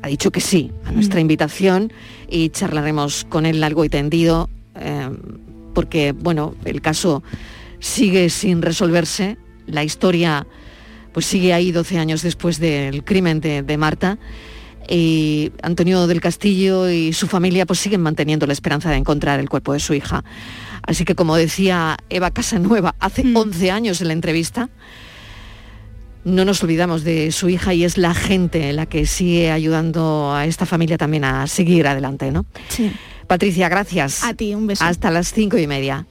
ha 0.00 0.08
dicho 0.08 0.30
que 0.30 0.40
sí 0.40 0.72
a 0.86 0.92
nuestra 0.92 1.20
invitación 1.20 1.92
y 2.26 2.48
charlaremos 2.48 3.26
con 3.28 3.44
él 3.44 3.60
largo 3.60 3.84
y 3.84 3.90
tendido 3.90 4.48
eh, 4.76 5.10
porque, 5.74 6.12
bueno, 6.12 6.54
el 6.64 6.80
caso 6.80 7.22
sigue 7.80 8.30
sin 8.30 8.62
resolverse, 8.62 9.36
la 9.66 9.84
historia 9.84 10.46
pues 11.12 11.26
sigue 11.26 11.52
ahí 11.52 11.70
12 11.70 11.98
años 11.98 12.22
después 12.22 12.58
del 12.58 13.04
crimen 13.04 13.40
de, 13.40 13.62
de 13.62 13.76
Marta. 13.76 14.18
Y 14.88 15.52
Antonio 15.60 16.06
del 16.06 16.22
Castillo 16.22 16.88
y 16.88 17.12
su 17.12 17.26
familia 17.26 17.66
pues 17.66 17.78
siguen 17.78 18.00
manteniendo 18.00 18.46
la 18.46 18.54
esperanza 18.54 18.88
de 18.88 18.96
encontrar 18.96 19.38
el 19.38 19.50
cuerpo 19.50 19.74
de 19.74 19.80
su 19.80 19.92
hija. 19.92 20.24
Así 20.88 21.04
que 21.04 21.14
como 21.14 21.36
decía 21.36 21.98
Eva 22.08 22.30
Casanueva 22.30 22.94
hace 22.98 23.22
11 23.34 23.70
años 23.70 24.00
en 24.00 24.06
la 24.06 24.14
entrevista, 24.14 24.70
no 26.24 26.46
nos 26.46 26.62
olvidamos 26.62 27.04
de 27.04 27.30
su 27.30 27.50
hija 27.50 27.74
y 27.74 27.84
es 27.84 27.98
la 27.98 28.14
gente 28.14 28.72
la 28.72 28.86
que 28.86 29.04
sigue 29.04 29.50
ayudando 29.50 30.32
a 30.34 30.46
esta 30.46 30.64
familia 30.64 30.96
también 30.96 31.24
a 31.24 31.46
seguir 31.46 31.86
adelante, 31.86 32.32
¿no? 32.32 32.46
Sí. 32.70 32.90
Patricia, 33.26 33.68
gracias. 33.68 34.24
A 34.24 34.32
ti, 34.32 34.54
un 34.54 34.66
beso. 34.66 34.82
Hasta 34.82 35.10
las 35.10 35.30
cinco 35.30 35.58
y 35.58 35.66
media. 35.66 36.06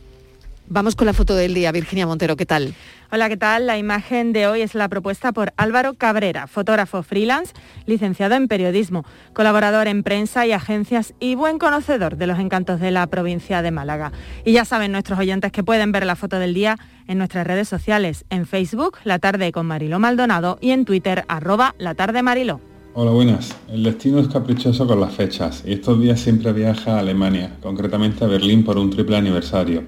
Vamos 0.70 0.98
con 0.98 1.06
la 1.06 1.14
foto 1.14 1.34
del 1.34 1.54
día. 1.54 1.72
Virginia 1.72 2.06
Montero, 2.06 2.36
¿qué 2.36 2.46
tal? 2.46 2.74
Hola, 3.10 3.30
¿qué 3.30 3.38
tal? 3.38 3.68
La 3.68 3.78
imagen 3.78 4.34
de 4.34 4.48
hoy 4.48 4.62
es 4.62 4.76
la 4.76 4.90
propuesta 4.90 5.32
por 5.32 5.54
Álvaro 5.56 5.94
Cabrera, 5.94 6.46
fotógrafo 6.46 7.04
freelance, 7.04 7.54
licenciado 7.86 8.36
en 8.36 8.50
periodismo, 8.50 9.06
colaborador 9.32 9.88
en 9.88 10.04
prensa 10.04 10.46
y 10.46 10.52
agencias 10.52 11.14
y 11.22 11.36
buen 11.36 11.58
conocedor 11.58 12.18
de 12.18 12.28
los 12.28 12.38
encantos 12.38 12.82
de 12.82 12.92
la 12.92 13.08
provincia 13.08 13.62
de 13.62 13.72
Málaga. 13.72 14.12
Y 14.44 14.52
ya 14.52 14.66
saben 14.66 14.92
nuestros 14.92 15.18
oyentes 15.18 15.54
que 15.54 15.64
pueden 15.64 15.94
ver 15.94 16.06
la 16.06 16.18
foto 16.18 16.38
del 16.38 16.54
día 16.54 16.78
en 17.08 17.18
nuestras 17.18 17.48
redes 17.48 17.70
sociales, 17.70 18.26
en 18.30 18.46
Facebook, 18.46 18.98
La 19.06 19.20
Tarde 19.20 19.54
con 19.54 19.68
Mariló 19.68 20.00
Maldonado 20.00 20.58
y 20.60 20.72
en 20.72 20.84
Twitter, 20.84 21.24
arroba 21.30 21.76
La 21.78 21.96
Tarde 21.96 22.24
Mariló. 22.24 22.60
Hola, 22.94 23.12
buenas. 23.12 23.56
El 23.70 23.84
destino 23.84 24.20
es 24.20 24.28
caprichoso 24.28 24.86
con 24.86 25.00
las 25.00 25.14
fechas 25.14 25.64
y 25.66 25.72
estos 25.72 26.02
días 26.02 26.20
siempre 26.20 26.52
viaja 26.52 26.96
a 26.96 27.00
Alemania, 27.00 27.56
concretamente 27.62 28.26
a 28.26 28.28
Berlín 28.28 28.66
por 28.66 28.78
un 28.78 28.90
triple 28.90 29.16
aniversario. 29.16 29.84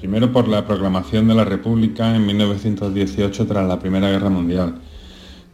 Primero 0.00 0.32
por 0.32 0.48
la 0.48 0.66
proclamación 0.66 1.28
de 1.28 1.34
la 1.34 1.44
República 1.44 2.16
en 2.16 2.24
1918 2.24 3.46
tras 3.46 3.68
la 3.68 3.78
Primera 3.78 4.08
Guerra 4.08 4.30
Mundial. 4.30 4.76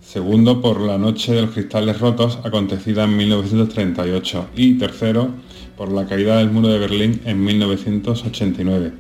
Segundo 0.00 0.60
por 0.60 0.80
la 0.80 0.98
Noche 0.98 1.34
de 1.34 1.42
los 1.42 1.50
Cristales 1.50 1.98
Rotos 1.98 2.38
acontecida 2.44 3.02
en 3.02 3.16
1938. 3.16 4.50
Y 4.54 4.74
tercero 4.74 5.30
por 5.76 5.90
la 5.90 6.06
caída 6.06 6.38
del 6.38 6.52
muro 6.52 6.68
de 6.68 6.78
Berlín 6.78 7.20
en 7.24 7.42
1989. 7.42 8.92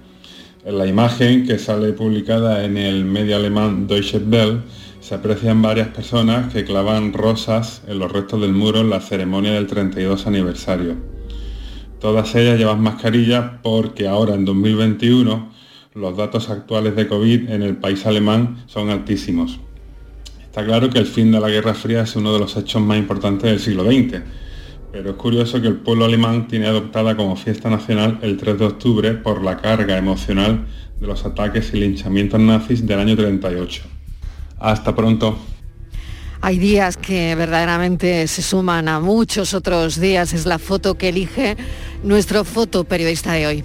En 0.64 0.78
la 0.78 0.86
imagen 0.88 1.46
que 1.46 1.60
sale 1.60 1.92
publicada 1.92 2.64
en 2.64 2.76
el 2.76 3.04
medio 3.04 3.36
alemán 3.36 3.86
Deutsche 3.86 4.18
Welle 4.18 4.62
se 4.98 5.14
aprecian 5.14 5.62
varias 5.62 5.88
personas 5.88 6.52
que 6.52 6.64
clavan 6.64 7.12
rosas 7.12 7.82
en 7.86 8.00
los 8.00 8.10
restos 8.10 8.40
del 8.40 8.52
muro 8.52 8.80
en 8.80 8.90
la 8.90 9.00
ceremonia 9.00 9.52
del 9.52 9.68
32 9.68 10.26
aniversario. 10.26 11.15
Todas 12.00 12.34
ellas 12.34 12.58
llevan 12.58 12.82
mascarilla 12.82 13.60
porque 13.62 14.06
ahora 14.06 14.34
en 14.34 14.44
2021 14.44 15.50
los 15.94 16.16
datos 16.16 16.50
actuales 16.50 16.94
de 16.94 17.08
COVID 17.08 17.48
en 17.50 17.62
el 17.62 17.76
país 17.76 18.04
alemán 18.04 18.64
son 18.66 18.90
altísimos. 18.90 19.58
Está 20.42 20.64
claro 20.64 20.90
que 20.90 20.98
el 20.98 21.06
fin 21.06 21.32
de 21.32 21.40
la 21.40 21.48
Guerra 21.48 21.74
Fría 21.74 22.02
es 22.02 22.16
uno 22.16 22.32
de 22.32 22.38
los 22.38 22.56
hechos 22.56 22.82
más 22.82 22.98
importantes 22.98 23.50
del 23.50 23.60
siglo 23.60 23.84
XX, 23.84 24.22
pero 24.92 25.10
es 25.10 25.16
curioso 25.16 25.60
que 25.60 25.68
el 25.68 25.76
pueblo 25.76 26.04
alemán 26.04 26.48
tiene 26.48 26.66
adoptada 26.66 27.16
como 27.16 27.36
fiesta 27.36 27.70
nacional 27.70 28.18
el 28.22 28.36
3 28.36 28.58
de 28.58 28.64
octubre 28.66 29.12
por 29.12 29.42
la 29.42 29.56
carga 29.56 29.96
emocional 29.96 30.66
de 31.00 31.06
los 31.06 31.24
ataques 31.24 31.72
y 31.74 31.80
linchamientos 31.80 32.40
nazis 32.40 32.86
del 32.86 33.00
año 33.00 33.16
38. 33.16 33.82
Hasta 34.58 34.94
pronto. 34.94 35.38
Hay 36.40 36.58
días 36.58 36.96
que 36.96 37.34
verdaderamente 37.34 38.26
se 38.28 38.42
suman 38.42 38.88
a 38.88 39.00
muchos 39.00 39.54
otros 39.54 40.00
días. 40.00 40.32
Es 40.32 40.46
la 40.46 40.58
foto 40.58 40.96
que 40.96 41.08
elige 41.08 41.56
nuestro 42.02 42.44
fotoperiodista 42.44 43.32
de 43.32 43.46
hoy. 43.46 43.64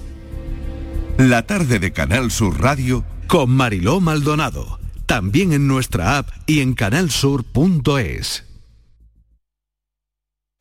La 1.17 1.45
tarde 1.45 1.79
de 1.79 1.91
Canal 1.91 2.31
Sur 2.31 2.59
Radio 2.61 3.03
con 3.27 3.51
Mariló 3.51 3.99
Maldonado. 3.99 4.79
También 5.05 5.53
en 5.53 5.67
nuestra 5.67 6.17
app 6.17 6.29
y 6.47 6.61
en 6.61 6.73
canalsur.es. 6.73 8.50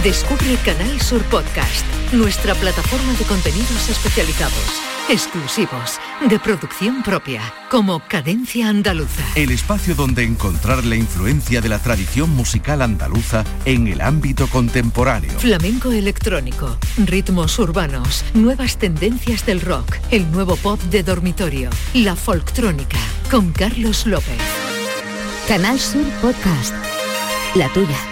Descubre 0.00 0.56
Canal 0.64 1.00
Sur 1.02 1.22
Podcast, 1.24 1.84
nuestra 2.12 2.54
plataforma 2.54 3.12
de 3.12 3.24
contenidos 3.24 3.90
especializados, 3.90 4.80
exclusivos, 5.10 6.00
de 6.28 6.40
producción 6.40 7.02
propia, 7.02 7.42
como 7.70 8.00
Cadencia 8.08 8.70
Andaluza. 8.70 9.22
El 9.34 9.50
espacio 9.50 9.94
donde 9.94 10.24
encontrar 10.24 10.86
la 10.86 10.96
influencia 10.96 11.60
de 11.60 11.68
la 11.68 11.78
tradición 11.78 12.30
musical 12.30 12.80
andaluza 12.80 13.44
en 13.66 13.86
el 13.86 14.00
ámbito 14.00 14.46
contemporáneo. 14.48 15.38
Flamenco 15.38 15.92
electrónico, 15.92 16.78
ritmos 16.96 17.58
urbanos, 17.58 18.24
nuevas 18.32 18.78
tendencias 18.78 19.44
del 19.44 19.60
rock, 19.60 19.98
el 20.10 20.28
nuevo 20.32 20.56
pop 20.56 20.80
de 20.84 21.02
dormitorio, 21.02 21.68
la 21.92 22.16
folktrónica, 22.16 22.98
con 23.30 23.52
Carlos 23.52 24.06
López. 24.06 24.40
Canal 25.46 25.78
Sur 25.78 26.06
Podcast. 26.22 26.74
La 27.54 27.68
tuya. 27.74 28.11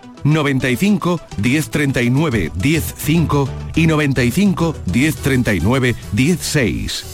95 0.23 1.19
1039 1.37 2.51
105 2.61 3.49
y 3.75 3.87
95 3.87 4.75
1039 4.93 5.95
16. 6.11 7.05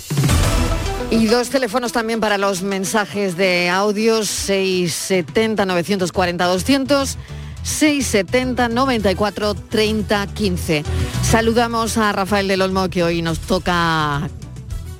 Y 1.09 1.27
dos 1.27 1.49
teléfonos 1.49 1.93
también 1.93 2.19
para 2.19 2.37
los 2.37 2.63
mensajes 2.63 3.37
de 3.37 3.69
audios 3.69 4.27
670 4.27 5.65
940 5.65 6.45
200 6.45 7.17
670 7.63 8.69
94 8.69 9.53
30 9.55 10.27
15. 10.27 10.83
Saludamos 11.21 11.97
a 11.97 12.11
Rafael 12.11 12.47
del 12.47 12.61
Olmo 12.61 12.89
que 12.89 13.03
hoy 13.03 13.21
nos 13.21 13.39
toca 13.39 14.29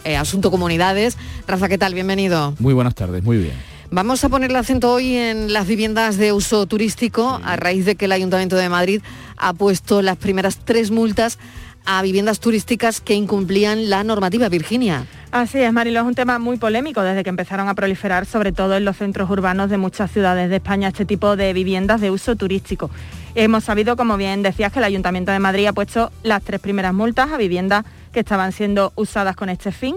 eh, 0.06 0.16
Asunto 0.16 0.50
Comunidades. 0.50 1.18
Rafa, 1.46 1.68
¿qué 1.68 1.78
tal? 1.78 1.94
Bienvenido. 1.94 2.54
Muy 2.60 2.74
buenas 2.74 2.96
tardes, 2.96 3.24
muy 3.24 3.38
bien. 3.38 3.77
Vamos 3.90 4.22
a 4.26 4.30
poner 4.30 4.50
el 4.50 4.56
acento 4.58 4.92
hoy 4.92 5.16
en 5.16 5.54
las 5.54 5.66
viviendas 5.66 6.18
de 6.18 6.34
uso 6.34 6.66
turístico 6.66 7.40
a 7.42 7.56
raíz 7.56 7.86
de 7.86 7.96
que 7.96 8.06
el 8.06 8.12
Ayuntamiento 8.12 8.58
de 8.58 8.68
Madrid 8.68 9.02
ha 9.38 9.54
puesto 9.54 10.02
las 10.02 10.18
primeras 10.18 10.58
tres 10.58 10.92
multas 10.92 11.40
a 11.86 12.02
viviendas 12.02 12.42
turísticas 12.42 13.00
que 13.00 13.14
incumplían 13.14 13.90
la 13.90 14.04
normativa 14.04 14.50
Virginia. 14.50 15.06
Así 15.32 15.60
es, 15.60 15.72
Marilo, 15.72 16.02
es 16.02 16.06
un 16.06 16.16
tema 16.16 16.38
muy 16.38 16.58
polémico 16.58 17.02
desde 17.02 17.24
que 17.24 17.30
empezaron 17.30 17.70
a 17.70 17.76
proliferar, 17.76 18.26
sobre 18.26 18.52
todo 18.52 18.76
en 18.76 18.84
los 18.84 18.98
centros 18.98 19.30
urbanos 19.30 19.70
de 19.70 19.78
muchas 19.78 20.12
ciudades 20.12 20.50
de 20.50 20.58
España, 20.58 20.90
este 20.90 21.06
tipo 21.06 21.38
de 21.38 21.54
viviendas 21.54 22.02
de 22.02 22.12
uso 22.12 22.36
turístico. 22.36 22.90
Hemos 23.36 23.64
sabido, 23.64 23.96
como 23.96 24.18
bien 24.18 24.44
decías, 24.44 24.74
que 24.74 24.80
el 24.80 24.86
Ayuntamiento 24.86 25.32
de 25.32 25.40
Madrid 25.40 25.68
ha 25.68 25.74
puesto 25.74 26.12
las 26.24 26.44
tres 26.44 26.60
primeras 26.60 26.94
multas 26.94 27.32
a 27.32 27.38
viviendas 27.38 27.86
que 28.12 28.20
estaban 28.20 28.52
siendo 28.52 28.92
usadas 28.96 29.38
con 29.38 29.48
este 29.48 29.72
fin 29.72 29.96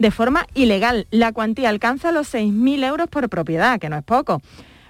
de 0.00 0.10
forma 0.10 0.46
ilegal. 0.54 1.06
La 1.10 1.32
cuantía 1.32 1.68
alcanza 1.68 2.10
los 2.10 2.34
6.000 2.34 2.84
euros 2.84 3.08
por 3.08 3.28
propiedad, 3.28 3.78
que 3.78 3.90
no 3.90 3.98
es 3.98 4.02
poco. 4.02 4.40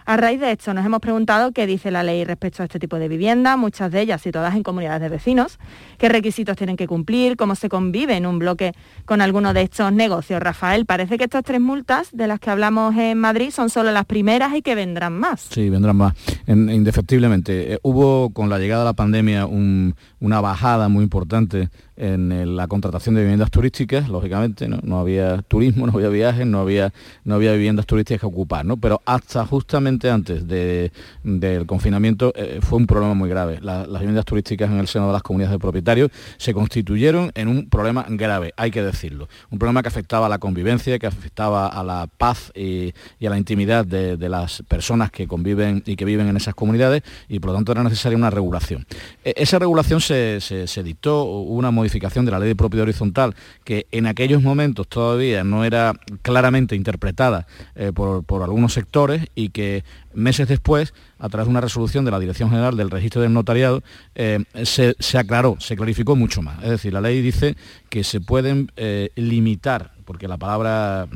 A 0.06 0.16
raíz 0.16 0.40
de 0.40 0.50
esto 0.50 0.72
nos 0.74 0.84
hemos 0.84 1.00
preguntado 1.00 1.52
qué 1.52 1.66
dice 1.66 1.90
la 1.90 2.02
ley 2.02 2.24
respecto 2.24 2.62
a 2.62 2.66
este 2.66 2.78
tipo 2.78 2.96
de 2.96 3.06
vivienda, 3.06 3.56
muchas 3.56 3.92
de 3.92 4.00
ellas 4.00 4.20
situadas 4.20 4.56
en 4.56 4.62
comunidades 4.62 5.02
de 5.02 5.08
vecinos, 5.08 5.58
qué 5.98 6.08
requisitos 6.08 6.56
tienen 6.56 6.76
que 6.76 6.86
cumplir, 6.86 7.36
cómo 7.36 7.54
se 7.54 7.68
convive 7.68 8.16
en 8.16 8.26
un 8.26 8.38
bloque 8.38 8.72
con 9.04 9.20
alguno 9.20 9.52
de 9.52 9.62
estos 9.62 9.92
negocios. 9.92 10.40
Rafael, 10.40 10.86
parece 10.86 11.18
que 11.18 11.24
estas 11.24 11.44
tres 11.44 11.60
multas 11.60 12.08
de 12.12 12.26
las 12.26 12.40
que 12.40 12.50
hablamos 12.50 12.96
en 12.96 13.18
Madrid 13.18 13.50
son 13.50 13.70
solo 13.70 13.92
las 13.92 14.04
primeras 14.04 14.54
y 14.54 14.62
que 14.62 14.74
vendrán 14.74 15.12
más. 15.12 15.42
Sí, 15.50 15.68
vendrán 15.70 15.96
más, 15.96 16.14
indefectiblemente. 16.46 17.74
Eh, 17.74 17.78
hubo 17.82 18.30
con 18.30 18.48
la 18.48 18.58
llegada 18.58 18.82
de 18.82 18.88
la 18.90 18.94
pandemia 18.94 19.46
una 19.46 20.40
bajada 20.40 20.88
muy 20.88 21.04
importante 21.04 21.68
en 22.00 22.56
la 22.56 22.66
contratación 22.66 23.14
de 23.14 23.20
viviendas 23.20 23.50
turísticas, 23.50 24.08
lógicamente, 24.08 24.66
¿no? 24.68 24.98
había 24.98 25.42
turismo, 25.42 25.86
no 25.86 25.92
había 25.92 26.08
viajes, 26.08 26.46
no 26.46 26.60
había, 26.60 26.94
no 27.24 27.34
había 27.34 27.52
viviendas 27.52 27.84
turísticas 27.84 28.20
que 28.20 28.26
ocupar, 28.26 28.64
¿no? 28.64 28.78
Pero 28.78 29.02
hasta 29.04 29.44
justamente 29.44 30.10
antes 30.10 30.48
del 30.48 31.66
confinamiento 31.66 32.32
eh, 32.34 32.60
fue 32.62 32.78
un 32.78 32.86
problema 32.86 33.12
muy 33.12 33.28
grave. 33.28 33.58
las 33.60 33.86
viviendas 33.86 34.24
turísticas 34.24 34.70
en 34.70 34.78
el 34.78 34.88
seno 34.88 35.08
de 35.08 35.12
las 35.12 35.22
comunidades 35.22 35.52
de 35.52 35.58
propietarios 35.58 36.10
se 36.38 36.54
constituyeron 36.54 37.32
en 37.34 37.48
un 37.48 37.68
problema 37.68 38.06
grave, 38.08 38.54
hay 38.56 38.70
que 38.70 38.82
decirlo. 38.82 39.28
Un 39.50 39.58
problema 39.58 39.82
que 39.82 39.88
afectaba 39.88 40.24
a 40.26 40.28
la 40.30 40.38
convivencia, 40.38 40.98
que 40.98 41.06
afectaba 41.06 41.66
a 41.66 41.84
la 41.84 42.06
paz 42.06 42.50
y, 42.54 42.94
a 43.26 43.30
la 43.30 43.36
intimidad 43.36 43.84
de, 43.84 44.30
las 44.30 44.62
personas 44.62 45.10
que 45.10 45.26
conviven 45.26 45.82
y 45.84 45.96
que 45.96 46.04
viven 46.04 46.28
en 46.28 46.36
esas 46.36 46.54
comunidades 46.54 47.02
y 47.28 47.40
por 47.40 47.50
lo 47.50 47.56
tanto 47.56 47.72
era 47.72 47.82
necesaria 47.82 48.16
una 48.16 48.30
regulación. 48.30 48.86
E, 49.24 49.34
esa 49.36 49.58
regulación 49.58 50.00
se, 50.00 50.40
se 50.40 50.82
dictó, 50.82 51.24
una 51.24 51.72
modificación 51.72 51.89
de 51.90 52.30
la 52.30 52.38
ley 52.38 52.48
de 52.48 52.56
propiedad 52.56 52.84
horizontal, 52.84 53.34
que 53.64 53.86
en 53.90 54.06
aquellos 54.06 54.42
momentos 54.42 54.88
todavía 54.88 55.44
no 55.44 55.64
era 55.64 55.94
claramente 56.22 56.76
interpretada 56.76 57.46
eh, 57.74 57.92
por, 57.92 58.42
algunos 58.42 58.72
sectores 58.72 59.26
y 59.34 59.50
que 59.50 59.84
meses 60.14 60.48
después, 60.48 60.94
a 61.18 61.28
través 61.28 61.46
de 61.46 61.50
una 61.50 61.60
resolución 61.60 62.04
de 62.04 62.10
la 62.10 62.18
Dirección 62.18 62.50
General 62.50 62.76
del 62.76 62.90
Registro 62.90 63.22
del 63.22 63.32
Notariado, 63.32 63.82
eh, 64.14 64.44
se, 64.64 65.18
aclaró, 65.18 65.56
se 65.60 65.76
clarificó 65.76 66.16
mucho 66.16 66.42
más. 66.42 66.62
Es 66.62 66.70
decir, 66.70 66.92
la 66.92 67.00
ley 67.00 67.20
dice 67.20 67.56
que 67.88 68.04
se 68.04 68.20
pueden 68.20 68.70
eh, 68.76 69.10
limitar, 69.16 69.92
porque 70.04 70.28
la 70.28 70.38
palabra 70.38 71.06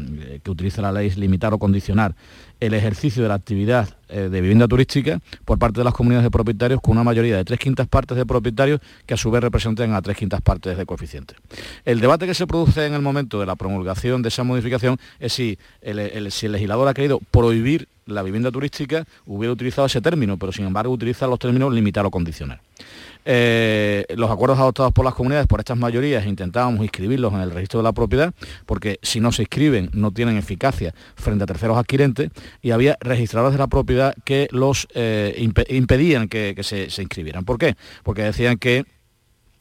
que 0.42 0.50
utiliza 0.50 0.82
la 0.82 0.92
ley 0.92 1.08
es 1.08 1.16
limitar 1.16 1.52
o 1.54 1.58
condicionar, 1.58 2.14
el 2.66 2.74
ejercicio 2.74 3.22
de 3.22 3.28
la 3.28 3.34
actividad 3.34 3.88
eh, 4.08 4.28
de 4.30 4.40
vivienda 4.40 4.66
turística 4.66 5.20
por 5.44 5.58
parte 5.58 5.80
de 5.80 5.84
las 5.84 5.92
comunidades 5.92 6.24
de 6.24 6.30
propietarios 6.30 6.80
con 6.80 6.92
una 6.92 7.04
mayoría 7.04 7.36
de 7.36 7.44
tres 7.44 7.58
quintas 7.58 7.86
partes 7.86 8.16
de 8.16 8.24
propietarios 8.24 8.80
que 9.06 9.14
a 9.14 9.16
su 9.16 9.30
vez 9.30 9.42
representan 9.42 9.92
a 9.92 10.00
tres 10.00 10.16
quintas 10.16 10.40
partes 10.40 10.76
de 10.76 10.86
coeficiente. 10.86 11.34
El 11.84 12.00
debate 12.00 12.26
que 12.26 12.34
se 12.34 12.46
produce 12.46 12.86
en 12.86 12.94
el 12.94 13.02
momento 13.02 13.38
de 13.38 13.46
la 13.46 13.56
promulgación 13.56 14.22
de 14.22 14.28
esa 14.28 14.44
modificación 14.44 14.98
es 15.20 15.32
si 15.32 15.58
el, 15.82 16.30
si 16.32 16.46
el 16.46 16.52
legislador 16.52 16.88
ha 16.88 16.94
querido 16.94 17.20
prohibir 17.30 17.88
la 18.06 18.22
vivienda 18.22 18.50
turística, 18.50 19.04
hubiera 19.26 19.52
utilizado 19.52 19.86
ese 19.86 20.00
término, 20.00 20.38
pero 20.38 20.52
sin 20.52 20.66
embargo 20.66 20.92
utiliza 20.92 21.26
los 21.26 21.38
términos 21.38 21.72
limitar 21.72 22.04
o 22.06 22.10
condicionar. 22.10 22.60
Eh, 23.24 24.04
los 24.16 24.30
acuerdos 24.30 24.58
adoptados 24.58 24.92
por 24.92 25.04
las 25.04 25.14
comunidades, 25.14 25.46
por 25.46 25.60
estas 25.60 25.78
mayorías, 25.78 26.26
intentábamos 26.26 26.82
inscribirlos 26.82 27.32
en 27.32 27.40
el 27.40 27.50
registro 27.50 27.80
de 27.80 27.84
la 27.84 27.92
propiedad, 27.92 28.34
porque 28.66 28.98
si 29.02 29.20
no 29.20 29.32
se 29.32 29.42
inscriben 29.42 29.90
no 29.92 30.10
tienen 30.10 30.36
eficacia 30.36 30.94
frente 31.14 31.44
a 31.44 31.46
terceros 31.46 31.78
adquirentes, 31.78 32.30
y 32.60 32.72
había 32.72 32.96
registradores 33.00 33.54
de 33.54 33.58
la 33.58 33.68
propiedad 33.68 34.14
que 34.24 34.48
los 34.50 34.86
eh, 34.94 35.34
impedían 35.68 36.28
que, 36.28 36.54
se, 36.62 37.02
inscribieran. 37.02 37.44
¿Por 37.44 37.58
qué? 37.58 37.76
Porque 38.02 38.22
decían 38.22 38.58
que 38.58 38.84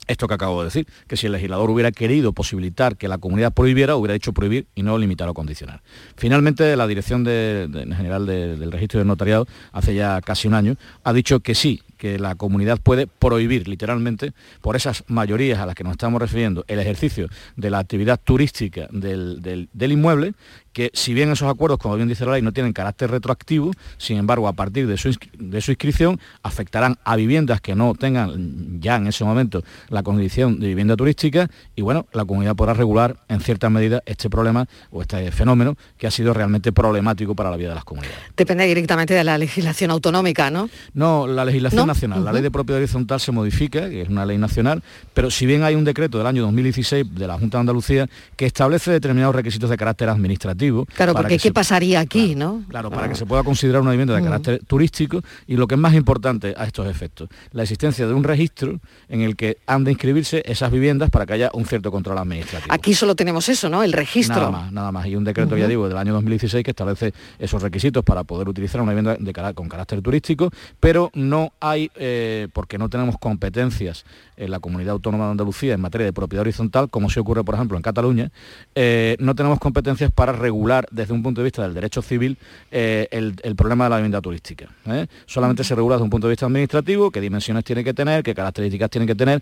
esto 0.08 0.28
que 0.28 0.34
acabo 0.34 0.60
de 0.60 0.66
decir, 0.66 0.88
que 1.08 1.16
si 1.16 1.28
el 1.28 1.32
legislador 1.32 1.70
hubiera 1.70 1.92
querido 1.94 2.34
posibilitar 2.34 2.98
que 2.98 3.08
la 3.08 3.18
comunidad 3.20 3.54
prohibiera, 3.54 3.96
hubiera 3.96 4.14
dicho 4.14 4.34
prohibir 4.34 4.68
y 4.76 4.84
no 4.84 4.98
limitar 4.98 5.30
o 5.30 5.34
condicionar. 5.34 5.82
Finalmente, 6.18 6.76
la 6.76 6.88
Dirección 6.88 7.24
General 7.24 8.26
del 8.26 8.72
Registro 8.74 9.00
del 9.00 9.08
Notariado, 9.08 9.48
hace 9.72 9.96
ya 9.96 10.20
casi 10.20 10.50
un 10.50 10.56
año, 10.56 10.76
ha 11.06 11.14
dicho 11.14 11.40
que 11.40 11.56
sí, 11.56 11.82
que 12.04 12.20
la 12.20 12.36
comunidad 12.36 12.82
puede 12.82 13.08
prohibir 13.08 13.70
literalmente, 13.70 14.34
por 14.60 14.76
esas 14.76 15.06
mayorías 15.08 15.60
a 15.60 15.66
las 15.66 15.74
que 15.74 15.86
nos 15.86 15.92
estamos 15.92 16.22
refiriendo, 16.22 16.66
el 16.68 16.80
ejercicio 16.80 17.30
de 17.56 17.70
la 17.70 17.80
actividad 17.80 18.20
turística 18.22 18.90
del, 18.92 19.70
inmueble, 19.80 20.34
que 20.74 20.92
si 20.94 21.14
bien 21.14 21.32
esos 21.32 21.50
acuerdos, 21.50 21.80
como 21.80 21.96
bien 21.96 22.10
dice 22.10 22.26
la 22.26 22.34
ley, 22.34 22.42
no 22.42 22.52
tienen 22.52 22.74
carácter 22.74 23.10
retroactivo, 23.10 23.72
sin 23.98 24.18
embargo, 24.18 24.50
a 24.50 24.54
partir 24.54 24.86
de 24.86 24.98
su, 24.98 25.18
de 25.38 25.62
su 25.62 25.72
inscripción, 25.72 26.20
afectarán 26.42 26.98
a 27.06 27.16
viviendas 27.16 27.62
que 27.62 27.74
no 27.74 27.94
tengan 27.94 28.82
ya 28.82 28.98
en 28.98 29.08
ese 29.08 29.24
momento 29.24 29.64
la 29.88 30.04
condición 30.04 30.60
de 30.60 30.68
vivienda 30.68 30.98
turística 30.98 31.50
y 31.74 31.84
bueno, 31.84 32.08
la 32.12 32.26
comunidad 32.26 32.54
podrá 32.58 32.74
regular 32.74 33.16
en 33.30 33.40
cierta 33.40 33.70
medida 33.70 34.04
este 34.06 34.30
problema 34.30 34.68
o 34.92 35.02
este 35.04 35.32
fenómeno 35.32 35.78
que 35.98 36.08
ha 36.08 36.12
sido 36.12 36.34
realmente 36.34 36.74
problemático 36.74 37.34
para 37.34 37.50
la 37.50 37.56
vida 37.56 37.70
de 37.70 37.76
las 37.76 37.86
comunidades. 37.86 38.20
Depende 38.36 38.66
directamente 38.66 39.14
de 39.14 39.24
la 39.24 39.38
legislación 39.38 39.90
autonómica, 39.92 40.52
¿no? 40.52 40.70
No, 40.94 41.28
la 41.28 41.46
legislación 41.46 41.93
nacional. 41.94 42.24
La 42.24 42.32
ley 42.32 42.42
de 42.42 42.52
propiedad 42.52 42.80
horizontal 42.80 43.20
se 43.20 43.32
modifica, 43.32 43.90
que 43.90 44.02
es 44.02 44.10
una 44.10 44.26
ley 44.26 44.38
nacional, 44.38 44.84
pero 45.14 45.30
si 45.30 45.46
bien 45.46 45.64
hay 45.64 45.76
un 45.76 45.84
decreto 45.84 46.18
del 46.18 46.28
año 46.28 46.42
2016 46.44 47.16
de 47.16 47.28
la 47.28 47.38
Junta 47.38 47.58
de 47.58 47.62
Andalucía 47.62 48.10
que 48.36 48.46
establece 48.46 48.92
determinados 48.92 49.36
requisitos 49.36 49.70
de 49.70 49.78
carácter 49.78 50.10
administrativo. 50.10 50.86
Claro, 50.96 51.14
porque 51.14 51.38
¿qué 51.38 51.52
pasaría 51.52 52.00
aquí, 52.00 52.36
no? 52.36 52.64
Claro, 52.68 52.90
para 52.90 53.08
que 53.10 53.16
se 53.16 53.26
pueda 53.26 53.44
considerar 53.44 53.82
una 53.82 53.92
vivienda 53.92 54.16
de 54.16 54.24
carácter 54.24 54.60
turístico 54.66 55.22
y 55.48 55.56
lo 55.56 55.68
que 55.68 55.76
es 55.76 55.82
más 55.82 55.94
importante 55.94 56.54
a 56.58 56.66
estos 56.66 56.88
efectos, 56.88 57.30
la 57.52 57.64
existencia 57.64 58.08
de 58.08 58.14
un 58.14 58.24
registro 58.24 58.80
en 59.10 59.22
el 59.22 59.36
que 59.36 59.58
han 59.68 59.84
de 59.84 59.92
inscribirse 59.92 60.44
esas 60.46 60.72
viviendas 60.72 61.10
para 61.10 61.26
que 61.26 61.34
haya 61.34 61.52
un 61.54 61.66
cierto 61.66 61.92
control 61.92 62.18
administrativo. 62.18 62.74
Aquí 62.74 62.94
solo 62.94 63.16
tenemos 63.16 63.48
eso, 63.50 63.70
¿no? 63.70 63.84
El 63.84 63.94
registro. 63.94 64.36
Nada 64.36 64.52
más, 64.52 64.72
nada 64.72 64.92
más. 64.92 65.08
Y 65.08 65.16
un 65.16 65.24
decreto, 65.24 65.58
ya 65.58 65.68
digo, 65.68 65.88
del 65.88 65.98
año 65.98 66.14
2016 66.14 66.64
que 66.64 66.72
establece 66.72 67.14
esos 67.40 67.62
requisitos 67.62 68.04
para 68.04 68.24
poder 68.24 68.50
utilizar 68.50 68.82
una 68.82 68.92
vivienda 68.92 69.16
de, 69.20 69.34
con 69.54 69.68
carácter 69.68 70.02
turístico, 70.02 70.50
pero 70.80 71.12
no 71.14 71.54
hay 71.60 71.83
eh, 71.96 72.48
porque 72.54 72.78
no 72.78 72.90
tenemos 72.90 73.18
competencias 73.18 74.06
en 74.38 74.52
la 74.52 74.60
comunidad 74.60 74.94
autónoma 74.94 75.26
de 75.26 75.32
Andalucía 75.32 75.74
en 75.74 75.82
materia 75.82 76.06
de 76.06 76.14
propiedad 76.14 76.42
horizontal, 76.42 76.90
como 76.90 77.10
se 77.10 77.20
ocurre, 77.20 77.44
por 77.44 77.56
ejemplo, 77.56 77.78
en 77.78 77.84
Cataluña, 77.84 78.32
eh, 78.76 79.16
no 79.20 79.36
tenemos 79.36 79.60
competencias 79.60 80.12
para 80.12 80.32
regular 80.32 80.88
desde 80.92 81.14
un 81.14 81.24
punto 81.24 81.42
de 81.42 81.46
vista 81.46 81.62
del 81.64 81.74
derecho 81.74 82.02
civil 82.02 82.38
eh, 82.72 83.08
el, 83.12 83.36
problema 83.56 83.86
de 83.86 83.90
la 83.92 83.98
vivienda 83.98 84.22
turística. 84.22 84.70
Solamente 85.26 85.64
se 85.64 85.76
regula 85.76 85.96
desde 85.96 86.04
un 86.04 86.10
punto 86.10 86.28
de 86.28 86.32
vista 86.32 86.46
administrativo, 86.46 87.12
qué 87.12 87.22
dimensiones 87.22 87.64
tiene 87.64 87.84
que 87.84 87.94
tener, 87.94 88.24
qué 88.24 88.34
características 88.34 88.90
tiene 88.90 89.08
que 89.08 89.16
tener, 89.16 89.42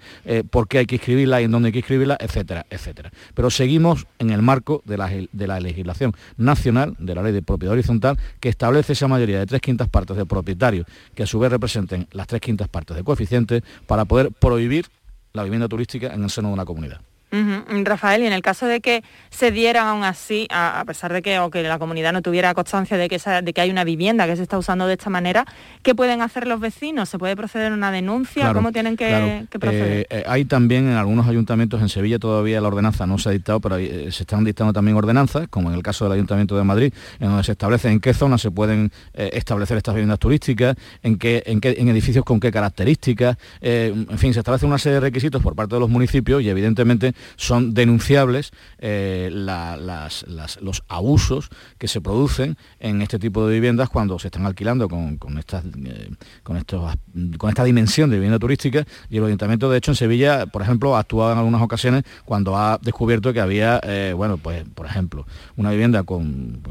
por 0.49 0.67
qué 0.67 0.79
hay 0.79 0.85
que 0.85 0.95
inscribirla 0.95 1.41
y 1.41 1.45
en 1.45 1.51
dónde 1.51 1.67
hay 1.67 1.73
que 1.73 1.79
inscribirla, 1.79 2.17
etcétera, 2.19 2.65
etcétera. 2.69 3.11
Pero 3.33 3.49
seguimos 3.49 4.05
en 4.19 4.31
el 4.31 4.41
marco 4.41 4.81
de 4.85 4.97
la, 4.97 5.09
de 5.09 5.47
la 5.47 5.59
legislación 5.59 6.13
nacional, 6.37 6.95
de 6.99 7.15
la 7.15 7.23
ley 7.23 7.31
de 7.31 7.41
propiedad 7.41 7.73
horizontal, 7.73 8.17
que 8.39 8.49
establece 8.49 8.93
esa 8.93 9.07
mayoría 9.07 9.39
de 9.39 9.45
tres 9.45 9.61
quintas 9.61 9.89
partes 9.89 10.17
de 10.17 10.25
propietarios, 10.25 10.85
que 11.15 11.23
a 11.23 11.27
su 11.27 11.39
vez 11.39 11.51
representen 11.51 12.07
las 12.11 12.27
tres 12.27 12.41
quintas 12.41 12.67
partes 12.67 12.95
de 12.95 13.03
coeficiente, 13.03 13.63
para 13.87 14.05
poder 14.05 14.31
prohibir 14.31 14.85
la 15.33 15.43
vivienda 15.43 15.67
turística 15.67 16.13
en 16.13 16.23
el 16.23 16.29
seno 16.29 16.49
de 16.49 16.53
una 16.55 16.65
comunidad. 16.65 17.01
Rafael, 17.31 18.23
y 18.23 18.25
en 18.25 18.33
el 18.33 18.41
caso 18.41 18.65
de 18.65 18.81
que 18.81 19.03
se 19.29 19.51
diera 19.51 19.89
aún 19.89 20.03
así, 20.03 20.47
a, 20.51 20.83
pesar 20.85 21.13
de 21.13 21.21
que, 21.21 21.39
o 21.39 21.49
que 21.49 21.63
la 21.63 21.79
comunidad 21.79 22.11
no 22.13 22.21
tuviera 22.21 22.53
constancia 22.53 22.97
de 22.97 23.07
que, 23.07 23.19
de 23.43 23.53
que 23.53 23.61
hay 23.61 23.69
una 23.69 23.83
vivienda 23.83 24.27
que 24.27 24.35
se 24.35 24.43
está 24.43 24.57
usando 24.57 24.87
de 24.87 24.93
esta 24.93 25.09
manera, 25.09 25.45
¿qué 25.81 25.95
pueden 25.95 26.21
hacer 26.21 26.47
los 26.47 26.59
vecinos? 26.59 27.09
¿Se 27.09 27.17
puede 27.17 27.35
proceder 27.35 27.71
a 27.71 27.75
una 27.75 27.91
denuncia? 27.91 28.53
¿Cómo 28.53 28.71
tienen 28.71 28.97
que, 28.97 29.47
proceder? 29.49 30.01
Eh, 30.01 30.07
eh, 30.09 30.23
hay 30.27 30.45
también 30.45 30.87
en 30.89 30.95
algunos 30.95 31.27
ayuntamientos, 31.27 31.81
en 31.81 31.89
Sevilla 31.89 32.19
todavía 32.19 32.59
la 32.59 32.67
ordenanza 32.67 33.07
no 33.07 33.17
se 33.17 33.29
ha 33.29 33.31
dictado, 33.31 33.59
pero 33.59 33.77
eh, 33.77 34.11
se 34.11 34.23
están 34.23 34.43
dictando 34.43 34.73
también 34.73 34.97
ordenanzas, 34.97 35.47
como 35.47 35.69
en 35.69 35.75
el 35.75 35.83
caso 35.83 36.05
del 36.05 36.13
Ayuntamiento 36.13 36.57
de 36.57 36.63
Madrid, 36.63 36.93
en 37.19 37.29
donde 37.29 37.43
se 37.43 37.53
establece 37.53 37.89
en 37.89 37.99
qué 37.99 38.13
zonas 38.13 38.41
se 38.41 38.51
pueden 38.51 38.91
establecer 39.13 39.77
estas 39.77 39.95
viviendas 39.95 40.19
turísticas, 40.19 40.75
en 41.03 41.17
qué, 41.17 41.43
en 41.45 41.61
qué 41.61 41.75
en 41.77 41.87
edificios 41.87 42.25
con 42.25 42.39
qué 42.39 42.51
características, 42.51 43.37
en 43.61 44.17
fin, 44.17 44.33
se 44.33 44.39
establece 44.39 44.65
una 44.65 44.77
serie 44.77 44.95
de 44.95 44.99
requisitos 45.01 45.41
por 45.41 45.55
parte 45.55 45.75
de 45.75 45.79
los 45.79 45.89
municipios 45.89 46.41
y 46.41 46.49
evidentemente 46.49 47.13
son 47.35 47.73
denunciables 47.73 48.51
eh, 48.79 49.29
los 49.31 50.83
abusos 50.87 51.49
que 51.77 51.87
se 51.87 52.01
producen 52.01 52.57
en 52.79 53.01
este 53.01 53.19
tipo 53.19 53.45
de 53.45 53.53
viviendas 53.53 53.89
cuando 53.89 54.17
se 54.19 54.27
están 54.27 54.45
alquilando 54.45 54.89
con, 54.89 55.17
estas, 55.37 55.63
eh, 55.85 56.09
con, 56.43 56.57
estos, 56.57 56.93
con 57.37 57.49
esta 57.49 57.63
dimensión 57.63 58.09
de 58.09 58.17
vivienda 58.17 58.39
turística 58.39 58.85
y 59.09 59.17
el 59.17 59.25
ayuntamiento 59.25 59.69
de 59.69 59.77
hecho 59.77 59.91
en 59.91 59.95
Sevilla, 59.95 60.45
por 60.47 60.61
ejemplo, 60.61 60.95
ha 60.95 60.99
actuado 60.99 61.33
en 61.33 61.37
algunas 61.37 61.61
ocasiones 61.61 62.03
cuando 62.25 62.57
ha 62.57 62.79
descubierto 62.81 63.33
que 63.33 63.39
había, 63.39 63.79
eh, 63.83 64.13
bueno, 64.15 64.37
pues 64.37 64.63
por 64.73 64.85
ejemplo, 64.85 65.25
una 65.57 65.71
vivienda 65.71 66.03
con, 66.03 66.61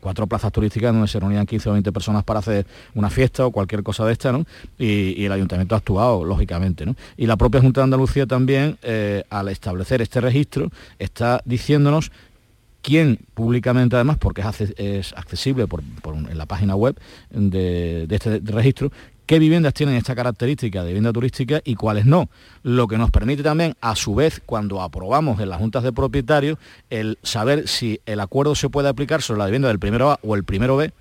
cuatro 0.00 0.26
plazas 0.26 0.52
turísticas 0.52 0.92
donde 0.92 1.08
se 1.08 1.20
reunían 1.20 1.46
15 1.46 1.68
o 1.68 1.72
20 1.72 1.92
personas 1.92 2.24
para 2.24 2.40
hacer 2.40 2.66
una 2.94 3.10
fiesta 3.10 3.46
o 3.46 3.50
cualquier 3.50 3.82
cosa 3.82 4.04
de 4.04 4.12
esta, 4.12 4.32
¿no? 4.32 4.44
Y, 4.78 5.24
el 5.28 5.32
ayuntamiento 5.32 5.74
ha 5.74 5.78
actuado, 5.78 6.24
lógicamente, 6.24 6.86
¿no? 6.86 6.94
Y 7.16 7.26
la 7.26 7.36
propia 7.36 7.60
Junta 7.60 7.80
de 7.80 7.84
Andalucía 7.84 8.26
también, 8.26 8.78
al 9.28 9.48
establecer 9.48 9.97
este 10.04 10.20
registro 10.20 10.70
está 10.98 11.40
diciéndonos 11.44 12.10
quién 12.82 13.18
públicamente 13.34 13.96
además, 13.96 14.18
porque 14.18 14.42
es, 14.78 15.12
accesible 15.14 15.66
en 16.30 16.38
la 16.38 16.46
página 16.46 16.74
web 16.74 16.98
de, 17.30 18.06
este 18.10 18.40
registro, 18.44 18.90
qué 19.26 19.38
viviendas 19.38 19.74
tienen 19.74 19.96
esta 19.96 20.14
característica 20.14 20.82
de 20.82 20.88
vivienda 20.88 21.12
turística 21.12 21.60
y 21.64 21.74
cuáles 21.74 22.06
no. 22.06 22.30
Lo 22.62 22.88
que 22.88 22.96
nos 22.96 23.10
permite 23.10 23.42
también, 23.42 23.74
a 23.80 23.94
su 23.94 24.14
vez, 24.14 24.40
cuando 24.44 24.80
aprobamos 24.80 25.40
en 25.40 25.50
las 25.50 25.58
juntas 25.58 25.82
de 25.82 25.92
propietarios, 25.92 26.58
el 26.88 27.18
saber 27.22 27.68
si 27.68 28.00
el 28.06 28.20
acuerdo 28.20 28.54
se 28.54 28.70
puede 28.70 28.88
aplicar 28.88 29.20
sobre 29.20 29.40
la 29.40 29.46
vivienda 29.46 29.68
del 29.68 29.78
primero 29.78 30.10
A 30.10 30.18
o 30.22 30.34
el 30.34 30.44
primero 30.44 30.76
B, 30.76 30.92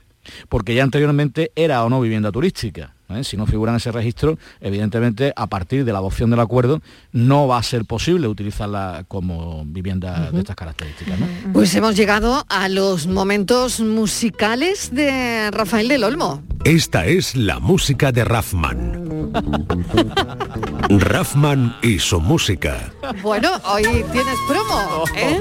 porque 0.49 0.75
ya 0.75 0.83
anteriormente 0.83 1.51
era 1.55 1.83
o 1.85 1.89
no 1.89 2.01
vivienda 2.01 2.31
turística. 2.31 2.96
¿Eh? 3.09 3.23
Si 3.23 3.37
no 3.37 3.45
figura 3.45 3.71
en 3.71 3.77
ese 3.77 3.91
registro, 3.91 4.37
evidentemente, 4.61 5.33
a 5.35 5.47
partir 5.47 5.85
de 5.85 5.91
la 5.91 5.99
adopción 5.99 6.29
del 6.29 6.39
acuerdo, 6.39 6.81
no 7.11 7.47
va 7.47 7.57
a 7.57 7.63
ser 7.63 7.85
posible 7.85 8.27
utilizarla 8.27 9.05
como 9.07 9.63
vivienda 9.65 10.31
de 10.31 10.39
estas 10.39 10.55
características. 10.55 11.19
Pues 11.53 11.73
hemos 11.75 11.95
llegado 11.95 12.45
a 12.49 12.69
los 12.69 13.07
momentos 13.07 13.79
musicales 13.79 14.93
de 14.93 15.51
Rafael 15.51 15.87
del 15.87 16.03
Olmo. 16.03 16.43
Esta 16.63 17.05
es 17.05 17.35
la 17.35 17.59
música 17.59 18.11
de 18.11 18.25
Rafman. 18.25 19.31
Rafman 20.89 21.75
y 21.81 21.99
su 21.99 22.19
música. 22.19 22.91
Bueno, 23.21 23.49
hoy 23.65 23.83
tienes 23.83 24.35
promo. 24.47 25.03
¿eh? 25.15 25.39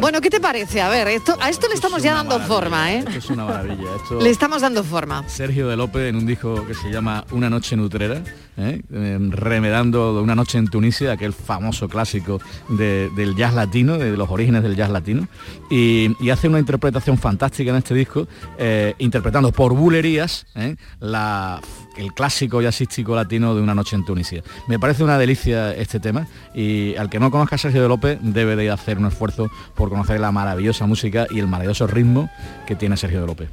bueno. 0.00 0.20
¿qué 0.20 0.30
te 0.30 0.40
parece? 0.40 0.80
A 0.80 0.88
ver, 0.88 1.08
esto, 1.08 1.36
a 1.40 1.48
esto, 1.50 1.68
le 1.68 1.74
estamos 1.74 2.02
ya 2.02 2.14
dando 2.14 2.40
forma, 2.40 2.92
¿eh? 2.92 2.98
Esto 2.98 3.18
es 3.18 3.30
una 3.30 3.44
maravilla. 3.44 3.90
le 4.20 4.30
estamos 4.30 4.62
dando 4.62 4.82
forma. 4.84 5.22
Sergio 5.28 5.68
de 5.68 5.76
López 5.76 6.08
en 6.08 6.16
un 6.16 6.26
disco 6.26 6.66
que 6.66 6.74
se 6.82 6.90
llama 6.90 7.24
Una 7.32 7.50
noche 7.50 7.76
nutrera, 7.76 8.22
¿eh? 8.56 8.82
Em, 8.92 9.30
remedando 9.30 10.20
Una 10.22 10.34
noche 10.34 10.58
en 10.58 10.68
Tunisia, 10.68 11.12
aquel 11.12 11.32
famoso 11.32 11.88
clásico 11.88 12.40
del 12.68 13.34
jazz 13.34 13.54
latino, 13.54 13.98
de 13.98 14.16
los 14.16 14.30
orígenes 14.30 14.62
del 14.62 14.76
jazz 14.76 14.90
latino, 14.90 15.28
y, 15.70 16.14
hace 16.30 16.48
una 16.48 16.58
interpretación 16.58 17.18
fantástica 17.18 17.70
en 17.70 17.76
este 17.76 17.94
disco, 17.94 18.28
eh, 18.58 18.94
interpretando 18.98 19.50
por 19.50 19.74
bulerías 19.74 20.46
¿eh? 20.54 20.76
el 21.00 22.14
clásico 22.14 22.60
jazzístico 22.60 23.16
latino 23.16 23.54
de 23.54 23.62
Una 23.62 23.74
noche 23.74 23.96
en 23.96 24.04
Tunisia. 24.04 24.42
Me 24.68 24.78
parece 24.78 25.02
una 25.02 25.18
delicia 25.18 25.74
este 25.74 25.98
tema 26.00 26.28
y 26.54 26.94
al 26.96 27.08
que 27.10 27.18
no 27.18 27.30
conozca 27.30 27.56
a 27.56 27.58
Sergio 27.58 27.82
de 27.82 27.88
López 27.88 28.18
debe 28.22 28.56
de 28.56 28.70
hacer 28.70 28.98
un 28.98 29.06
esfuerzo 29.06 29.50
por 29.74 29.88
conocer 29.88 30.20
la 30.20 30.30
maravillosa 30.30 30.86
música 30.86 31.26
y 31.30 31.40
el 31.40 31.48
maravilloso 31.48 31.86
ritmo 31.86 32.30
que 32.66 32.76
tiene 32.76 32.96
Sergio 32.96 33.22
de 33.22 33.26
López. 33.26 33.48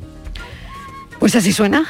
Pues 1.19 1.36
así 1.36 1.51
suena. 1.53 1.86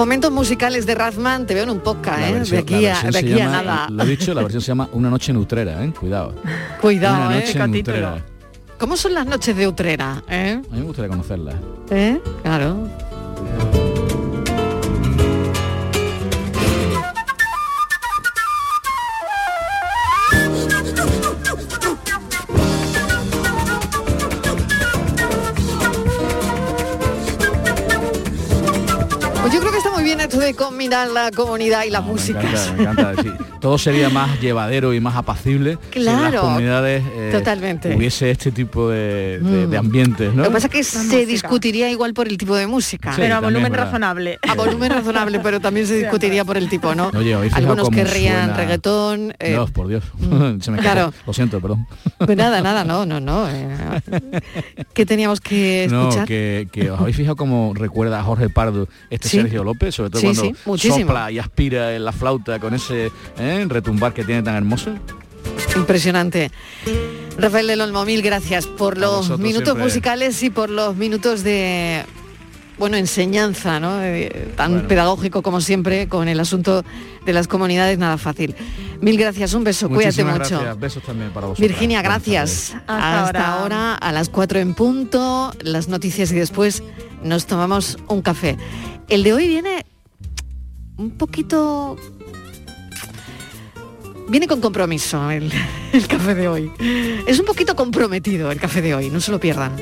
Momentos 0.00 0.30
musicales 0.32 0.86
de 0.86 0.94
Razman, 0.94 1.46
te 1.46 1.52
veo 1.52 1.64
en 1.64 1.70
un 1.70 1.80
podcast, 1.80 2.20
¿eh? 2.20 2.40
de 2.40 2.58
aquí, 2.58 2.86
a, 2.86 3.02
de 3.02 3.18
aquí 3.18 3.38
a 3.38 3.48
nada. 3.50 3.86
Lo 3.90 4.02
he 4.02 4.06
dicho, 4.06 4.32
la 4.32 4.40
versión 4.40 4.62
se 4.62 4.68
llama 4.68 4.88
Una 4.92 5.10
noche 5.10 5.30
en 5.30 5.36
Utrera, 5.36 5.84
¿eh? 5.84 5.92
Cuidado. 5.92 6.34
Cuidado, 6.80 7.26
Una 7.26 7.34
noche 7.34 7.58
en 7.58 7.74
Utrera. 7.74 8.24
¿Cómo 8.78 8.96
son 8.96 9.12
las 9.12 9.26
noches 9.26 9.54
de 9.54 9.68
Utrera? 9.68 10.22
Eh? 10.26 10.62
A 10.70 10.74
mí 10.74 10.80
me 10.80 10.86
gustaría 10.86 11.10
conocerlas. 11.10 11.56
¿Eh? 11.90 12.18
Claro. 12.42 12.88
La 30.90 31.30
comunidad 31.34 31.84
y 31.84 31.90
la 31.90 32.00
música. 32.00 32.42
Me 32.76 32.82
encanta, 32.82 33.12
Todo 33.60 33.78
sería 33.78 34.08
más 34.08 34.40
llevadero 34.40 34.94
y 34.94 35.00
más 35.00 35.16
apacible 35.16 35.78
claro, 35.90 36.26
si 36.26 36.32
las 36.32 36.40
comunidades 36.42 37.04
eh, 37.14 37.30
totalmente. 37.32 37.94
hubiese 37.94 38.30
este 38.30 38.50
tipo 38.50 38.88
de, 38.88 39.38
mm. 39.40 39.76
ambientes. 39.76 40.34
¿no? 40.34 40.42
Lo 40.42 40.48
que 40.48 40.54
pasa 40.54 40.66
es 40.66 40.72
que 40.72 40.84
se 40.84 41.26
discutiría 41.26 41.90
igual 41.90 42.14
por 42.14 42.28
el 42.28 42.38
tipo 42.38 42.56
de 42.56 42.66
música. 42.66 43.12
pero 43.16 43.36
a 43.36 43.40
volumen 43.40 43.72
razonable. 43.72 44.38
A 44.48 44.54
volumen 44.54 44.90
razonable, 44.90 45.40
pero 45.40 45.60
también 45.60 45.86
se 45.86 45.96
discutiría 45.96 46.44
por 46.44 46.56
el 46.56 46.68
tipo, 46.68 46.94
¿no? 46.94 47.10
Algunos 47.52 47.90
querrían 47.90 48.56
reggaetón. 48.56 49.34
Eh, 49.38 49.50
Dios, 49.50 49.70
por 49.70 49.88
Dios. 49.88 50.04
Mm. 50.18 50.60
se 50.60 50.70
me 50.70 50.78
claro. 50.78 51.12
Lo 51.26 51.32
siento, 51.32 51.60
perdón. 51.60 51.86
Pues 52.18 52.36
nada, 52.36 52.60
nada, 52.60 52.84
no, 52.84 53.06
no, 53.06 53.20
no. 53.20 53.48
Eh. 53.48 54.40
¿Qué 54.92 55.06
teníamos 55.06 55.40
que 55.40 55.84
escuchar? 55.84 56.20
No, 56.20 56.24
que, 56.26 56.68
que, 56.72 56.90
os 56.90 57.00
habéis 57.00 57.16
fijado 57.16 57.36
cómo 57.36 57.72
recuerda 57.74 58.20
a 58.20 58.22
Jorge 58.22 58.48
Pardo 58.48 58.88
este 59.10 59.28
Sergio 59.28 59.64
López, 59.64 59.94
sobre 59.94 60.10
todo 60.10 60.22
cuando 60.22 60.76
sopla 60.80 61.30
y 61.30 61.38
aspira 61.38 61.94
en 61.94 62.04
la 62.04 62.12
flauta 62.12 62.58
con 62.58 62.74
ese 62.74 63.10
¿eh? 63.38 63.66
retumbar 63.68 64.12
que 64.12 64.24
tiene 64.24 64.42
tan 64.42 64.56
hermoso. 64.56 64.94
Impresionante. 65.76 66.50
Rafael 67.38 67.66
del 67.66 67.80
Olmo, 67.80 68.04
mil 68.04 68.22
gracias 68.22 68.66
por 68.66 68.98
los 68.98 69.38
minutos 69.38 69.76
musicales 69.78 70.42
y 70.42 70.50
por 70.50 70.68
los 70.68 70.96
minutos 70.96 71.42
de 71.42 72.04
bueno, 72.80 72.96
enseñanza, 72.96 73.78
¿no? 73.78 74.02
Eh, 74.02 74.54
tan 74.56 74.88
pedagógico 74.88 75.42
como 75.42 75.60
siempre 75.60 76.08
con 76.08 76.28
el 76.28 76.40
asunto 76.40 76.82
de 77.26 77.32
las 77.34 77.46
comunidades, 77.46 77.98
nada 77.98 78.16
fácil. 78.16 78.54
Mil 79.02 79.18
gracias, 79.18 79.52
un 79.52 79.64
beso, 79.64 79.90
cuídate 79.90 80.24
mucho. 80.24 80.76
Besos 80.78 81.02
también 81.02 81.30
para 81.30 81.48
vosotros. 81.48 81.68
Virginia, 81.68 82.00
gracias. 82.00 82.74
Hasta, 82.86 83.52
ahora, 83.52 83.94
a 83.94 84.12
las 84.12 84.30
4 84.30 84.60
en 84.60 84.74
punto, 84.74 85.52
las 85.60 85.88
noticias 85.88 86.32
y 86.32 86.36
después 86.36 86.82
nos 87.22 87.46
tomamos 87.46 87.98
un 88.08 88.22
café. 88.22 88.56
El 89.10 89.24
de 89.24 89.34
hoy 89.34 89.46
viene 89.46 89.84
un 91.00 91.10
poquito... 91.12 91.96
Viene 94.28 94.46
con 94.46 94.60
compromiso 94.60 95.30
el, 95.30 95.50
el 95.92 96.06
café 96.06 96.34
de 96.34 96.46
hoy. 96.46 96.70
Es 97.26 97.40
un 97.40 97.46
poquito 97.46 97.74
comprometido 97.74 98.52
el 98.52 98.60
café 98.60 98.82
de 98.82 98.94
hoy, 98.94 99.10
no 99.10 99.20
se 99.20 99.32
lo 99.32 99.40
pierdan. 99.40 99.72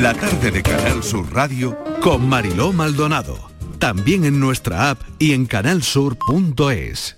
La 0.00 0.14
tarde 0.14 0.50
de 0.50 0.62
Canal 0.62 1.02
Sur 1.02 1.32
Radio 1.32 1.76
con 2.00 2.28
Mariló 2.28 2.72
Maldonado. 2.72 3.50
También 3.78 4.24
en 4.24 4.38
nuestra 4.38 4.90
app 4.90 5.00
y 5.18 5.32
en 5.32 5.46
canalsur.es. 5.46 7.16